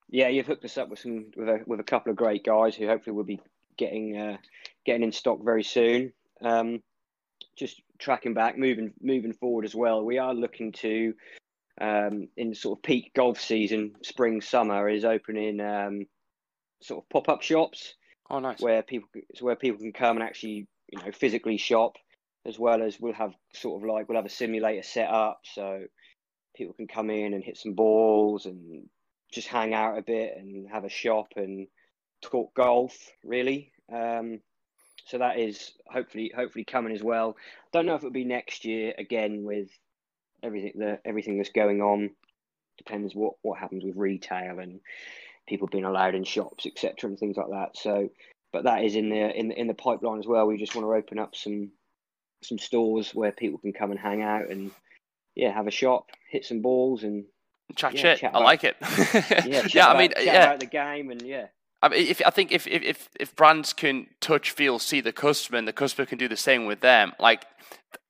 Yeah, 0.08 0.28
you've 0.28 0.46
hooked 0.46 0.64
us 0.64 0.78
up 0.78 0.88
with 0.88 0.98
some 0.98 1.26
with 1.36 1.48
a 1.48 1.60
with 1.66 1.80
a 1.80 1.84
couple 1.84 2.10
of 2.10 2.16
great 2.16 2.44
guys 2.44 2.76
who 2.76 2.86
hopefully 2.86 3.16
will 3.16 3.24
be 3.24 3.40
getting 3.76 4.16
uh, 4.16 4.36
getting 4.84 5.02
in 5.02 5.12
stock 5.12 5.42
very 5.42 5.64
soon. 5.64 6.12
Um, 6.42 6.82
just 7.56 7.80
tracking 7.98 8.34
back, 8.34 8.58
moving 8.58 8.92
moving 9.00 9.32
forward 9.32 9.64
as 9.64 9.74
well. 9.74 10.04
We 10.04 10.18
are 10.18 10.34
looking 10.34 10.72
to 10.72 11.14
um, 11.80 12.28
in 12.36 12.54
sort 12.54 12.78
of 12.78 12.82
peak 12.82 13.12
golf 13.14 13.40
season, 13.40 13.94
spring 14.02 14.40
summer, 14.40 14.88
is 14.88 15.04
opening 15.04 15.60
um, 15.60 16.06
sort 16.82 17.04
of 17.04 17.08
pop 17.08 17.28
up 17.28 17.42
shops. 17.42 17.94
Oh, 18.30 18.38
nice. 18.38 18.60
Where 18.60 18.82
people 18.82 19.08
where 19.40 19.56
people 19.56 19.78
can 19.78 19.92
come 19.92 20.16
and 20.16 20.24
actually 20.24 20.66
you 20.92 20.98
know 20.98 21.12
physically 21.12 21.56
shop, 21.56 21.96
as 22.44 22.58
well 22.58 22.82
as 22.82 23.00
we'll 23.00 23.12
have 23.14 23.34
sort 23.54 23.82
of 23.82 23.88
like 23.88 24.08
we'll 24.08 24.18
have 24.18 24.26
a 24.26 24.30
simulator 24.30 24.82
set 24.82 25.08
up, 25.08 25.40
so 25.44 25.84
people 26.54 26.74
can 26.74 26.88
come 26.88 27.10
in 27.10 27.34
and 27.34 27.44
hit 27.44 27.56
some 27.56 27.74
balls 27.74 28.46
and 28.46 28.88
just 29.32 29.48
hang 29.48 29.74
out 29.74 29.98
a 29.98 30.02
bit 30.02 30.34
and 30.36 30.68
have 30.70 30.84
a 30.84 30.90
shop 30.90 31.28
and 31.36 31.68
talk 32.22 32.54
golf. 32.54 32.96
Really, 33.22 33.72
um, 33.92 34.40
so 35.06 35.18
that 35.18 35.38
is 35.38 35.72
hopefully 35.86 36.32
hopefully 36.34 36.64
coming 36.64 36.92
as 36.92 37.02
well. 37.02 37.36
Don't 37.72 37.86
know 37.86 37.94
if 37.94 38.00
it'll 38.00 38.10
be 38.10 38.24
next 38.24 38.64
year 38.64 38.92
again 38.98 39.44
with 39.44 39.68
everything 40.42 40.72
the 40.76 40.98
everything 41.04 41.38
that's 41.38 41.50
going 41.50 41.80
on. 41.80 42.10
Depends 42.76 43.14
what 43.14 43.34
what 43.42 43.58
happens 43.58 43.84
with 43.84 43.96
retail 43.96 44.58
and 44.58 44.80
people 45.48 45.68
being 45.68 45.84
allowed 45.84 46.14
in 46.16 46.24
shops, 46.24 46.66
etc., 46.66 47.08
and 47.08 47.18
things 47.18 47.36
like 47.36 47.50
that. 47.50 47.76
So, 47.76 48.10
but 48.52 48.64
that 48.64 48.84
is 48.84 48.96
in 48.96 49.08
the 49.08 49.38
in 49.38 49.52
in 49.52 49.68
the 49.68 49.74
pipeline 49.74 50.18
as 50.18 50.26
well. 50.26 50.46
We 50.46 50.56
just 50.56 50.74
want 50.74 50.86
to 50.86 50.92
open 50.94 51.20
up 51.20 51.36
some 51.36 51.70
some 52.42 52.58
stores 52.58 53.14
where 53.14 53.32
people 53.32 53.58
can 53.58 53.72
come 53.72 53.92
and 53.92 54.00
hang 54.00 54.22
out 54.22 54.50
and 54.50 54.72
yeah, 55.36 55.52
have 55.52 55.68
a 55.68 55.72
shop, 55.72 56.10
hit 56.28 56.44
some 56.44 56.62
balls, 56.62 57.04
and 57.04 57.24
chat 57.76 57.94
yeah, 57.94 58.00
shit. 58.00 58.18
chat 58.18 58.34
I 58.34 58.38
like 58.38 58.64
it. 58.64 58.76
yeah, 59.46 59.66
yeah. 59.72 59.88
I 59.88 59.98
mean, 59.98 60.10
chat 60.10 60.24
yeah. 60.24 60.44
about 60.44 60.60
the 60.60 60.66
game 60.66 61.10
and 61.10 61.22
yeah, 61.22 61.46
I 61.82 61.88
mean, 61.88 62.06
if 62.06 62.22
I 62.24 62.30
think 62.30 62.52
if, 62.52 62.66
if 62.66 63.08
if 63.20 63.36
brands 63.36 63.72
can 63.72 64.06
touch, 64.20 64.50
feel, 64.50 64.78
see 64.78 65.00
the 65.00 65.12
customer, 65.12 65.58
and 65.58 65.68
the 65.68 65.72
customer 65.72 66.06
can 66.06 66.18
do 66.18 66.28
the 66.28 66.36
same 66.36 66.66
with 66.66 66.80
them, 66.80 67.12
like 67.20 67.44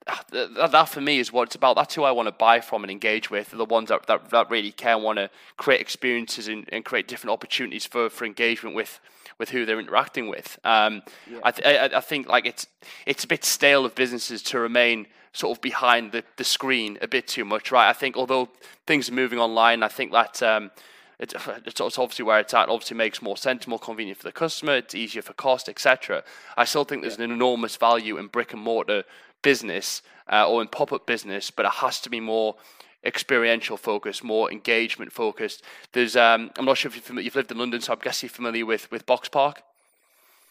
th- 0.09 0.55
th- 0.55 0.71
that 0.71 0.89
for 0.89 1.01
me 1.01 1.19
is 1.19 1.33
what 1.33 1.49
it's 1.49 1.57
about. 1.57 1.77
That's 1.77 1.95
who 1.95 2.05
I 2.05 2.13
want 2.13 2.29
to 2.29 2.33
buy 2.33 2.61
from 2.61 2.85
and 2.85 2.91
engage 2.91 3.31
with. 3.31 3.51
They're 3.51 3.59
the 3.59 3.65
ones 3.65 3.89
that 3.89 4.07
that, 4.07 4.31
that 4.31 4.51
really 4.51 4.73
care, 4.73 4.95
and 4.95 5.03
want 5.03 5.19
to 5.19 5.31
create 5.57 5.81
experiences 5.81 6.49
and, 6.49 6.69
and 6.73 6.85
create 6.85 7.09
different 7.09 7.33
opportunities 7.33 7.85
for, 7.87 8.09
for 8.09 8.25
engagement 8.25 8.77
with 8.77 9.01
with 9.39 9.51
who 9.51 9.67
they're 9.67 9.81
interacting 9.81 10.29
with. 10.29 10.59
Um, 10.65 11.03
Yeah. 11.31 11.41
I, 11.43 11.51
th- 11.51 11.67
I 11.93 11.97
I 11.97 12.01
think 12.01 12.29
like 12.29 12.47
it's 12.47 12.67
it's 13.05 13.25
a 13.25 13.29
bit 13.29 13.45
stale 13.45 13.85
of 13.85 13.95
businesses 13.95 14.43
to 14.45 14.59
remain 14.61 15.07
sort 15.33 15.59
of 15.59 15.61
behind 15.61 16.13
the, 16.13 16.25
the 16.37 16.45
screen 16.45 16.97
a 17.03 17.09
bit 17.09 17.27
too 17.27 17.45
much, 17.45 17.71
right? 17.71 17.91
I 17.91 17.93
think 17.93 18.17
although 18.17 18.49
things 18.87 19.11
are 19.11 19.13
moving 19.15 19.39
online, 19.39 19.83
I 19.83 19.89
think 19.89 20.13
that 20.13 20.43
um, 20.43 20.71
it's, 21.19 21.35
it's 21.65 21.81
it's 21.81 21.99
obviously 21.99 22.25
where 22.25 22.41
it's 22.41 22.55
at. 22.55 22.69
It 22.69 22.73
obviously 22.73 22.97
makes 22.97 23.23
more 23.23 23.37
sense, 23.37 23.67
more 23.67 23.79
convenient 23.79 24.19
for 24.19 24.25
the 24.25 24.33
customer. 24.33 24.77
It's 24.77 24.95
easier 24.95 25.23
for 25.23 25.33
cost, 25.33 25.69
etc. 25.69 26.25
I 26.57 26.65
still 26.65 26.85
think 26.85 27.03
there's 27.03 27.17
an 27.17 27.31
enormous 27.31 27.77
value 27.77 28.19
in 28.19 28.27
brick 28.29 28.53
and 28.53 28.63
mortar 28.63 29.05
business 29.43 30.03
uh, 30.31 30.49
or 30.49 30.63
in 30.63 30.69
pop 30.69 30.93
up 30.93 31.07
business, 31.07 31.51
but 31.51 31.67
it 31.67 31.73
has 31.73 32.01
to 32.01 32.11
be 32.11 32.21
more 32.21 32.57
experiential 33.05 33.77
focused, 33.77 34.25
more 34.25 34.51
engagement 34.51 35.13
focused. 35.13 35.63
There's 35.93 36.17
um, 36.17 36.51
I'm 36.59 36.65
not 36.65 36.77
sure 36.77 36.89
if 36.89 36.97
you're 36.97 37.03
familiar, 37.03 37.25
you've 37.27 37.37
lived 37.37 37.53
in 37.53 37.59
London, 37.59 37.81
so 37.81 37.93
I 37.93 37.97
guess 37.97 38.23
you're 38.23 38.31
familiar 38.31 38.67
with 38.67 38.91
with 38.91 39.07
Box 39.07 39.29
Park. 39.29 39.63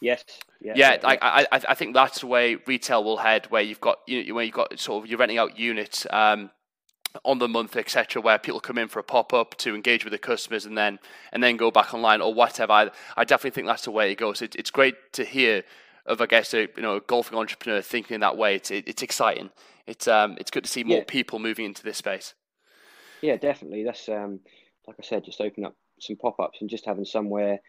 yes, 0.00 0.24
yeah, 0.60 0.72
Yeah, 0.76 0.98
I, 1.04 1.46
I, 1.52 1.60
I 1.68 1.74
think 1.74 1.94
that's 1.94 2.20
the 2.20 2.26
way 2.26 2.56
retail 2.66 3.04
will 3.04 3.18
head, 3.18 3.46
where 3.50 3.62
you've 3.62 3.80
got 3.80 4.00
you 4.06 4.34
where 4.34 4.44
you've 4.44 4.54
got 4.54 4.78
sort 4.78 5.04
of 5.04 5.10
you're 5.10 5.18
renting 5.18 5.38
out 5.38 5.58
units 5.58 6.06
um, 6.10 6.50
on 7.24 7.38
the 7.38 7.48
month, 7.48 7.76
etc., 7.76 8.20
where 8.22 8.38
people 8.38 8.60
come 8.60 8.78
in 8.78 8.88
for 8.88 8.98
a 8.98 9.04
pop 9.04 9.32
up 9.32 9.56
to 9.58 9.74
engage 9.74 10.04
with 10.04 10.12
the 10.12 10.18
customers 10.18 10.66
and 10.66 10.76
then 10.76 10.98
and 11.32 11.42
then 11.42 11.56
go 11.56 11.70
back 11.70 11.94
online 11.94 12.20
or 12.20 12.32
whatever. 12.34 12.72
I, 12.72 12.90
I 13.16 13.24
definitely 13.24 13.50
think 13.52 13.66
that's 13.66 13.84
the 13.84 13.90
way 13.90 14.10
it 14.12 14.16
goes. 14.16 14.42
It, 14.42 14.54
it's 14.56 14.70
great 14.70 15.12
to 15.12 15.24
hear 15.24 15.64
of 16.06 16.20
I 16.20 16.26
guess 16.26 16.54
a 16.54 16.68
you 16.76 16.82
know 16.82 16.96
a 16.96 17.00
golfing 17.00 17.38
entrepreneur 17.38 17.82
thinking 17.82 18.14
in 18.14 18.20
that 18.20 18.36
way. 18.36 18.56
It's 18.56 18.70
it, 18.70 18.86
it's 18.86 19.02
exciting. 19.02 19.50
It's 19.86 20.08
um 20.08 20.36
it's 20.38 20.50
good 20.50 20.64
to 20.64 20.70
see 20.70 20.84
more 20.84 20.98
Yeah. 20.98 21.04
people 21.06 21.38
moving 21.38 21.64
into 21.64 21.82
this 21.82 21.98
space. 21.98 22.34
Yeah, 23.22 23.36
definitely. 23.36 23.84
That's 23.84 24.08
um, 24.08 24.40
like 24.86 24.96
I 25.00 25.02
said, 25.02 25.24
just 25.24 25.40
open 25.40 25.64
up 25.64 25.74
some 26.00 26.16
pop 26.16 26.38
ups 26.38 26.60
and 26.60 26.70
just 26.70 26.84
having 26.84 27.04
somewhere 27.04 27.60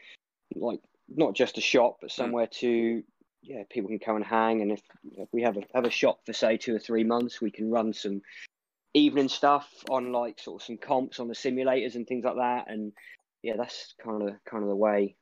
like 0.56 0.80
not 1.08 1.34
just 1.34 1.58
a 1.58 1.62
shop, 1.62 1.98
but 2.02 2.12
somewhere 2.12 2.48
to 2.48 3.04
yeah, 3.42 3.64
people 3.70 3.90
can 3.90 4.00
come 4.00 4.18
and 4.18 4.26
hang. 4.26 4.62
And 4.62 4.72
if 4.72 4.82
if 5.16 5.30
we 5.32 5.42
have 5.44 5.58
a 5.58 5.62
have 5.74 5.86
a 5.86 5.90
shop 5.90 6.20
for 6.26 6.34
say 6.34 6.58
two 6.58 6.76
or 6.76 6.80
three 6.80 7.04
months, 7.04 7.42
we 7.42 7.52
can 7.52 7.72
run 7.72 7.94
some 7.94 8.22
evening 8.98 9.30
stuff 9.30 9.68
on 9.90 10.12
like 10.12 10.40
sort 10.40 10.62
of 10.62 10.66
some 10.66 10.78
comps 10.78 11.20
on 11.20 11.28
the 11.28 11.34
simulators 11.34 11.96
and 11.96 12.08
things 12.08 12.26
like 12.26 12.36
that. 12.36 12.66
And 12.68 12.92
yeah, 13.44 13.54
that's 13.58 13.94
kind 14.04 14.24
of 14.24 14.36
kind 14.50 14.64
of 14.64 14.70
the 14.70 14.76
way 14.76 15.16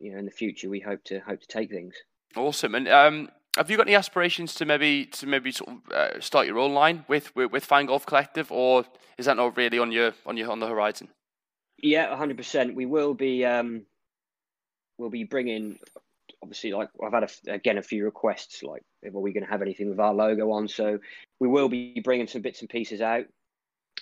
you 0.00 0.12
know 0.12 0.18
in 0.18 0.24
the 0.24 0.30
future 0.30 0.68
we 0.68 0.80
hope 0.80 1.02
to 1.04 1.20
hope 1.20 1.40
to 1.40 1.46
take 1.46 1.70
things. 1.70 1.94
Awesome. 2.36 2.74
And 2.74 2.88
um, 2.88 3.28
have 3.56 3.70
you 3.70 3.76
got 3.76 3.86
any 3.86 3.96
aspirations 3.96 4.54
to 4.54 4.64
maybe 4.64 5.06
to 5.06 5.26
maybe 5.26 5.50
sort 5.50 5.70
of 5.70 5.92
uh, 5.92 6.20
start 6.20 6.46
your 6.46 6.58
own 6.58 6.74
line 6.74 7.04
with, 7.08 7.34
with 7.34 7.50
with 7.50 7.64
Fine 7.64 7.86
Golf 7.86 8.06
Collective, 8.06 8.50
or 8.52 8.84
is 9.18 9.26
that 9.26 9.36
not 9.36 9.56
really 9.56 9.78
on 9.78 9.92
your 9.92 10.12
on 10.26 10.36
your 10.36 10.50
on 10.50 10.60
the 10.60 10.66
horizon? 10.66 11.08
Yeah, 11.82 12.14
hundred 12.16 12.36
percent. 12.36 12.74
We 12.74 12.86
will 12.86 13.14
be 13.14 13.44
um, 13.44 13.86
we'll 14.98 15.10
be 15.10 15.24
bringing. 15.24 15.78
Obviously, 16.42 16.72
like 16.72 16.88
I've 17.04 17.12
had 17.12 17.24
a, 17.24 17.52
again 17.52 17.78
a 17.78 17.82
few 17.82 18.04
requests, 18.04 18.62
like 18.62 18.82
are 19.04 19.20
we 19.20 19.32
going 19.32 19.44
to 19.44 19.50
have 19.50 19.62
anything 19.62 19.88
with 19.88 20.00
our 20.00 20.14
logo 20.14 20.50
on? 20.52 20.68
So 20.68 20.98
we 21.40 21.48
will 21.48 21.68
be 21.68 22.00
bringing 22.02 22.26
some 22.26 22.42
bits 22.42 22.60
and 22.60 22.70
pieces 22.70 23.00
out. 23.00 23.26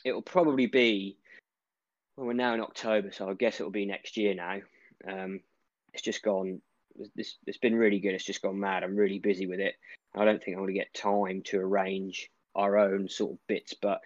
It 0.05 0.13
will 0.13 0.23
probably 0.23 0.67
be. 0.67 1.17
Well, 2.17 2.27
we're 2.27 2.33
now 2.33 2.55
in 2.55 2.61
October, 2.61 3.13
so 3.13 3.29
I 3.29 3.35
guess 3.35 3.61
it 3.61 3.63
will 3.63 3.71
be 3.71 3.87
next 3.87 4.17
year 4.17 4.35
now. 4.35 4.61
Um, 5.07 5.41
it's 5.93 6.03
just 6.03 6.23
gone. 6.23 6.63
This 7.15 7.37
it's 7.47 7.59
been 7.59 7.75
really 7.75 7.99
good. 7.99 8.15
It's 8.15 8.25
just 8.25 8.43
gone 8.43 8.59
mad. 8.59 8.83
I'm 8.83 8.97
really 8.97 9.19
busy 9.19 9.47
with 9.47 9.61
it. 9.61 9.75
I 10.15 10.25
don't 10.25 10.43
think 10.43 10.57
I'm 10.57 10.63
going 10.63 10.75
to 10.75 10.81
get 10.81 10.95
time 10.95 11.43
to 11.47 11.59
arrange 11.59 12.31
our 12.55 12.79
own 12.79 13.09
sort 13.09 13.33
of 13.33 13.47
bits, 13.49 13.75
but 13.75 14.01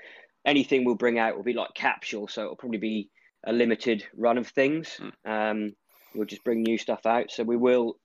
anything 0.45 0.85
we'll 0.85 0.97
bring 0.97 1.21
out 1.21 1.37
will 1.37 1.45
be 1.45 1.53
like 1.53 1.73
capsule, 1.75 2.27
so 2.27 2.43
it'll 2.43 2.57
probably 2.57 2.79
be 2.79 3.09
a 3.45 3.53
limited 3.53 4.05
run 4.17 4.39
of 4.39 4.49
things. 4.49 5.01
Um, 5.25 5.75
we'll 6.15 6.27
just 6.27 6.45
bring 6.45 6.63
new 6.63 6.79
stuff 6.79 7.07
out. 7.07 7.31
So 7.31 7.45
we 7.45 7.57
will 7.57 7.97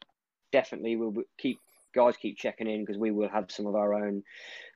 definitely 0.52 0.96
we'll 0.96 1.24
keep 1.38 1.60
guys 1.96 2.18
keep 2.18 2.38
checking 2.38 2.70
in 2.70 2.82
because 2.82 3.00
we 3.00 3.12
will 3.12 3.30
have 3.30 3.52
some 3.52 3.68
of 3.68 3.76
our 3.76 3.94
own 3.94 4.24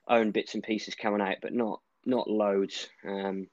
own 0.08 0.30
bits 0.30 0.54
and 0.54 0.62
pieces 0.62 0.94
coming 0.94 1.20
out, 1.20 1.36
but 1.42 1.52
not 1.52 1.80
not 2.04 2.28
loads. 2.28 2.88
Um, 3.06 3.48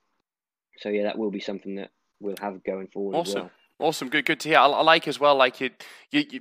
so 0.77 0.89
yeah, 0.89 1.03
that 1.03 1.17
will 1.17 1.31
be 1.31 1.39
something 1.39 1.75
that 1.75 1.91
we'll 2.19 2.35
have 2.41 2.63
going 2.63 2.87
forward 2.87 3.17
as 3.17 3.29
Awesome. 3.29 3.41
well. 3.41 3.51
Awesome, 3.79 4.09
good, 4.09 4.25
good 4.25 4.39
to 4.39 4.49
hear. 4.49 4.57
I, 4.57 4.65
I 4.65 4.81
like 4.81 5.07
as 5.07 5.19
well, 5.19 5.35
like 5.35 5.61
you, 5.61 5.69
you, 6.09 6.25
you 6.31 6.39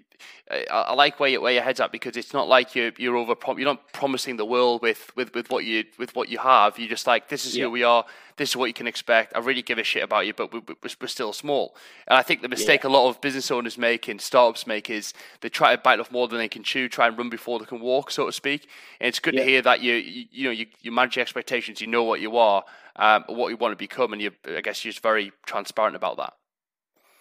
I, 0.50 0.64
I 0.70 0.94
like 0.94 1.20
where 1.20 1.28
you, 1.28 1.42
where 1.42 1.52
your 1.52 1.62
head's 1.62 1.80
at 1.80 1.92
because 1.92 2.16
it's 2.16 2.32
not 2.32 2.48
like 2.48 2.74
you're 2.74 2.92
you're 2.96 3.14
over 3.16 3.34
prom- 3.34 3.58
you're 3.58 3.68
not 3.68 3.92
promising 3.92 4.38
the 4.38 4.46
world 4.46 4.80
with, 4.80 5.14
with, 5.16 5.34
with 5.34 5.50
what 5.50 5.66
you 5.66 5.84
with 5.98 6.16
what 6.16 6.30
you 6.30 6.38
have. 6.38 6.78
You're 6.78 6.88
just 6.88 7.06
like 7.06 7.28
this 7.28 7.44
is 7.44 7.54
Yeah. 7.54 7.64
who 7.64 7.72
we 7.72 7.82
are. 7.82 8.06
This 8.38 8.50
is 8.50 8.56
what 8.56 8.66
you 8.66 8.72
can 8.72 8.86
expect. 8.86 9.36
I 9.36 9.40
really 9.40 9.60
give 9.60 9.76
a 9.76 9.84
shit 9.84 10.02
about 10.02 10.26
you, 10.26 10.32
but 10.32 10.50
we, 10.50 10.60
we, 10.60 10.74
we're 10.82 11.08
still 11.08 11.34
small. 11.34 11.76
And 12.08 12.16
I 12.16 12.22
think 12.22 12.40
the 12.40 12.48
mistake 12.48 12.84
a 12.84 12.88
lot 12.88 13.06
of 13.10 13.20
business 13.20 13.50
owners 13.50 13.76
make 13.76 14.08
and 14.08 14.18
startups 14.18 14.66
make 14.66 14.88
is 14.88 15.12
they 15.42 15.50
try 15.50 15.76
to 15.76 15.82
bite 15.82 16.00
off 16.00 16.10
more 16.10 16.28
than 16.28 16.38
they 16.38 16.48
can 16.48 16.62
chew, 16.62 16.88
try 16.88 17.06
and 17.06 17.18
run 17.18 17.28
before 17.28 17.58
they 17.58 17.66
can 17.66 17.80
walk, 17.80 18.10
so 18.10 18.24
to 18.24 18.32
speak. 18.32 18.66
And 18.98 19.08
it's 19.08 19.18
good 19.20 19.34
Yeah. 19.34 19.42
to 19.44 19.46
hear 19.46 19.60
that 19.62 19.82
you 19.82 19.92
you, 19.92 20.24
you 20.30 20.44
know 20.44 20.52
you, 20.52 20.66
you 20.80 20.90
manage 20.90 21.16
your 21.16 21.22
expectations. 21.22 21.82
You 21.82 21.88
know 21.88 22.04
what 22.04 22.22
you 22.22 22.38
are, 22.38 22.64
um, 22.96 23.24
what 23.28 23.50
you 23.50 23.58
want 23.58 23.72
to 23.72 23.76
become, 23.76 24.14
and 24.14 24.22
you 24.22 24.30
I 24.46 24.62
guess 24.62 24.82
you're 24.86 24.92
just 24.92 25.02
very 25.02 25.32
transparent 25.44 25.96
about 25.96 26.16
that. 26.16 26.32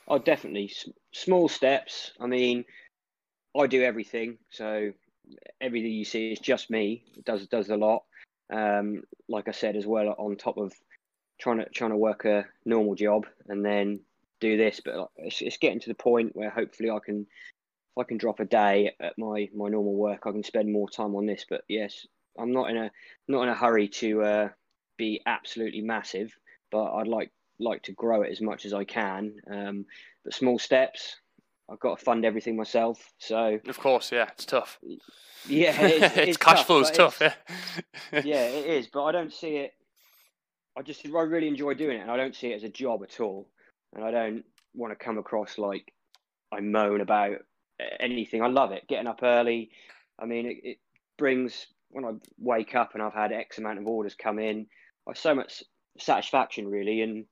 Oh, 0.08 0.20
definitely. 0.20 0.66
S- 0.66 0.90
small 1.12 1.48
steps. 1.50 2.12
I 2.20 2.28
mean, 2.28 2.66
I 3.58 3.68
do 3.68 3.84
everything, 3.84 4.38
so 4.50 4.94
everything 5.62 5.92
you 5.94 6.06
see 6.06 6.32
is 6.34 6.40
just 6.40 6.70
me. 6.72 7.06
It 7.18 7.26
does 7.26 7.48
does 7.48 7.70
a 7.70 7.78
lot. 7.78 8.04
Um, 8.52 9.04
like 9.30 9.48
I 9.48 9.52
said 9.52 9.76
as 9.76 9.86
well, 9.88 10.16
on 10.18 10.36
top 10.38 10.58
of 10.58 10.74
trying 11.40 11.60
to 11.60 11.70
trying 11.70 11.92
to 11.92 11.98
work 11.98 12.26
a 12.26 12.46
normal 12.66 12.96
job 12.96 13.28
and 13.48 13.66
then 13.66 14.02
do 14.42 14.58
this, 14.58 14.82
but 14.84 15.10
it's, 15.18 15.42
it's 15.42 15.58
getting 15.58 15.80
to 15.82 15.90
the 15.90 15.96
point 15.96 16.36
where 16.36 16.50
hopefully 16.50 16.90
I 16.92 17.00
can, 17.06 17.22
if 17.22 18.00
I 18.00 18.04
can 18.04 18.18
drop 18.18 18.40
a 18.40 18.46
day 18.46 18.96
at 19.00 19.18
my 19.18 19.50
my 19.56 19.70
normal 19.70 19.96
work, 19.96 20.24
I 20.28 20.32
can 20.32 20.44
spend 20.44 20.72
more 20.72 20.90
time 20.90 21.16
on 21.16 21.26
this. 21.26 21.46
But 21.50 21.64
yes, 21.70 22.08
I'm 22.40 22.52
not 22.54 22.70
in 22.70 22.78
a 22.78 22.92
not 23.28 23.44
in 23.44 23.50
a 23.50 23.56
hurry 23.56 23.88
to 23.90 24.24
uh, 24.24 24.50
be 24.98 25.22
absolutely 25.26 25.82
massive, 25.82 26.34
but 26.72 26.94
I'd 26.94 27.08
like 27.08 27.32
like 27.60 27.84
to 27.84 27.92
grow 27.92 28.22
it 28.22 28.32
as 28.32 28.42
much 28.42 28.66
as 28.66 28.74
I 28.74 28.84
can. 28.84 29.36
Um, 29.50 29.86
but 30.24 30.34
small 30.34 30.60
steps. 30.60 31.18
I've 31.70 31.80
got 31.80 31.98
to 31.98 32.06
fund 32.06 32.26
everything 32.26 32.56
myself, 32.56 33.12
so 33.18 33.60
Of 33.68 33.80
course, 33.80 34.12
yeah, 34.12 34.30
it's 34.34 34.46
tough. 34.46 34.80
yeah, 35.48 35.82
it 35.82 36.04
is, 36.04 36.04
it 36.18 36.30
it's 36.30 36.38
cash 36.38 36.64
flow 36.64 36.80
is 36.80 36.92
tough. 36.92 37.20
Yeah. 37.20 37.34
yeah, 38.24 38.46
it 38.46 38.68
is, 38.68 38.88
but 38.88 39.04
I 39.04 39.12
don't 39.12 39.34
see 39.34 39.58
it. 39.58 39.74
I 40.78 40.84
just 40.84 41.06
I 41.06 41.22
really 41.22 41.48
enjoy 41.48 41.74
doing 41.74 41.98
it, 41.98 42.02
and 42.02 42.12
I 42.12 42.18
don't 42.18 42.36
see 42.36 42.52
it 42.52 42.56
as 42.56 42.64
a 42.64 42.70
job 42.70 43.02
at 43.04 43.20
all. 43.20 43.50
And 43.94 44.04
I 44.04 44.12
don't 44.12 44.44
want 44.76 44.92
to 44.92 45.04
come 45.04 45.18
across 45.18 45.58
like 45.58 45.92
I 46.52 46.60
moan 46.60 47.02
about 47.02 47.38
anything. 48.00 48.42
I 48.42 48.48
love 48.48 48.72
it, 48.72 48.88
getting 48.88 49.08
up 49.08 49.22
early. 49.24 49.72
I 50.20 50.26
mean, 50.26 50.46
it, 50.46 50.58
it 50.64 50.78
brings 51.18 51.68
when 51.90 52.06
I 52.06 52.12
wake 52.38 52.76
up 52.76 52.94
and 52.94 53.02
I've 53.02 53.14
had 53.14 53.32
X 53.32 53.58
amount 53.58 53.80
of 53.80 53.88
orders 53.88 54.16
come 54.16 54.38
in. 54.38 54.68
I 55.08 55.12
have 55.12 55.18
so 55.18 55.34
much 55.34 55.64
satisfaction, 55.98 56.68
really, 56.68 57.02
and 57.02 57.26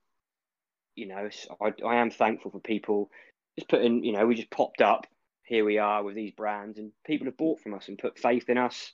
you 0.96 1.06
know, 1.06 1.28
I 1.60 1.72
I 1.84 1.96
am 1.96 2.10
thankful 2.10 2.50
for 2.50 2.60
people 2.60 3.10
just 3.58 3.68
putting. 3.68 4.04
You 4.04 4.12
know, 4.12 4.26
we 4.26 4.34
just 4.34 4.50
popped 4.50 4.80
up. 4.80 5.06
Here 5.44 5.64
we 5.64 5.78
are 5.78 6.02
with 6.02 6.14
these 6.14 6.32
brands, 6.32 6.78
and 6.78 6.92
people 7.06 7.26
have 7.26 7.36
bought 7.36 7.60
from 7.60 7.74
us 7.74 7.88
and 7.88 7.98
put 7.98 8.18
faith 8.18 8.48
in 8.48 8.58
us. 8.58 8.92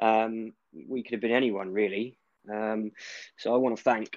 Um, 0.00 0.52
we 0.88 1.02
could 1.02 1.12
have 1.12 1.20
been 1.20 1.30
anyone 1.30 1.72
really. 1.72 2.16
Um, 2.50 2.92
so 3.36 3.54
I 3.54 3.58
want 3.58 3.76
to 3.76 3.82
thank 3.82 4.16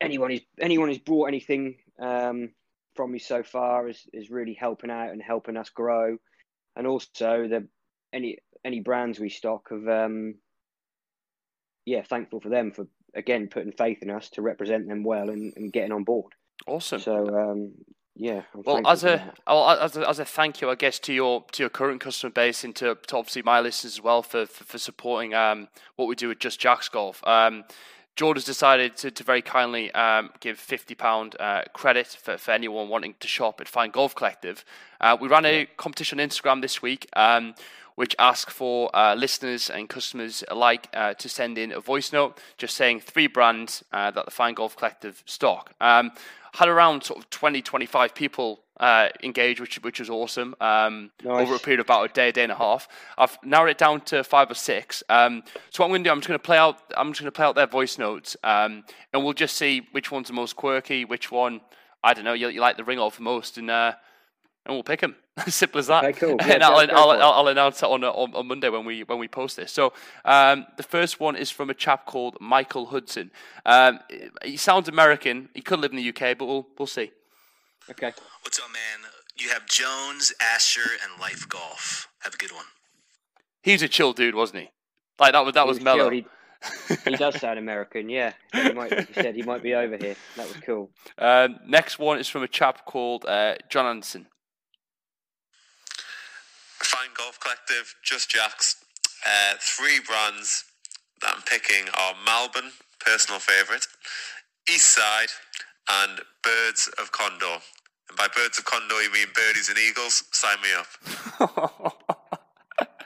anyone 0.00 0.30
who's 0.30 0.42
anyone 0.60 0.88
who's 0.88 0.98
brought 0.98 1.26
anything 1.26 1.76
um, 2.00 2.50
from 2.94 3.12
me 3.12 3.18
so 3.18 3.42
far 3.42 3.88
is 3.88 4.06
is 4.12 4.30
really 4.30 4.54
helping 4.54 4.90
out 4.90 5.10
and 5.10 5.22
helping 5.22 5.56
us 5.56 5.70
grow, 5.70 6.16
and 6.76 6.86
also 6.86 7.48
the 7.48 7.66
any 8.12 8.38
any 8.64 8.80
brands 8.80 9.18
we 9.18 9.28
stock 9.28 9.68
have 9.70 9.86
um, 9.88 10.34
yeah, 11.86 12.02
thankful 12.02 12.40
for 12.40 12.48
them 12.48 12.72
for 12.72 12.86
again 13.14 13.48
putting 13.48 13.72
faith 13.72 14.02
in 14.02 14.10
us 14.10 14.28
to 14.30 14.42
represent 14.42 14.88
them 14.88 15.04
well 15.04 15.30
and, 15.30 15.54
and 15.56 15.72
getting 15.72 15.92
on 15.92 16.04
board. 16.04 16.32
Awesome. 16.66 17.00
So 17.00 17.26
um, 17.38 17.72
yeah. 18.16 18.42
I'm 18.54 18.62
well, 18.64 18.86
as 18.86 19.04
a, 19.04 19.32
well, 19.46 19.68
as 19.68 19.96
a 19.96 20.08
as 20.08 20.18
a 20.18 20.24
thank 20.24 20.60
you, 20.60 20.70
I 20.70 20.74
guess 20.74 20.98
to 21.00 21.12
your 21.12 21.44
to 21.52 21.62
your 21.62 21.70
current 21.70 22.00
customer 22.00 22.30
base 22.30 22.64
and 22.64 22.74
to, 22.76 22.96
to 23.06 23.16
obviously 23.16 23.42
my 23.42 23.60
listeners 23.60 23.94
as 23.94 24.02
well 24.02 24.22
for 24.22 24.46
for, 24.46 24.64
for 24.64 24.78
supporting 24.78 25.34
um, 25.34 25.68
what 25.96 26.06
we 26.06 26.14
do 26.14 26.28
with 26.28 26.38
Just 26.38 26.58
Jacks 26.58 26.88
Golf. 26.88 27.26
Um, 27.26 27.64
has 28.18 28.44
decided 28.44 28.96
to, 28.96 29.10
to 29.10 29.22
very 29.22 29.42
kindly 29.42 29.92
um, 29.92 30.30
give 30.40 30.58
£50 30.58 31.34
uh, 31.38 31.62
credit 31.74 32.06
for, 32.06 32.38
for 32.38 32.50
anyone 32.50 32.88
wanting 32.88 33.14
to 33.20 33.28
shop 33.28 33.60
at 33.60 33.68
Fine 33.68 33.90
Golf 33.90 34.14
Collective. 34.14 34.64
Uh, 35.00 35.16
we 35.20 35.28
ran 35.28 35.44
a 35.44 35.66
competition 35.76 36.18
on 36.18 36.28
Instagram 36.28 36.62
this 36.62 36.80
week, 36.80 37.08
um, 37.14 37.54
which 37.96 38.16
asked 38.18 38.50
for 38.50 38.94
uh, 38.96 39.14
listeners 39.14 39.68
and 39.68 39.88
customers 39.88 40.42
alike 40.48 40.88
uh, 40.94 41.14
to 41.14 41.28
send 41.28 41.58
in 41.58 41.72
a 41.72 41.80
voice 41.80 42.12
note 42.12 42.40
just 42.56 42.74
saying 42.74 43.00
three 43.00 43.26
brands 43.26 43.84
uh, 43.92 44.10
that 44.10 44.24
the 44.24 44.30
Fine 44.30 44.54
Golf 44.54 44.76
Collective 44.76 45.22
stock. 45.26 45.74
Um, 45.80 46.12
had 46.56 46.68
around 46.68 47.04
sort 47.04 47.18
of 47.18 47.30
20, 47.30 47.62
25 47.62 48.14
people 48.14 48.60
uh, 48.78 49.08
engage, 49.22 49.60
which 49.60 49.82
which 49.82 50.00
was 50.00 50.10
awesome. 50.10 50.54
Um, 50.60 51.10
nice. 51.24 51.46
Over 51.46 51.56
a 51.56 51.58
period 51.58 51.80
of 51.80 51.86
about 51.86 52.10
a 52.10 52.12
day, 52.12 52.28
a 52.28 52.32
day 52.32 52.42
and 52.42 52.52
a 52.52 52.56
half, 52.56 52.88
I've 53.16 53.38
narrowed 53.42 53.70
it 53.70 53.78
down 53.78 54.00
to 54.02 54.22
five 54.24 54.50
or 54.50 54.54
six. 54.54 55.02
Um, 55.08 55.42
so 55.70 55.82
what 55.82 55.86
I'm 55.86 55.90
going 55.92 56.04
to 56.04 56.08
do, 56.08 56.12
I'm 56.12 56.18
just 56.18 56.28
going 56.28 56.38
to 56.38 56.44
play 56.44 56.58
out. 56.58 56.78
I'm 56.96 57.12
just 57.12 57.20
going 57.20 57.28
to 57.28 57.36
play 57.36 57.46
out 57.46 57.54
their 57.54 57.66
voice 57.66 57.98
notes, 57.98 58.36
um, 58.44 58.84
and 59.12 59.24
we'll 59.24 59.32
just 59.32 59.56
see 59.56 59.86
which 59.92 60.10
one's 60.10 60.28
the 60.28 60.34
most 60.34 60.56
quirky, 60.56 61.04
which 61.04 61.30
one 61.30 61.60
I 62.02 62.14
don't 62.14 62.24
know 62.24 62.34
you, 62.34 62.48
you 62.48 62.60
like 62.60 62.76
the 62.76 62.84
ring 62.84 62.98
of 62.98 63.18
most, 63.20 63.58
and 63.58 63.70
uh, 63.70 63.92
and 64.64 64.74
we'll 64.74 64.82
pick 64.82 65.00
them. 65.00 65.16
Simple 65.48 65.80
as 65.80 65.88
that. 65.88 66.04
Okay, 66.04 66.18
cool. 66.18 66.36
Yeah, 66.46 66.54
and 66.54 66.62
I'll, 66.62 66.78
I'll, 66.78 67.10
I'll, 67.10 67.32
I'll, 67.32 67.48
announce 67.48 67.82
it 67.82 67.86
on, 67.86 68.02
on, 68.02 68.34
on 68.34 68.46
Monday 68.46 68.70
when 68.70 68.86
we 68.86 69.04
when 69.04 69.18
we 69.18 69.28
post 69.28 69.56
this. 69.56 69.70
So 69.70 69.92
um, 70.24 70.66
the 70.78 70.82
first 70.82 71.20
one 71.20 71.36
is 71.36 71.50
from 71.50 71.68
a 71.68 71.74
chap 71.74 72.06
called 72.06 72.38
Michael 72.40 72.86
Hudson. 72.86 73.30
Um, 73.66 74.00
he 74.42 74.56
sounds 74.56 74.88
American. 74.88 75.50
He 75.54 75.60
could 75.60 75.80
live 75.80 75.90
in 75.92 75.98
the 75.98 76.08
UK, 76.08 76.38
but 76.38 76.46
we'll 76.46 76.66
we'll 76.78 76.86
see. 76.86 77.10
Okay. 77.90 78.12
What's 78.42 78.58
up, 78.58 78.66
man? 78.72 79.10
You 79.36 79.50
have 79.50 79.66
Jones, 79.66 80.32
Asher, 80.40 80.88
and 81.02 81.20
Life 81.20 81.46
Golf. 81.48 82.08
Have 82.20 82.34
a 82.34 82.38
good 82.38 82.52
one. 82.52 82.64
He's 83.62 83.82
a 83.82 83.88
chill 83.88 84.14
dude, 84.14 84.34
wasn't 84.34 84.62
he? 84.62 84.70
Like 85.18 85.32
that 85.32 85.44
was 85.44 85.54
that 85.54 85.66
was, 85.66 85.76
was 85.76 85.84
mellow. 85.84 86.08
He, 86.10 86.24
he, 87.04 87.16
does 87.16 87.38
sound 87.38 87.58
American, 87.58 88.08
yeah. 88.08 88.32
He 88.52 88.72
might, 88.72 88.90
like 88.90 89.08
you 89.08 89.22
said 89.22 89.34
he 89.34 89.42
might 89.42 89.62
be 89.62 89.74
over 89.74 89.96
here. 89.96 90.16
That 90.36 90.48
was 90.48 90.56
cool. 90.64 90.90
Um, 91.18 91.58
next 91.66 91.98
one 91.98 92.18
is 92.18 92.28
from 92.28 92.42
a 92.42 92.48
chap 92.48 92.84
called 92.84 93.24
uh, 93.24 93.54
John 93.70 93.86
Anderson. 93.86 94.26
Fine 96.78 97.08
Golf 97.16 97.35
Collective, 97.46 97.94
Just 98.02 98.28
Jacks. 98.28 98.74
Uh, 99.24 99.54
three 99.60 100.00
brands 100.00 100.64
that 101.20 101.32
I'm 101.32 101.42
picking 101.42 101.86
are 101.94 102.12
Malbon, 102.26 102.72
personal 102.98 103.38
favourite, 103.38 103.86
Eastside, 104.68 105.30
and 105.88 106.22
Birds 106.42 106.90
of 107.00 107.12
Condor. 107.12 107.58
And 108.08 108.18
by 108.18 108.26
birds 108.34 108.58
of 108.58 108.64
condor, 108.64 109.00
you 109.00 109.12
mean 109.12 109.28
birdies 109.32 109.68
and 109.68 109.78
eagles? 109.78 110.24
Sign 110.32 110.56
me 110.60 110.70
up. 110.76 111.94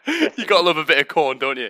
you 0.38 0.46
gotta 0.46 0.62
love 0.62 0.78
a 0.78 0.84
bit 0.84 0.98
of 1.00 1.08
corn, 1.08 1.38
don't 1.38 1.58
you? 1.58 1.68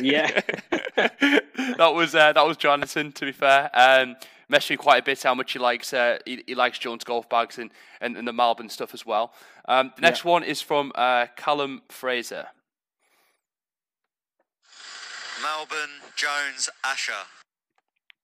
yeah. 0.00 0.40
that 0.96 1.92
was 1.92 2.14
uh, 2.14 2.32
that 2.32 2.46
was 2.46 2.56
Jonathan. 2.56 3.10
To 3.10 3.24
be 3.24 3.32
fair, 3.32 3.68
um, 3.74 4.14
mentioned 4.50 4.78
quite 4.78 5.00
a 5.00 5.04
bit 5.04 5.22
how 5.22 5.34
much 5.34 5.52
he 5.52 5.58
likes 5.58 5.92
uh, 5.92 6.18
he, 6.26 6.42
he, 6.46 6.54
likes 6.54 6.78
Jones 6.78 7.04
golf 7.04 7.28
bags 7.28 7.58
and, 7.58 7.70
and, 8.00 8.16
and 8.16 8.26
the 8.26 8.32
Malbon 8.32 8.70
stuff 8.70 8.92
as 8.92 9.06
well. 9.06 9.32
Um, 9.66 9.92
the 9.96 10.02
next 10.02 10.24
yeah. 10.24 10.30
one 10.30 10.42
is 10.42 10.60
from 10.60 10.92
uh, 10.94 11.26
Callum 11.36 11.82
Fraser. 11.88 12.46
Malbon, 15.42 15.88
Jones, 16.16 16.68
Asher. 16.84 17.12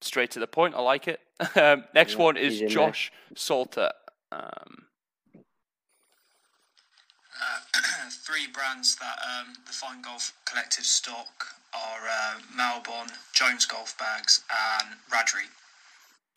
Straight 0.02 0.30
to 0.32 0.40
the 0.40 0.46
point. 0.46 0.74
I 0.74 0.80
like 0.80 1.08
it. 1.08 1.20
Um, 1.54 1.84
next 1.94 2.14
yeah, 2.14 2.22
one 2.22 2.36
is 2.38 2.60
Josh 2.60 3.12
there. 3.28 3.36
Salter. 3.36 3.90
Um, 4.32 4.86
uh, 7.38 7.58
three 8.10 8.46
brands 8.46 8.96
that 8.96 9.18
um, 9.22 9.52
the 9.66 9.72
Fine 9.72 10.00
Golf 10.00 10.32
Collective 10.46 10.84
stock 10.84 11.46
are 11.74 12.08
uh, 12.08 12.38
Malbon, 12.58 13.12
Jones 13.34 13.66
Golf 13.66 13.98
Bags, 13.98 14.44
and 14.80 14.96
Radri. 15.10 15.48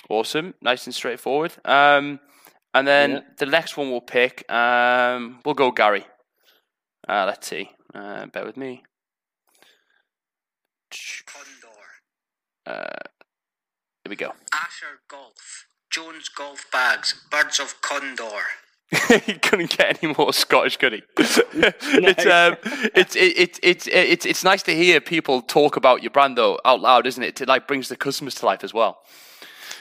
Awesome, 0.08 0.54
nice 0.62 0.86
and 0.86 0.95
straightforward. 0.95 1.54
Um, 1.66 2.20
and 2.74 2.88
then 2.88 3.12
yeah. 3.12 3.20
the 3.38 3.45
next 3.47 3.78
one 3.78 3.89
we'll 3.89 4.02
pick, 4.02 4.50
um, 4.52 5.39
we'll 5.43 5.56
go 5.56 5.72
Gary. 5.72 6.06
Uh, 7.08 7.26
let's 7.26 7.47
see. 7.47 7.72
Uh, 7.93 8.28
bear 8.28 8.45
with 8.45 8.58
me. 8.58 8.84
Condor. 11.26 11.68
Uh, 12.66 13.10
here 14.04 14.10
we 14.10 14.16
go. 14.16 14.34
Asher 14.54 15.02
Golf. 15.08 15.66
Jones 15.89 16.30
Golf 16.30 16.66
Bags, 16.72 17.26
Birds 17.32 17.60
of 17.60 17.82
Condor. 17.82 18.26
he 19.26 19.34
couldn't 19.34 19.76
get 19.76 20.04
any 20.04 20.14
more 20.18 20.34
Scottish, 20.34 20.78
could 20.78 20.93
he? 20.93 21.04
it's 21.18 22.26
um, 22.26 22.58
it's 22.95 23.16
it, 23.16 23.38
it, 23.38 23.60
it, 23.62 23.88
it's 23.88 24.26
it's 24.26 24.43
nice 24.43 24.64
to 24.64 24.76
hear 24.76 25.00
people 25.00 25.41
talk 25.41 25.76
about 25.76 26.02
your 26.02 26.10
brand 26.10 26.38
though 26.38 26.60
out 26.66 26.82
loud, 26.82 27.06
isn't 27.06 27.22
it? 27.22 27.39
It 27.41 27.47
like 27.47 27.68
brings 27.68 27.89
the 27.89 27.95
customers 27.95 28.36
to 28.36 28.45
life 28.45 28.64
as 28.64 28.74
well. 28.74 29.00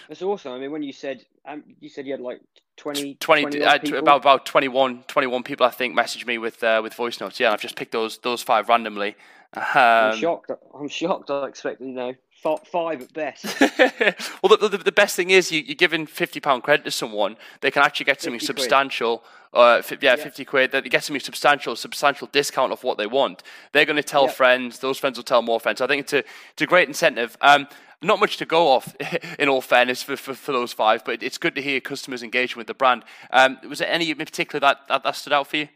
That's 0.08 0.22
awesome. 0.22 0.52
I 0.52 0.58
mean, 0.58 0.70
when 0.70 0.82
you 0.82 0.92
said 0.92 1.24
um, 1.46 1.62
you 1.80 1.88
said 1.88 2.06
you 2.06 2.12
had 2.12 2.20
like 2.20 2.40
20, 2.78 3.14
20, 3.16 3.60
20 3.60 3.64
uh, 3.64 3.98
about 3.98 4.20
about 4.20 4.46
21, 4.46 5.02
21 5.06 5.42
people 5.42 5.66
I 5.66 5.70
think 5.70 5.96
messaged 5.96 6.26
me 6.26 6.38
with 6.38 6.62
uh, 6.62 6.80
with 6.82 6.94
voice 6.94 7.20
notes. 7.20 7.38
Yeah, 7.38 7.52
I've 7.52 7.60
just 7.60 7.76
picked 7.76 7.92
those 7.92 8.18
those 8.18 8.42
five 8.42 8.68
randomly. 8.68 9.16
Um, 9.54 9.62
I'm 9.74 10.16
shocked. 10.16 10.50
I'm 10.74 10.88
shocked. 10.88 11.30
I 11.30 11.46
expected 11.46 11.86
you 11.86 11.94
know 11.94 12.14
five 12.42 13.02
at 13.02 13.12
best. 13.12 13.60
well, 13.60 14.56
the, 14.56 14.68
the, 14.68 14.78
the, 14.78 14.92
best 14.92 15.16
thing 15.16 15.30
is 15.30 15.50
you, 15.50 15.60
you're 15.60 15.74
giving 15.74 16.06
fifty 16.06 16.40
pound 16.40 16.62
credit 16.62 16.84
to 16.84 16.90
someone. 16.90 17.36
They 17.60 17.70
can 17.70 17.82
actually 17.82 18.04
get 18.04 18.22
something 18.22 18.40
substantial. 18.40 19.24
Uh, 19.52 19.76
f- 19.78 19.90
yeah, 19.92 19.98
yeah, 20.02 20.16
fifty 20.16 20.44
quid. 20.44 20.72
They 20.72 20.82
get 20.82 21.04
something 21.04 21.20
substantial, 21.20 21.74
substantial 21.76 22.28
discount 22.28 22.72
of 22.72 22.84
what 22.84 22.98
they 22.98 23.06
want. 23.06 23.42
They're 23.72 23.84
going 23.84 23.96
to 23.96 24.02
tell 24.02 24.26
yeah. 24.26 24.32
friends. 24.32 24.78
Those 24.78 24.98
friends 24.98 25.18
will 25.18 25.24
tell 25.24 25.42
more 25.42 25.60
friends. 25.60 25.78
So 25.78 25.84
I 25.84 25.88
think 25.88 26.00
it's 26.00 26.12
a 26.12 26.18
it's 26.18 26.62
a 26.62 26.66
great 26.66 26.88
incentive. 26.88 27.36
Um, 27.40 27.66
not 28.00 28.20
much 28.20 28.36
to 28.36 28.46
go 28.46 28.68
off, 28.68 28.94
in 29.38 29.48
all 29.48 29.60
fairness, 29.60 30.02
for, 30.02 30.16
for, 30.16 30.32
for, 30.34 30.52
those 30.52 30.72
five, 30.72 31.04
but 31.04 31.20
it's 31.20 31.36
good 31.36 31.56
to 31.56 31.62
hear 31.62 31.80
customers 31.80 32.22
engaging 32.22 32.56
with 32.56 32.68
the 32.68 32.74
brand. 32.74 33.02
Um, 33.32 33.58
was 33.68 33.80
there 33.80 33.90
any 33.90 34.10
in 34.10 34.16
particular 34.16 34.60
that, 34.60 34.86
that, 34.88 35.02
that 35.02 35.16
stood 35.16 35.32
out 35.32 35.48
for 35.48 35.56
you? 35.56 35.68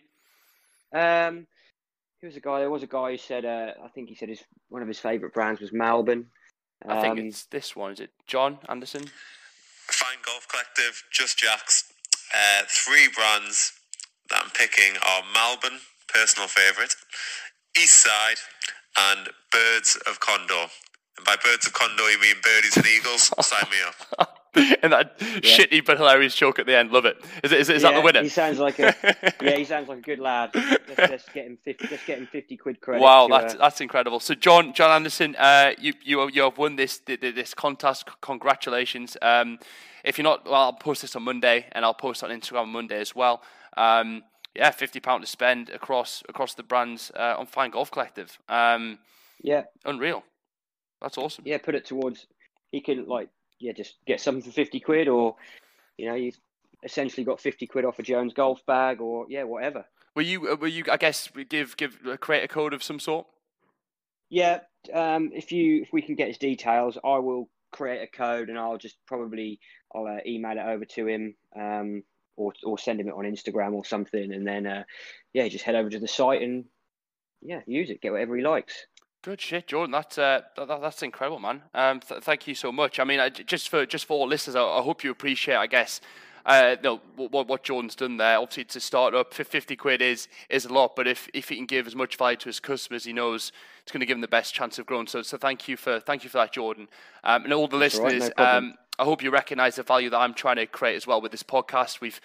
Um, 0.95 1.49
he 2.21 2.27
was 2.27 2.37
a 2.37 2.41
guy. 2.41 2.61
There 2.61 2.71
was 2.71 2.85
a 2.85 2.87
guy 2.87 3.11
who 3.11 3.19
said, 3.19 3.45
uh, 3.45 3.73
I 3.85 3.89
think 3.89 4.09
he 4.09 4.15
said 4.15 4.29
his 4.29 4.43
one 4.69 4.83
of 4.83 4.89
his 4.89 5.01
favourite 5.01 5.35
brands 5.35 5.61
was 5.61 5.73
Malbon. 5.73 6.27
I 6.89 7.01
think 7.01 7.13
um, 7.13 7.27
it's 7.27 7.45
this 7.47 7.77
one. 7.77 7.93
Is 7.93 8.01
it 8.01 8.11
John 8.27 8.59
Anderson? 8.69 9.05
Fine 9.87 10.19
Golf 10.25 10.49
Collective, 10.49 11.05
Just 11.13 11.39
Jacks. 11.39 11.93
Uh, 12.35 12.63
three 12.69 13.09
brands 13.15 13.73
that 14.31 14.43
I'm 14.43 14.51
picking 14.51 14.97
are 14.97 15.23
Malbon, 15.35 15.79
personal 16.09 16.49
favourite, 16.49 16.95
Eastside, 17.77 18.41
and 19.11 19.29
Birds 19.51 19.99
of 20.09 20.21
Condor. 20.21 20.67
And 21.17 21.27
by 21.27 21.37
birds 21.37 21.67
of 21.67 21.73
condor, 21.73 22.11
you 22.11 22.21
mean 22.21 22.37
birdies 22.43 22.77
and 22.77 22.87
eagles? 22.87 23.33
Sign 23.41 23.69
me 23.71 23.77
up. 24.19 24.39
and 24.83 24.93
that 24.93 25.17
yeah. 25.19 25.41
shitty 25.41 25.85
but 25.85 25.97
hilarious 25.97 26.35
joke 26.35 26.59
at 26.59 26.67
the 26.67 26.77
end. 26.77 26.91
Love 26.91 27.07
it. 27.07 27.17
Is, 27.43 27.53
it, 27.53 27.61
is, 27.61 27.69
is 27.71 27.83
yeah, 27.83 27.91
that 27.91 27.97
the 27.97 28.03
winner? 28.03 28.23
He 28.23 28.29
sounds 28.29 28.59
like 28.59 28.79
a 28.79 28.95
yeah. 29.43 29.57
He 29.57 29.65
sounds 29.65 29.89
like 29.89 29.99
a 29.99 30.03
good 30.03 30.19
lad. 30.19 30.51
Let's, 30.55 30.99
let's 30.99 31.29
get 31.31 31.47
him 31.47 31.59
fifty. 31.65 31.89
Let's 31.91 32.05
get 32.05 32.19
him 32.19 32.27
fifty 32.27 32.59
quid 32.59 32.83
credit. 32.83 33.03
Wow, 33.03 33.29
to, 33.29 33.33
that's 33.33 33.55
uh... 33.55 33.59
that's 33.59 33.81
incredible. 33.81 34.21
So 34.21 34.35
John 34.35 34.75
John 34.75 34.91
Anderson, 34.91 35.37
uh, 35.37 35.73
you 35.79 35.95
you 36.05 36.29
you 36.29 36.43
have 36.43 36.59
won 36.59 36.77
this 36.77 37.01
this 37.07 37.55
contest. 37.55 38.09
Congratulations. 38.21 39.17
Um, 39.23 39.59
if 40.05 40.19
you're 40.19 40.25
not, 40.25 40.45
well, 40.45 40.55
I'll 40.55 40.73
post 40.75 41.01
this 41.01 41.17
on 41.17 41.23
Monday, 41.23 41.67
and 41.73 41.85
I'll 41.85 41.95
post 41.95 42.23
on 42.23 42.29
Instagram 42.29 42.63
on 42.63 42.69
Monday 42.71 43.01
as 43.01 43.15
well. 43.15 43.43
Um, 43.77 44.23
yeah, 44.55 44.71
fifty 44.71 45.01
pound 45.01 45.23
to 45.23 45.27
spend 45.27 45.71
across 45.71 46.23
across 46.29 46.53
the 46.53 46.63
brands 46.63 47.11
uh, 47.17 47.37
on 47.39 47.47
Fine 47.47 47.71
Golf 47.71 47.91
Collective. 47.91 48.39
Um, 48.51 48.99
yeah, 49.41 49.63
unreal. 49.87 50.25
That's 51.01 51.17
awesome. 51.17 51.45
Yeah, 51.47 51.57
put 51.57 51.75
it 51.75 51.87
towards. 51.87 52.27
He 52.71 52.81
can 52.81 53.07
like 53.07 53.29
yeah 53.63 53.73
just 53.73 53.97
get 54.07 54.21
something 54.21 54.43
for 54.43 54.51
fifty 54.51 54.81
quid, 54.81 55.09
or 55.09 55.37
you 55.97 56.07
know 56.07 56.15
you've 56.15 56.39
essentially 56.83 57.25
got 57.25 57.41
fifty 57.41 57.67
quid 57.67 57.85
off 57.85 57.99
a 57.99 58.03
Jones 58.03 58.35
golf 58.35 58.65
bag, 58.67 59.01
or 59.01 59.27
yeah 59.29 59.45
whatever. 59.45 59.85
Will 60.15 60.25
you? 60.25 60.51
Uh, 60.51 60.57
will 60.57 60.69
you? 60.69 60.85
I 60.91 60.97
guess 60.97 61.31
we 61.35 61.45
give 61.45 61.77
give 61.77 61.99
create 62.21 62.45
a 62.45 62.49
code 62.49 62.75
of 62.75 62.83
some 62.83 62.99
sort. 62.99 63.27
Yeah, 64.29 64.61
um, 64.93 65.31
if 65.33 65.53
you 65.53 65.83
if 65.83 65.93
we 65.93 66.03
can 66.03 66.17
get 66.17 66.29
his 66.29 66.39
details, 66.39 66.99
I 67.03 67.19
will 67.19 67.49
create 67.71 68.03
a 68.03 68.07
code 68.07 68.51
and 68.51 68.59
I'll 68.59 68.77
just 68.77 68.97
probably 69.07 69.59
I'll 69.95 70.07
uh, 70.07 70.19
email 70.27 70.59
it 70.59 70.67
over 70.67 70.85
to 70.85 71.07
him 71.07 71.35
um, 71.57 72.03
or 72.37 72.53
or 72.65 72.79
send 72.79 73.01
him 73.01 73.09
it 73.09 73.15
on 73.15 73.25
Instagram 73.25 73.73
or 73.73 73.85
something, 73.85 74.33
and 74.33 74.47
then 74.47 74.67
uh, 74.67 74.85
yeah, 75.33 75.49
just 75.49 75.65
head 75.65 75.75
over 75.75 75.89
to 75.89 75.99
the 75.99 76.09
site 76.09 76.43
and 76.43 76.65
yeah, 77.41 77.61
use 77.67 77.91
it, 77.91 78.01
get 78.01 78.13
whatever 78.13 78.37
he 78.37 78.43
likes. 78.43 78.87
Good 79.23 79.41
shit, 79.41 79.69
Jordan. 79.69 79.93
That's 79.93 80.19
uh, 80.19 80.43
that, 80.57 80.81
that's 80.81 81.03
incredible, 81.03 81.39
man. 81.39 81.63
Um, 81.75 82.01
th- 82.01 82.23
thank 82.23 82.49
you 82.49 82.57
so 82.57 82.73
much. 82.73 82.99
I 82.99 83.05
mean, 83.05 83.21
just 83.47 83.69
for 83.69 83.87
just 83.87 84.05
for 84.05 84.15
all 84.15 84.27
listeners, 84.27 84.57
I, 84.57 84.63
I, 84.63 84.83
hope 84.83 85.05
you 85.05 85.13
appreciate. 85.13 85.55
I 85.55 85.69
guess 85.69 86.01
uh, 86.45 86.77
no, 86.83 87.01
what, 87.17 87.47
what 87.47 87.63
Jordan's 87.63 87.95
done 87.95 88.17
there, 88.17 88.39
obviously 88.39 88.65
to 88.65 88.81
start 88.81 89.15
up, 89.15 89.33
for 89.33 89.45
50 89.45 89.77
quid 89.77 90.03
is 90.03 90.29
is 90.49 90.65
a 90.65 90.73
lot, 90.73 90.97
but 90.97 91.07
if, 91.07 91.29
if 91.33 91.49
he 91.49 91.57
can 91.57 91.67
give 91.67 91.87
as 91.87 91.95
much 91.95 92.17
value 92.17 92.37
to 92.39 92.47
his 92.47 92.59
customers, 92.59 93.05
he 93.05 93.13
knows 93.13 93.53
it's 93.83 93.93
going 93.93 94.01
to 94.01 94.07
give 94.07 94.17
him 94.17 94.23
the 94.23 94.29
best 94.29 94.55
chance 94.55 94.79
of 94.79 94.87
growing. 94.87 95.07
So, 95.07 95.23
so 95.23 95.37
thank 95.37 95.69
you 95.69 95.77
for 95.77 96.01
thank 96.01 96.25
you 96.25 96.31
for 96.31 96.39
that, 96.39 96.53
Jordan, 96.53 96.89
um, 97.23 97.45
and 97.45 97.53
all 97.53 97.69
the 97.69 97.79
That's 97.79 97.99
all 97.99 98.05
right, 98.05 98.15
listeners. 98.15 98.35
no 98.37 98.45
um, 98.45 98.75
I 98.99 99.05
hope 99.05 99.23
you 99.23 99.31
recognise 99.31 99.77
the 99.77 99.83
value 99.83 100.11
that 100.11 100.19
I'm 100.19 100.35
trying 100.35 100.57
to 100.57 100.67
create 100.67 100.97
as 100.97 101.07
well 101.07 101.21
with 101.21 101.33
this 101.33 101.43
podcast. 101.43 102.01
We've 102.03 102.21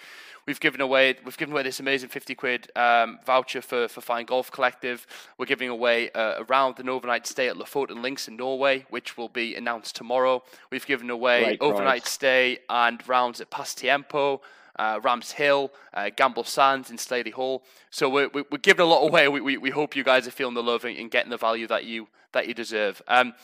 we've 0.46 0.60
given 0.60 0.82
away 0.82 1.16
we've 1.24 1.38
given 1.38 1.52
away 1.52 1.62
this 1.62 1.80
amazing 1.80 2.10
50 2.10 2.34
quid 2.34 2.70
um, 2.76 3.18
voucher 3.24 3.62
for 3.62 3.88
for 3.88 4.02
Fine 4.02 4.26
Golf 4.26 4.52
Collective. 4.52 5.06
We're 5.38 5.46
giving 5.46 5.70
away 5.70 6.10
uh, 6.10 6.34
a 6.38 6.44
round 6.44 6.78
an 6.78 6.90
overnight 6.90 7.26
stay 7.26 7.48
at 7.48 7.56
Lofoten 7.56 8.02
Links 8.02 8.28
in 8.28 8.36
Norway, 8.36 8.84
which 8.90 9.16
will 9.16 9.30
be 9.30 9.54
announced 9.54 9.96
tomorrow. 9.96 10.42
We've 10.70 10.86
given 10.86 11.08
away 11.08 11.44
Great 11.44 11.62
overnight 11.62 12.06
stay 12.06 12.58
and 12.68 13.06
rounds 13.08 13.40
at 13.40 13.50
Pasatiempo. 13.50 14.40
Uh, 14.76 15.00
Rams 15.02 15.32
Hill, 15.32 15.72
uh, 15.92 16.08
Gamble 16.14 16.44
Sands 16.44 16.88
in 16.88 16.98
Staley 16.98 17.32
Hall. 17.32 17.64
So 17.90 18.08
we're, 18.08 18.28
we're 18.28 18.44
we're 18.52 18.58
giving 18.58 18.86
a 18.86 18.88
lot 18.88 19.00
away. 19.04 19.26
We, 19.26 19.40
we, 19.40 19.56
we 19.56 19.70
hope 19.70 19.96
you 19.96 20.04
guys 20.04 20.28
are 20.28 20.30
feeling 20.30 20.54
the 20.54 20.62
love 20.62 20.84
and, 20.84 20.96
and 20.96 21.10
getting 21.10 21.30
the 21.30 21.36
value 21.36 21.66
that 21.66 21.84
you 21.84 22.06
that 22.30 22.46
you 22.46 22.54
deserve. 22.54 23.02
Um, 23.08 23.34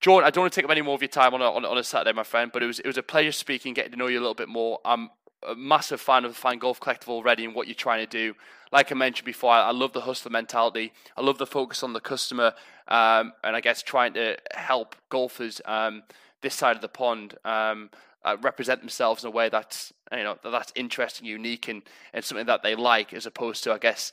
Jordan, 0.00 0.26
I 0.26 0.30
don't 0.30 0.42
want 0.42 0.52
to 0.52 0.60
take 0.60 0.64
up 0.64 0.70
any 0.70 0.82
more 0.82 0.94
of 0.94 1.02
your 1.02 1.08
time 1.08 1.34
on 1.34 1.40
a, 1.40 1.50
on, 1.50 1.64
on 1.64 1.78
a 1.78 1.84
Saturday, 1.84 2.14
my 2.14 2.22
friend, 2.22 2.50
but 2.52 2.62
it 2.62 2.66
was 2.66 2.80
it 2.80 2.86
was 2.86 2.98
a 2.98 3.02
pleasure 3.02 3.32
speaking, 3.32 3.74
getting 3.74 3.92
to 3.92 3.98
know 3.98 4.06
you 4.06 4.18
a 4.18 4.20
little 4.20 4.34
bit 4.34 4.48
more. 4.48 4.78
I'm 4.84 5.10
a 5.46 5.54
massive 5.54 6.00
fan 6.00 6.24
of 6.24 6.32
the 6.32 6.38
Fine 6.38 6.58
Golf 6.58 6.80
Collective 6.80 7.08
already 7.08 7.44
and 7.44 7.54
what 7.54 7.66
you're 7.66 7.74
trying 7.74 8.06
to 8.06 8.06
do. 8.06 8.34
Like 8.72 8.90
I 8.90 8.94
mentioned 8.94 9.26
before, 9.26 9.52
I, 9.52 9.68
I 9.68 9.70
love 9.70 9.92
the 9.92 10.02
hustler 10.02 10.30
mentality. 10.30 10.92
I 11.16 11.22
love 11.22 11.38
the 11.38 11.46
focus 11.46 11.82
on 11.82 11.92
the 11.92 12.00
customer, 12.00 12.52
um, 12.88 13.32
and 13.44 13.56
I 13.56 13.60
guess 13.60 13.82
trying 13.82 14.14
to 14.14 14.36
help 14.54 14.96
golfers 15.08 15.60
um, 15.64 16.02
this 16.42 16.54
side 16.54 16.76
of 16.76 16.82
the 16.82 16.88
pond 16.88 17.36
um, 17.44 17.90
uh, 18.24 18.36
represent 18.42 18.80
themselves 18.80 19.24
in 19.24 19.28
a 19.28 19.30
way 19.30 19.48
that's 19.48 19.92
you 20.12 20.24
know 20.24 20.36
that's 20.42 20.72
interesting, 20.74 21.26
unique, 21.26 21.68
and 21.68 21.82
and 22.12 22.24
something 22.24 22.46
that 22.46 22.62
they 22.62 22.74
like, 22.74 23.12
as 23.14 23.26
opposed 23.26 23.64
to 23.64 23.72
I 23.72 23.78
guess 23.78 24.12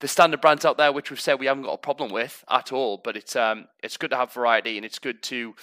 the 0.00 0.08
standard 0.08 0.40
brands 0.40 0.64
out 0.64 0.76
there, 0.78 0.92
which 0.92 1.10
we've 1.10 1.20
said 1.20 1.38
we 1.38 1.46
haven't 1.46 1.62
got 1.62 1.74
a 1.74 1.78
problem 1.78 2.10
with 2.10 2.44
at 2.50 2.72
all. 2.72 2.98
But 2.98 3.16
it's 3.16 3.36
um 3.36 3.68
it's 3.82 3.96
good 3.96 4.10
to 4.10 4.16
have 4.16 4.32
variety, 4.32 4.76
and 4.76 4.84
it's 4.84 4.98
good 4.98 5.22
to, 5.24 5.54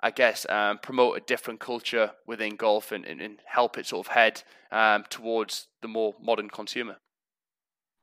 I 0.00 0.10
guess, 0.10 0.46
um, 0.48 0.78
promote 0.78 1.16
a 1.16 1.20
different 1.20 1.60
culture 1.60 2.10
within 2.26 2.56
golf 2.56 2.92
and, 2.92 3.04
and, 3.04 3.20
and 3.20 3.38
help 3.44 3.78
it 3.78 3.86
sort 3.86 4.06
of 4.06 4.12
head 4.12 4.42
um, 4.70 5.04
towards 5.08 5.68
the 5.82 5.88
more 5.88 6.14
modern 6.20 6.50
consumer. 6.50 6.96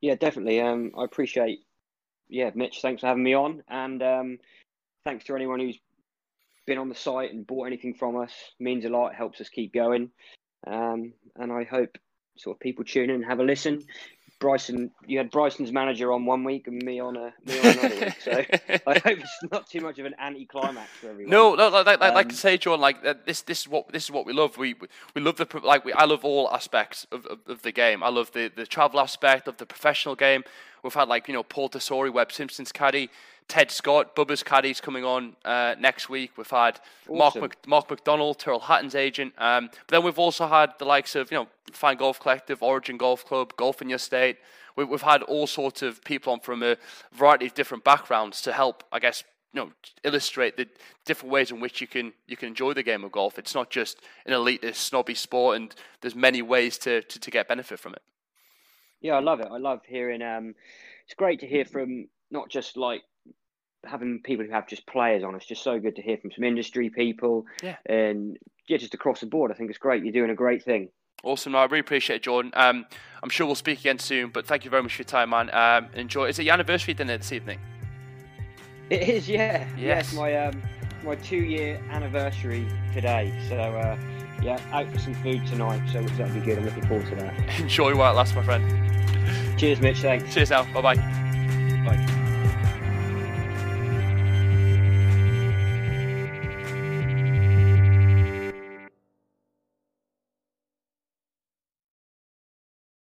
Yeah, 0.02 0.16
definitely. 0.16 0.62
Um, 0.62 0.92
I 0.98 1.04
appreciate. 1.04 1.60
Yeah, 2.30 2.52
Mitch, 2.54 2.82
thanks 2.82 3.02
for 3.02 3.08
having 3.08 3.24
me 3.24 3.34
on, 3.34 3.64
and 3.68 4.04
um, 4.04 4.38
thanks 5.04 5.26
to 5.26 5.36
anyone 5.36 5.60
who's 5.60 5.80
been 6.68 6.78
on 6.78 6.88
the 6.88 6.96
site 6.96 7.34
and 7.34 7.48
bought 7.48 7.66
anything 7.66 7.96
from 7.96 8.16
us. 8.16 8.32
Means 8.60 8.86
a 8.86 8.90
lot. 8.90 9.16
Helps 9.16 9.42
us 9.42 9.50
keep 9.50 9.74
going. 9.74 10.12
Um, 10.68 11.14
and 11.36 11.52
I 11.52 11.64
hope 11.64 11.98
sort 12.38 12.56
of 12.56 12.60
people 12.60 12.86
tune 12.86 13.10
in 13.10 13.16
and 13.16 13.26
have 13.26 13.40
a 13.40 13.44
listen. 13.44 13.82
Bryson, 14.40 14.92
you 15.06 15.18
had 15.18 15.32
Bryson's 15.32 15.72
manager 15.72 16.12
on 16.12 16.26
one 16.26 16.44
week 16.44 16.68
and 16.68 16.82
me 16.84 17.00
on 17.00 17.18
a 17.18 17.34
me 17.46 17.60
on 17.60 17.68
another 17.68 17.98
week, 17.98 18.22
so 18.22 18.32
I 18.88 19.00
hope 19.00 19.20
it's 19.20 19.40
not 19.52 19.68
too 19.70 19.82
much 19.82 20.00
of 20.00 20.06
an 20.06 20.16
anti-climax 20.20 20.90
for 21.02 21.10
everyone. 21.10 21.32
No, 21.32 21.56
no, 21.56 21.70
like, 21.70 21.86
like, 21.86 22.00
like 22.00 22.28
I 22.28 22.30
Um, 22.30 22.32
say, 22.36 22.58
John, 22.58 22.80
like 22.82 23.06
uh, 23.06 23.16
this, 23.26 23.42
this 23.42 23.62
is 23.62 23.68
what 23.68 23.92
this 23.92 24.06
is 24.06 24.12
what 24.12 24.26
we 24.26 24.34
love. 24.34 24.58
We 24.58 24.76
we 25.16 25.22
love 25.22 25.38
the 25.38 25.48
like 25.64 25.86
we, 25.86 25.94
I 25.94 26.06
love 26.06 26.26
all 26.26 26.50
aspects 26.52 27.06
of, 27.12 27.26
of, 27.28 27.40
of 27.48 27.62
the 27.64 27.72
game. 27.72 28.04
I 28.04 28.10
love 28.10 28.32
the, 28.34 28.52
the 28.56 28.66
travel 28.66 29.00
aspect 29.00 29.48
of 29.48 29.58
the 29.58 29.66
professional 29.66 30.16
game. 30.16 30.44
We've 30.84 30.94
had 30.94 31.08
like 31.10 31.28
you 31.28 31.34
know 31.34 31.44
Paul 31.44 31.70
Tesori, 31.70 32.12
Webb 32.12 32.32
Simpson's 32.32 32.72
caddy, 32.72 33.10
Ted 33.50 33.72
Scott, 33.72 34.16
Bubba's 34.16 34.44
caddy's 34.44 34.80
coming 34.80 35.04
on 35.04 35.36
uh, 35.44 35.76
next 35.80 36.08
week. 36.08 36.38
We've 36.38 36.50
had 36.50 36.80
Mark 37.10 37.36
Awesome. 37.36 37.42
Mc, 37.42 37.68
Mark 37.68 37.90
McDonald, 37.90 38.38
Tyrrell 38.38 38.60
Hatton's 38.60 38.94
agent. 38.94 39.34
Um, 39.40 39.70
but 39.72 39.88
then 39.88 40.04
we've 40.04 40.20
also 40.20 40.48
had 40.48 40.74
the 40.78 40.86
likes 40.86 41.16
of 41.16 41.32
you 41.32 41.40
know 41.40 41.48
Fine 41.74 41.98
Golf 41.98 42.20
Collective, 42.20 42.62
Origin 42.62 42.96
Golf 42.96 43.26
Club, 43.26 43.56
Golf 43.58 43.82
in 43.82 43.90
Your 43.90 43.98
State. 43.98 44.38
We, 44.76 44.86
we've 44.86 45.02
had 45.02 45.24
all 45.24 45.48
sorts 45.48 45.82
of 45.82 46.04
people 46.04 46.32
on 46.32 46.40
from 46.42 46.62
a 46.62 46.78
variety 47.12 47.48
of 47.48 47.56
different 47.56 47.84
backgrounds 47.84 48.40
to 48.44 48.54
help, 48.54 48.84
I 48.92 49.00
guess, 49.00 49.24
you 49.52 49.62
know, 49.62 49.72
illustrate 50.04 50.56
the 50.56 50.68
different 51.06 51.34
ways 51.34 51.50
in 51.50 51.60
which 51.60 51.82
you 51.82 51.88
can 51.88 52.14
you 52.28 52.38
can 52.38 52.50
enjoy 52.50 52.74
the 52.74 52.84
game 52.84 53.04
of 53.04 53.12
golf. 53.12 53.40
It's 53.40 53.56
not 53.56 53.72
just 53.72 54.00
an 54.28 54.34
elitist, 54.34 54.76
snobby 54.76 55.16
sport, 55.16 55.58
and 55.58 55.76
there's 56.02 56.16
many 56.16 56.44
ways 56.44 56.78
to, 56.80 57.02
to, 57.02 57.20
to 57.20 57.32
get 57.32 57.48
benefit 57.48 57.80
from 57.80 57.94
it. 57.94 58.04
Yeah, 59.02 59.14
I 59.14 59.22
love 59.22 59.40
it. 59.40 59.48
I 59.52 59.58
love 59.58 59.82
hearing. 59.88 60.22
Um, 60.22 60.54
it's 61.06 61.16
great 61.16 61.40
to 61.40 61.48
hear 61.48 61.66
from 61.66 62.10
not 62.30 62.50
just 62.50 62.78
like 62.78 63.02
having 63.86 64.22
people 64.24 64.46
who 64.46 64.52
have 64.52 64.68
just 64.68 64.86
players 64.88 65.24
on. 65.24 65.36
It's 65.36 65.46
just 65.46 65.64
so 65.64 65.80
good 65.80 65.96
to 65.96 66.02
hear 66.02 66.18
from 66.18 66.32
some 66.32 66.44
industry 66.44 66.90
people. 66.90 67.46
Yeah. 67.64 67.78
And 67.86 68.38
yeah, 68.68 68.78
just 68.78 68.94
across 68.94 69.22
the 69.22 69.26
board. 69.26 69.52
I 69.52 69.56
think 69.56 69.70
it's 69.70 69.80
great. 69.80 70.04
You're 70.04 70.14
doing 70.14 70.30
a 70.30 70.36
great 70.36 70.64
thing. 70.64 70.90
Awesome, 71.24 71.52
no, 71.52 71.58
I 71.58 71.66
really 71.66 71.80
appreciate 71.80 72.18
it, 72.18 72.24
Jordan. 72.24 72.52
Um, 72.56 72.86
I'm 73.22 73.30
sure 73.30 73.46
we'll 73.46 73.56
speak 73.56 73.80
again 73.82 74.00
soon, 74.00 74.30
but 74.30 74.46
thank 74.46 74.64
you 74.64 74.72
very 74.72 74.82
much 74.84 74.96
for 74.96 75.02
your 75.02 75.08
time, 75.08 75.32
man. 75.32 75.50
Um, 75.54 75.90
enjoy. 75.94 76.30
Is 76.30 76.40
it 76.40 76.44
your 76.44 76.54
anniversary 76.54 76.94
dinner 76.94 77.18
this 77.18 77.34
evening? 77.34 77.60
It 78.90 79.02
is, 79.02 79.28
yeah. 79.28 79.68
Yes. 79.78 79.78
Yes, 79.78 80.14
my 80.14 80.36
um, 80.36 80.62
my 81.04 81.16
two 81.16 81.38
year 81.38 81.82
anniversary 81.90 82.66
today. 82.94 83.38
So 83.50 83.58
uh, 83.58 83.98
yeah, 84.42 84.60
out 84.72 84.90
for 84.92 85.00
some 85.00 85.14
food 85.16 85.46
tonight. 85.48 85.82
So 85.92 86.02
that'll 86.02 86.34
be 86.34 86.40
good. 86.40 86.58
I'm 86.58 86.66
looking 86.66 86.88
forward 86.88 87.08
to 87.08 87.16
that. 87.16 87.38
Enjoy 87.60 87.96
while 87.96 88.14
it 88.14 88.16
lasts, 88.16 88.36
my 88.36 88.44
friend. 88.44 89.60
Cheers, 89.60 89.82
Mitch. 89.82 90.00
Thanks. 90.00 90.34
Cheers 90.34 90.52
now. 90.52 90.64
Bye 90.74 90.82
bye 90.82 90.96
bye. 91.86 92.19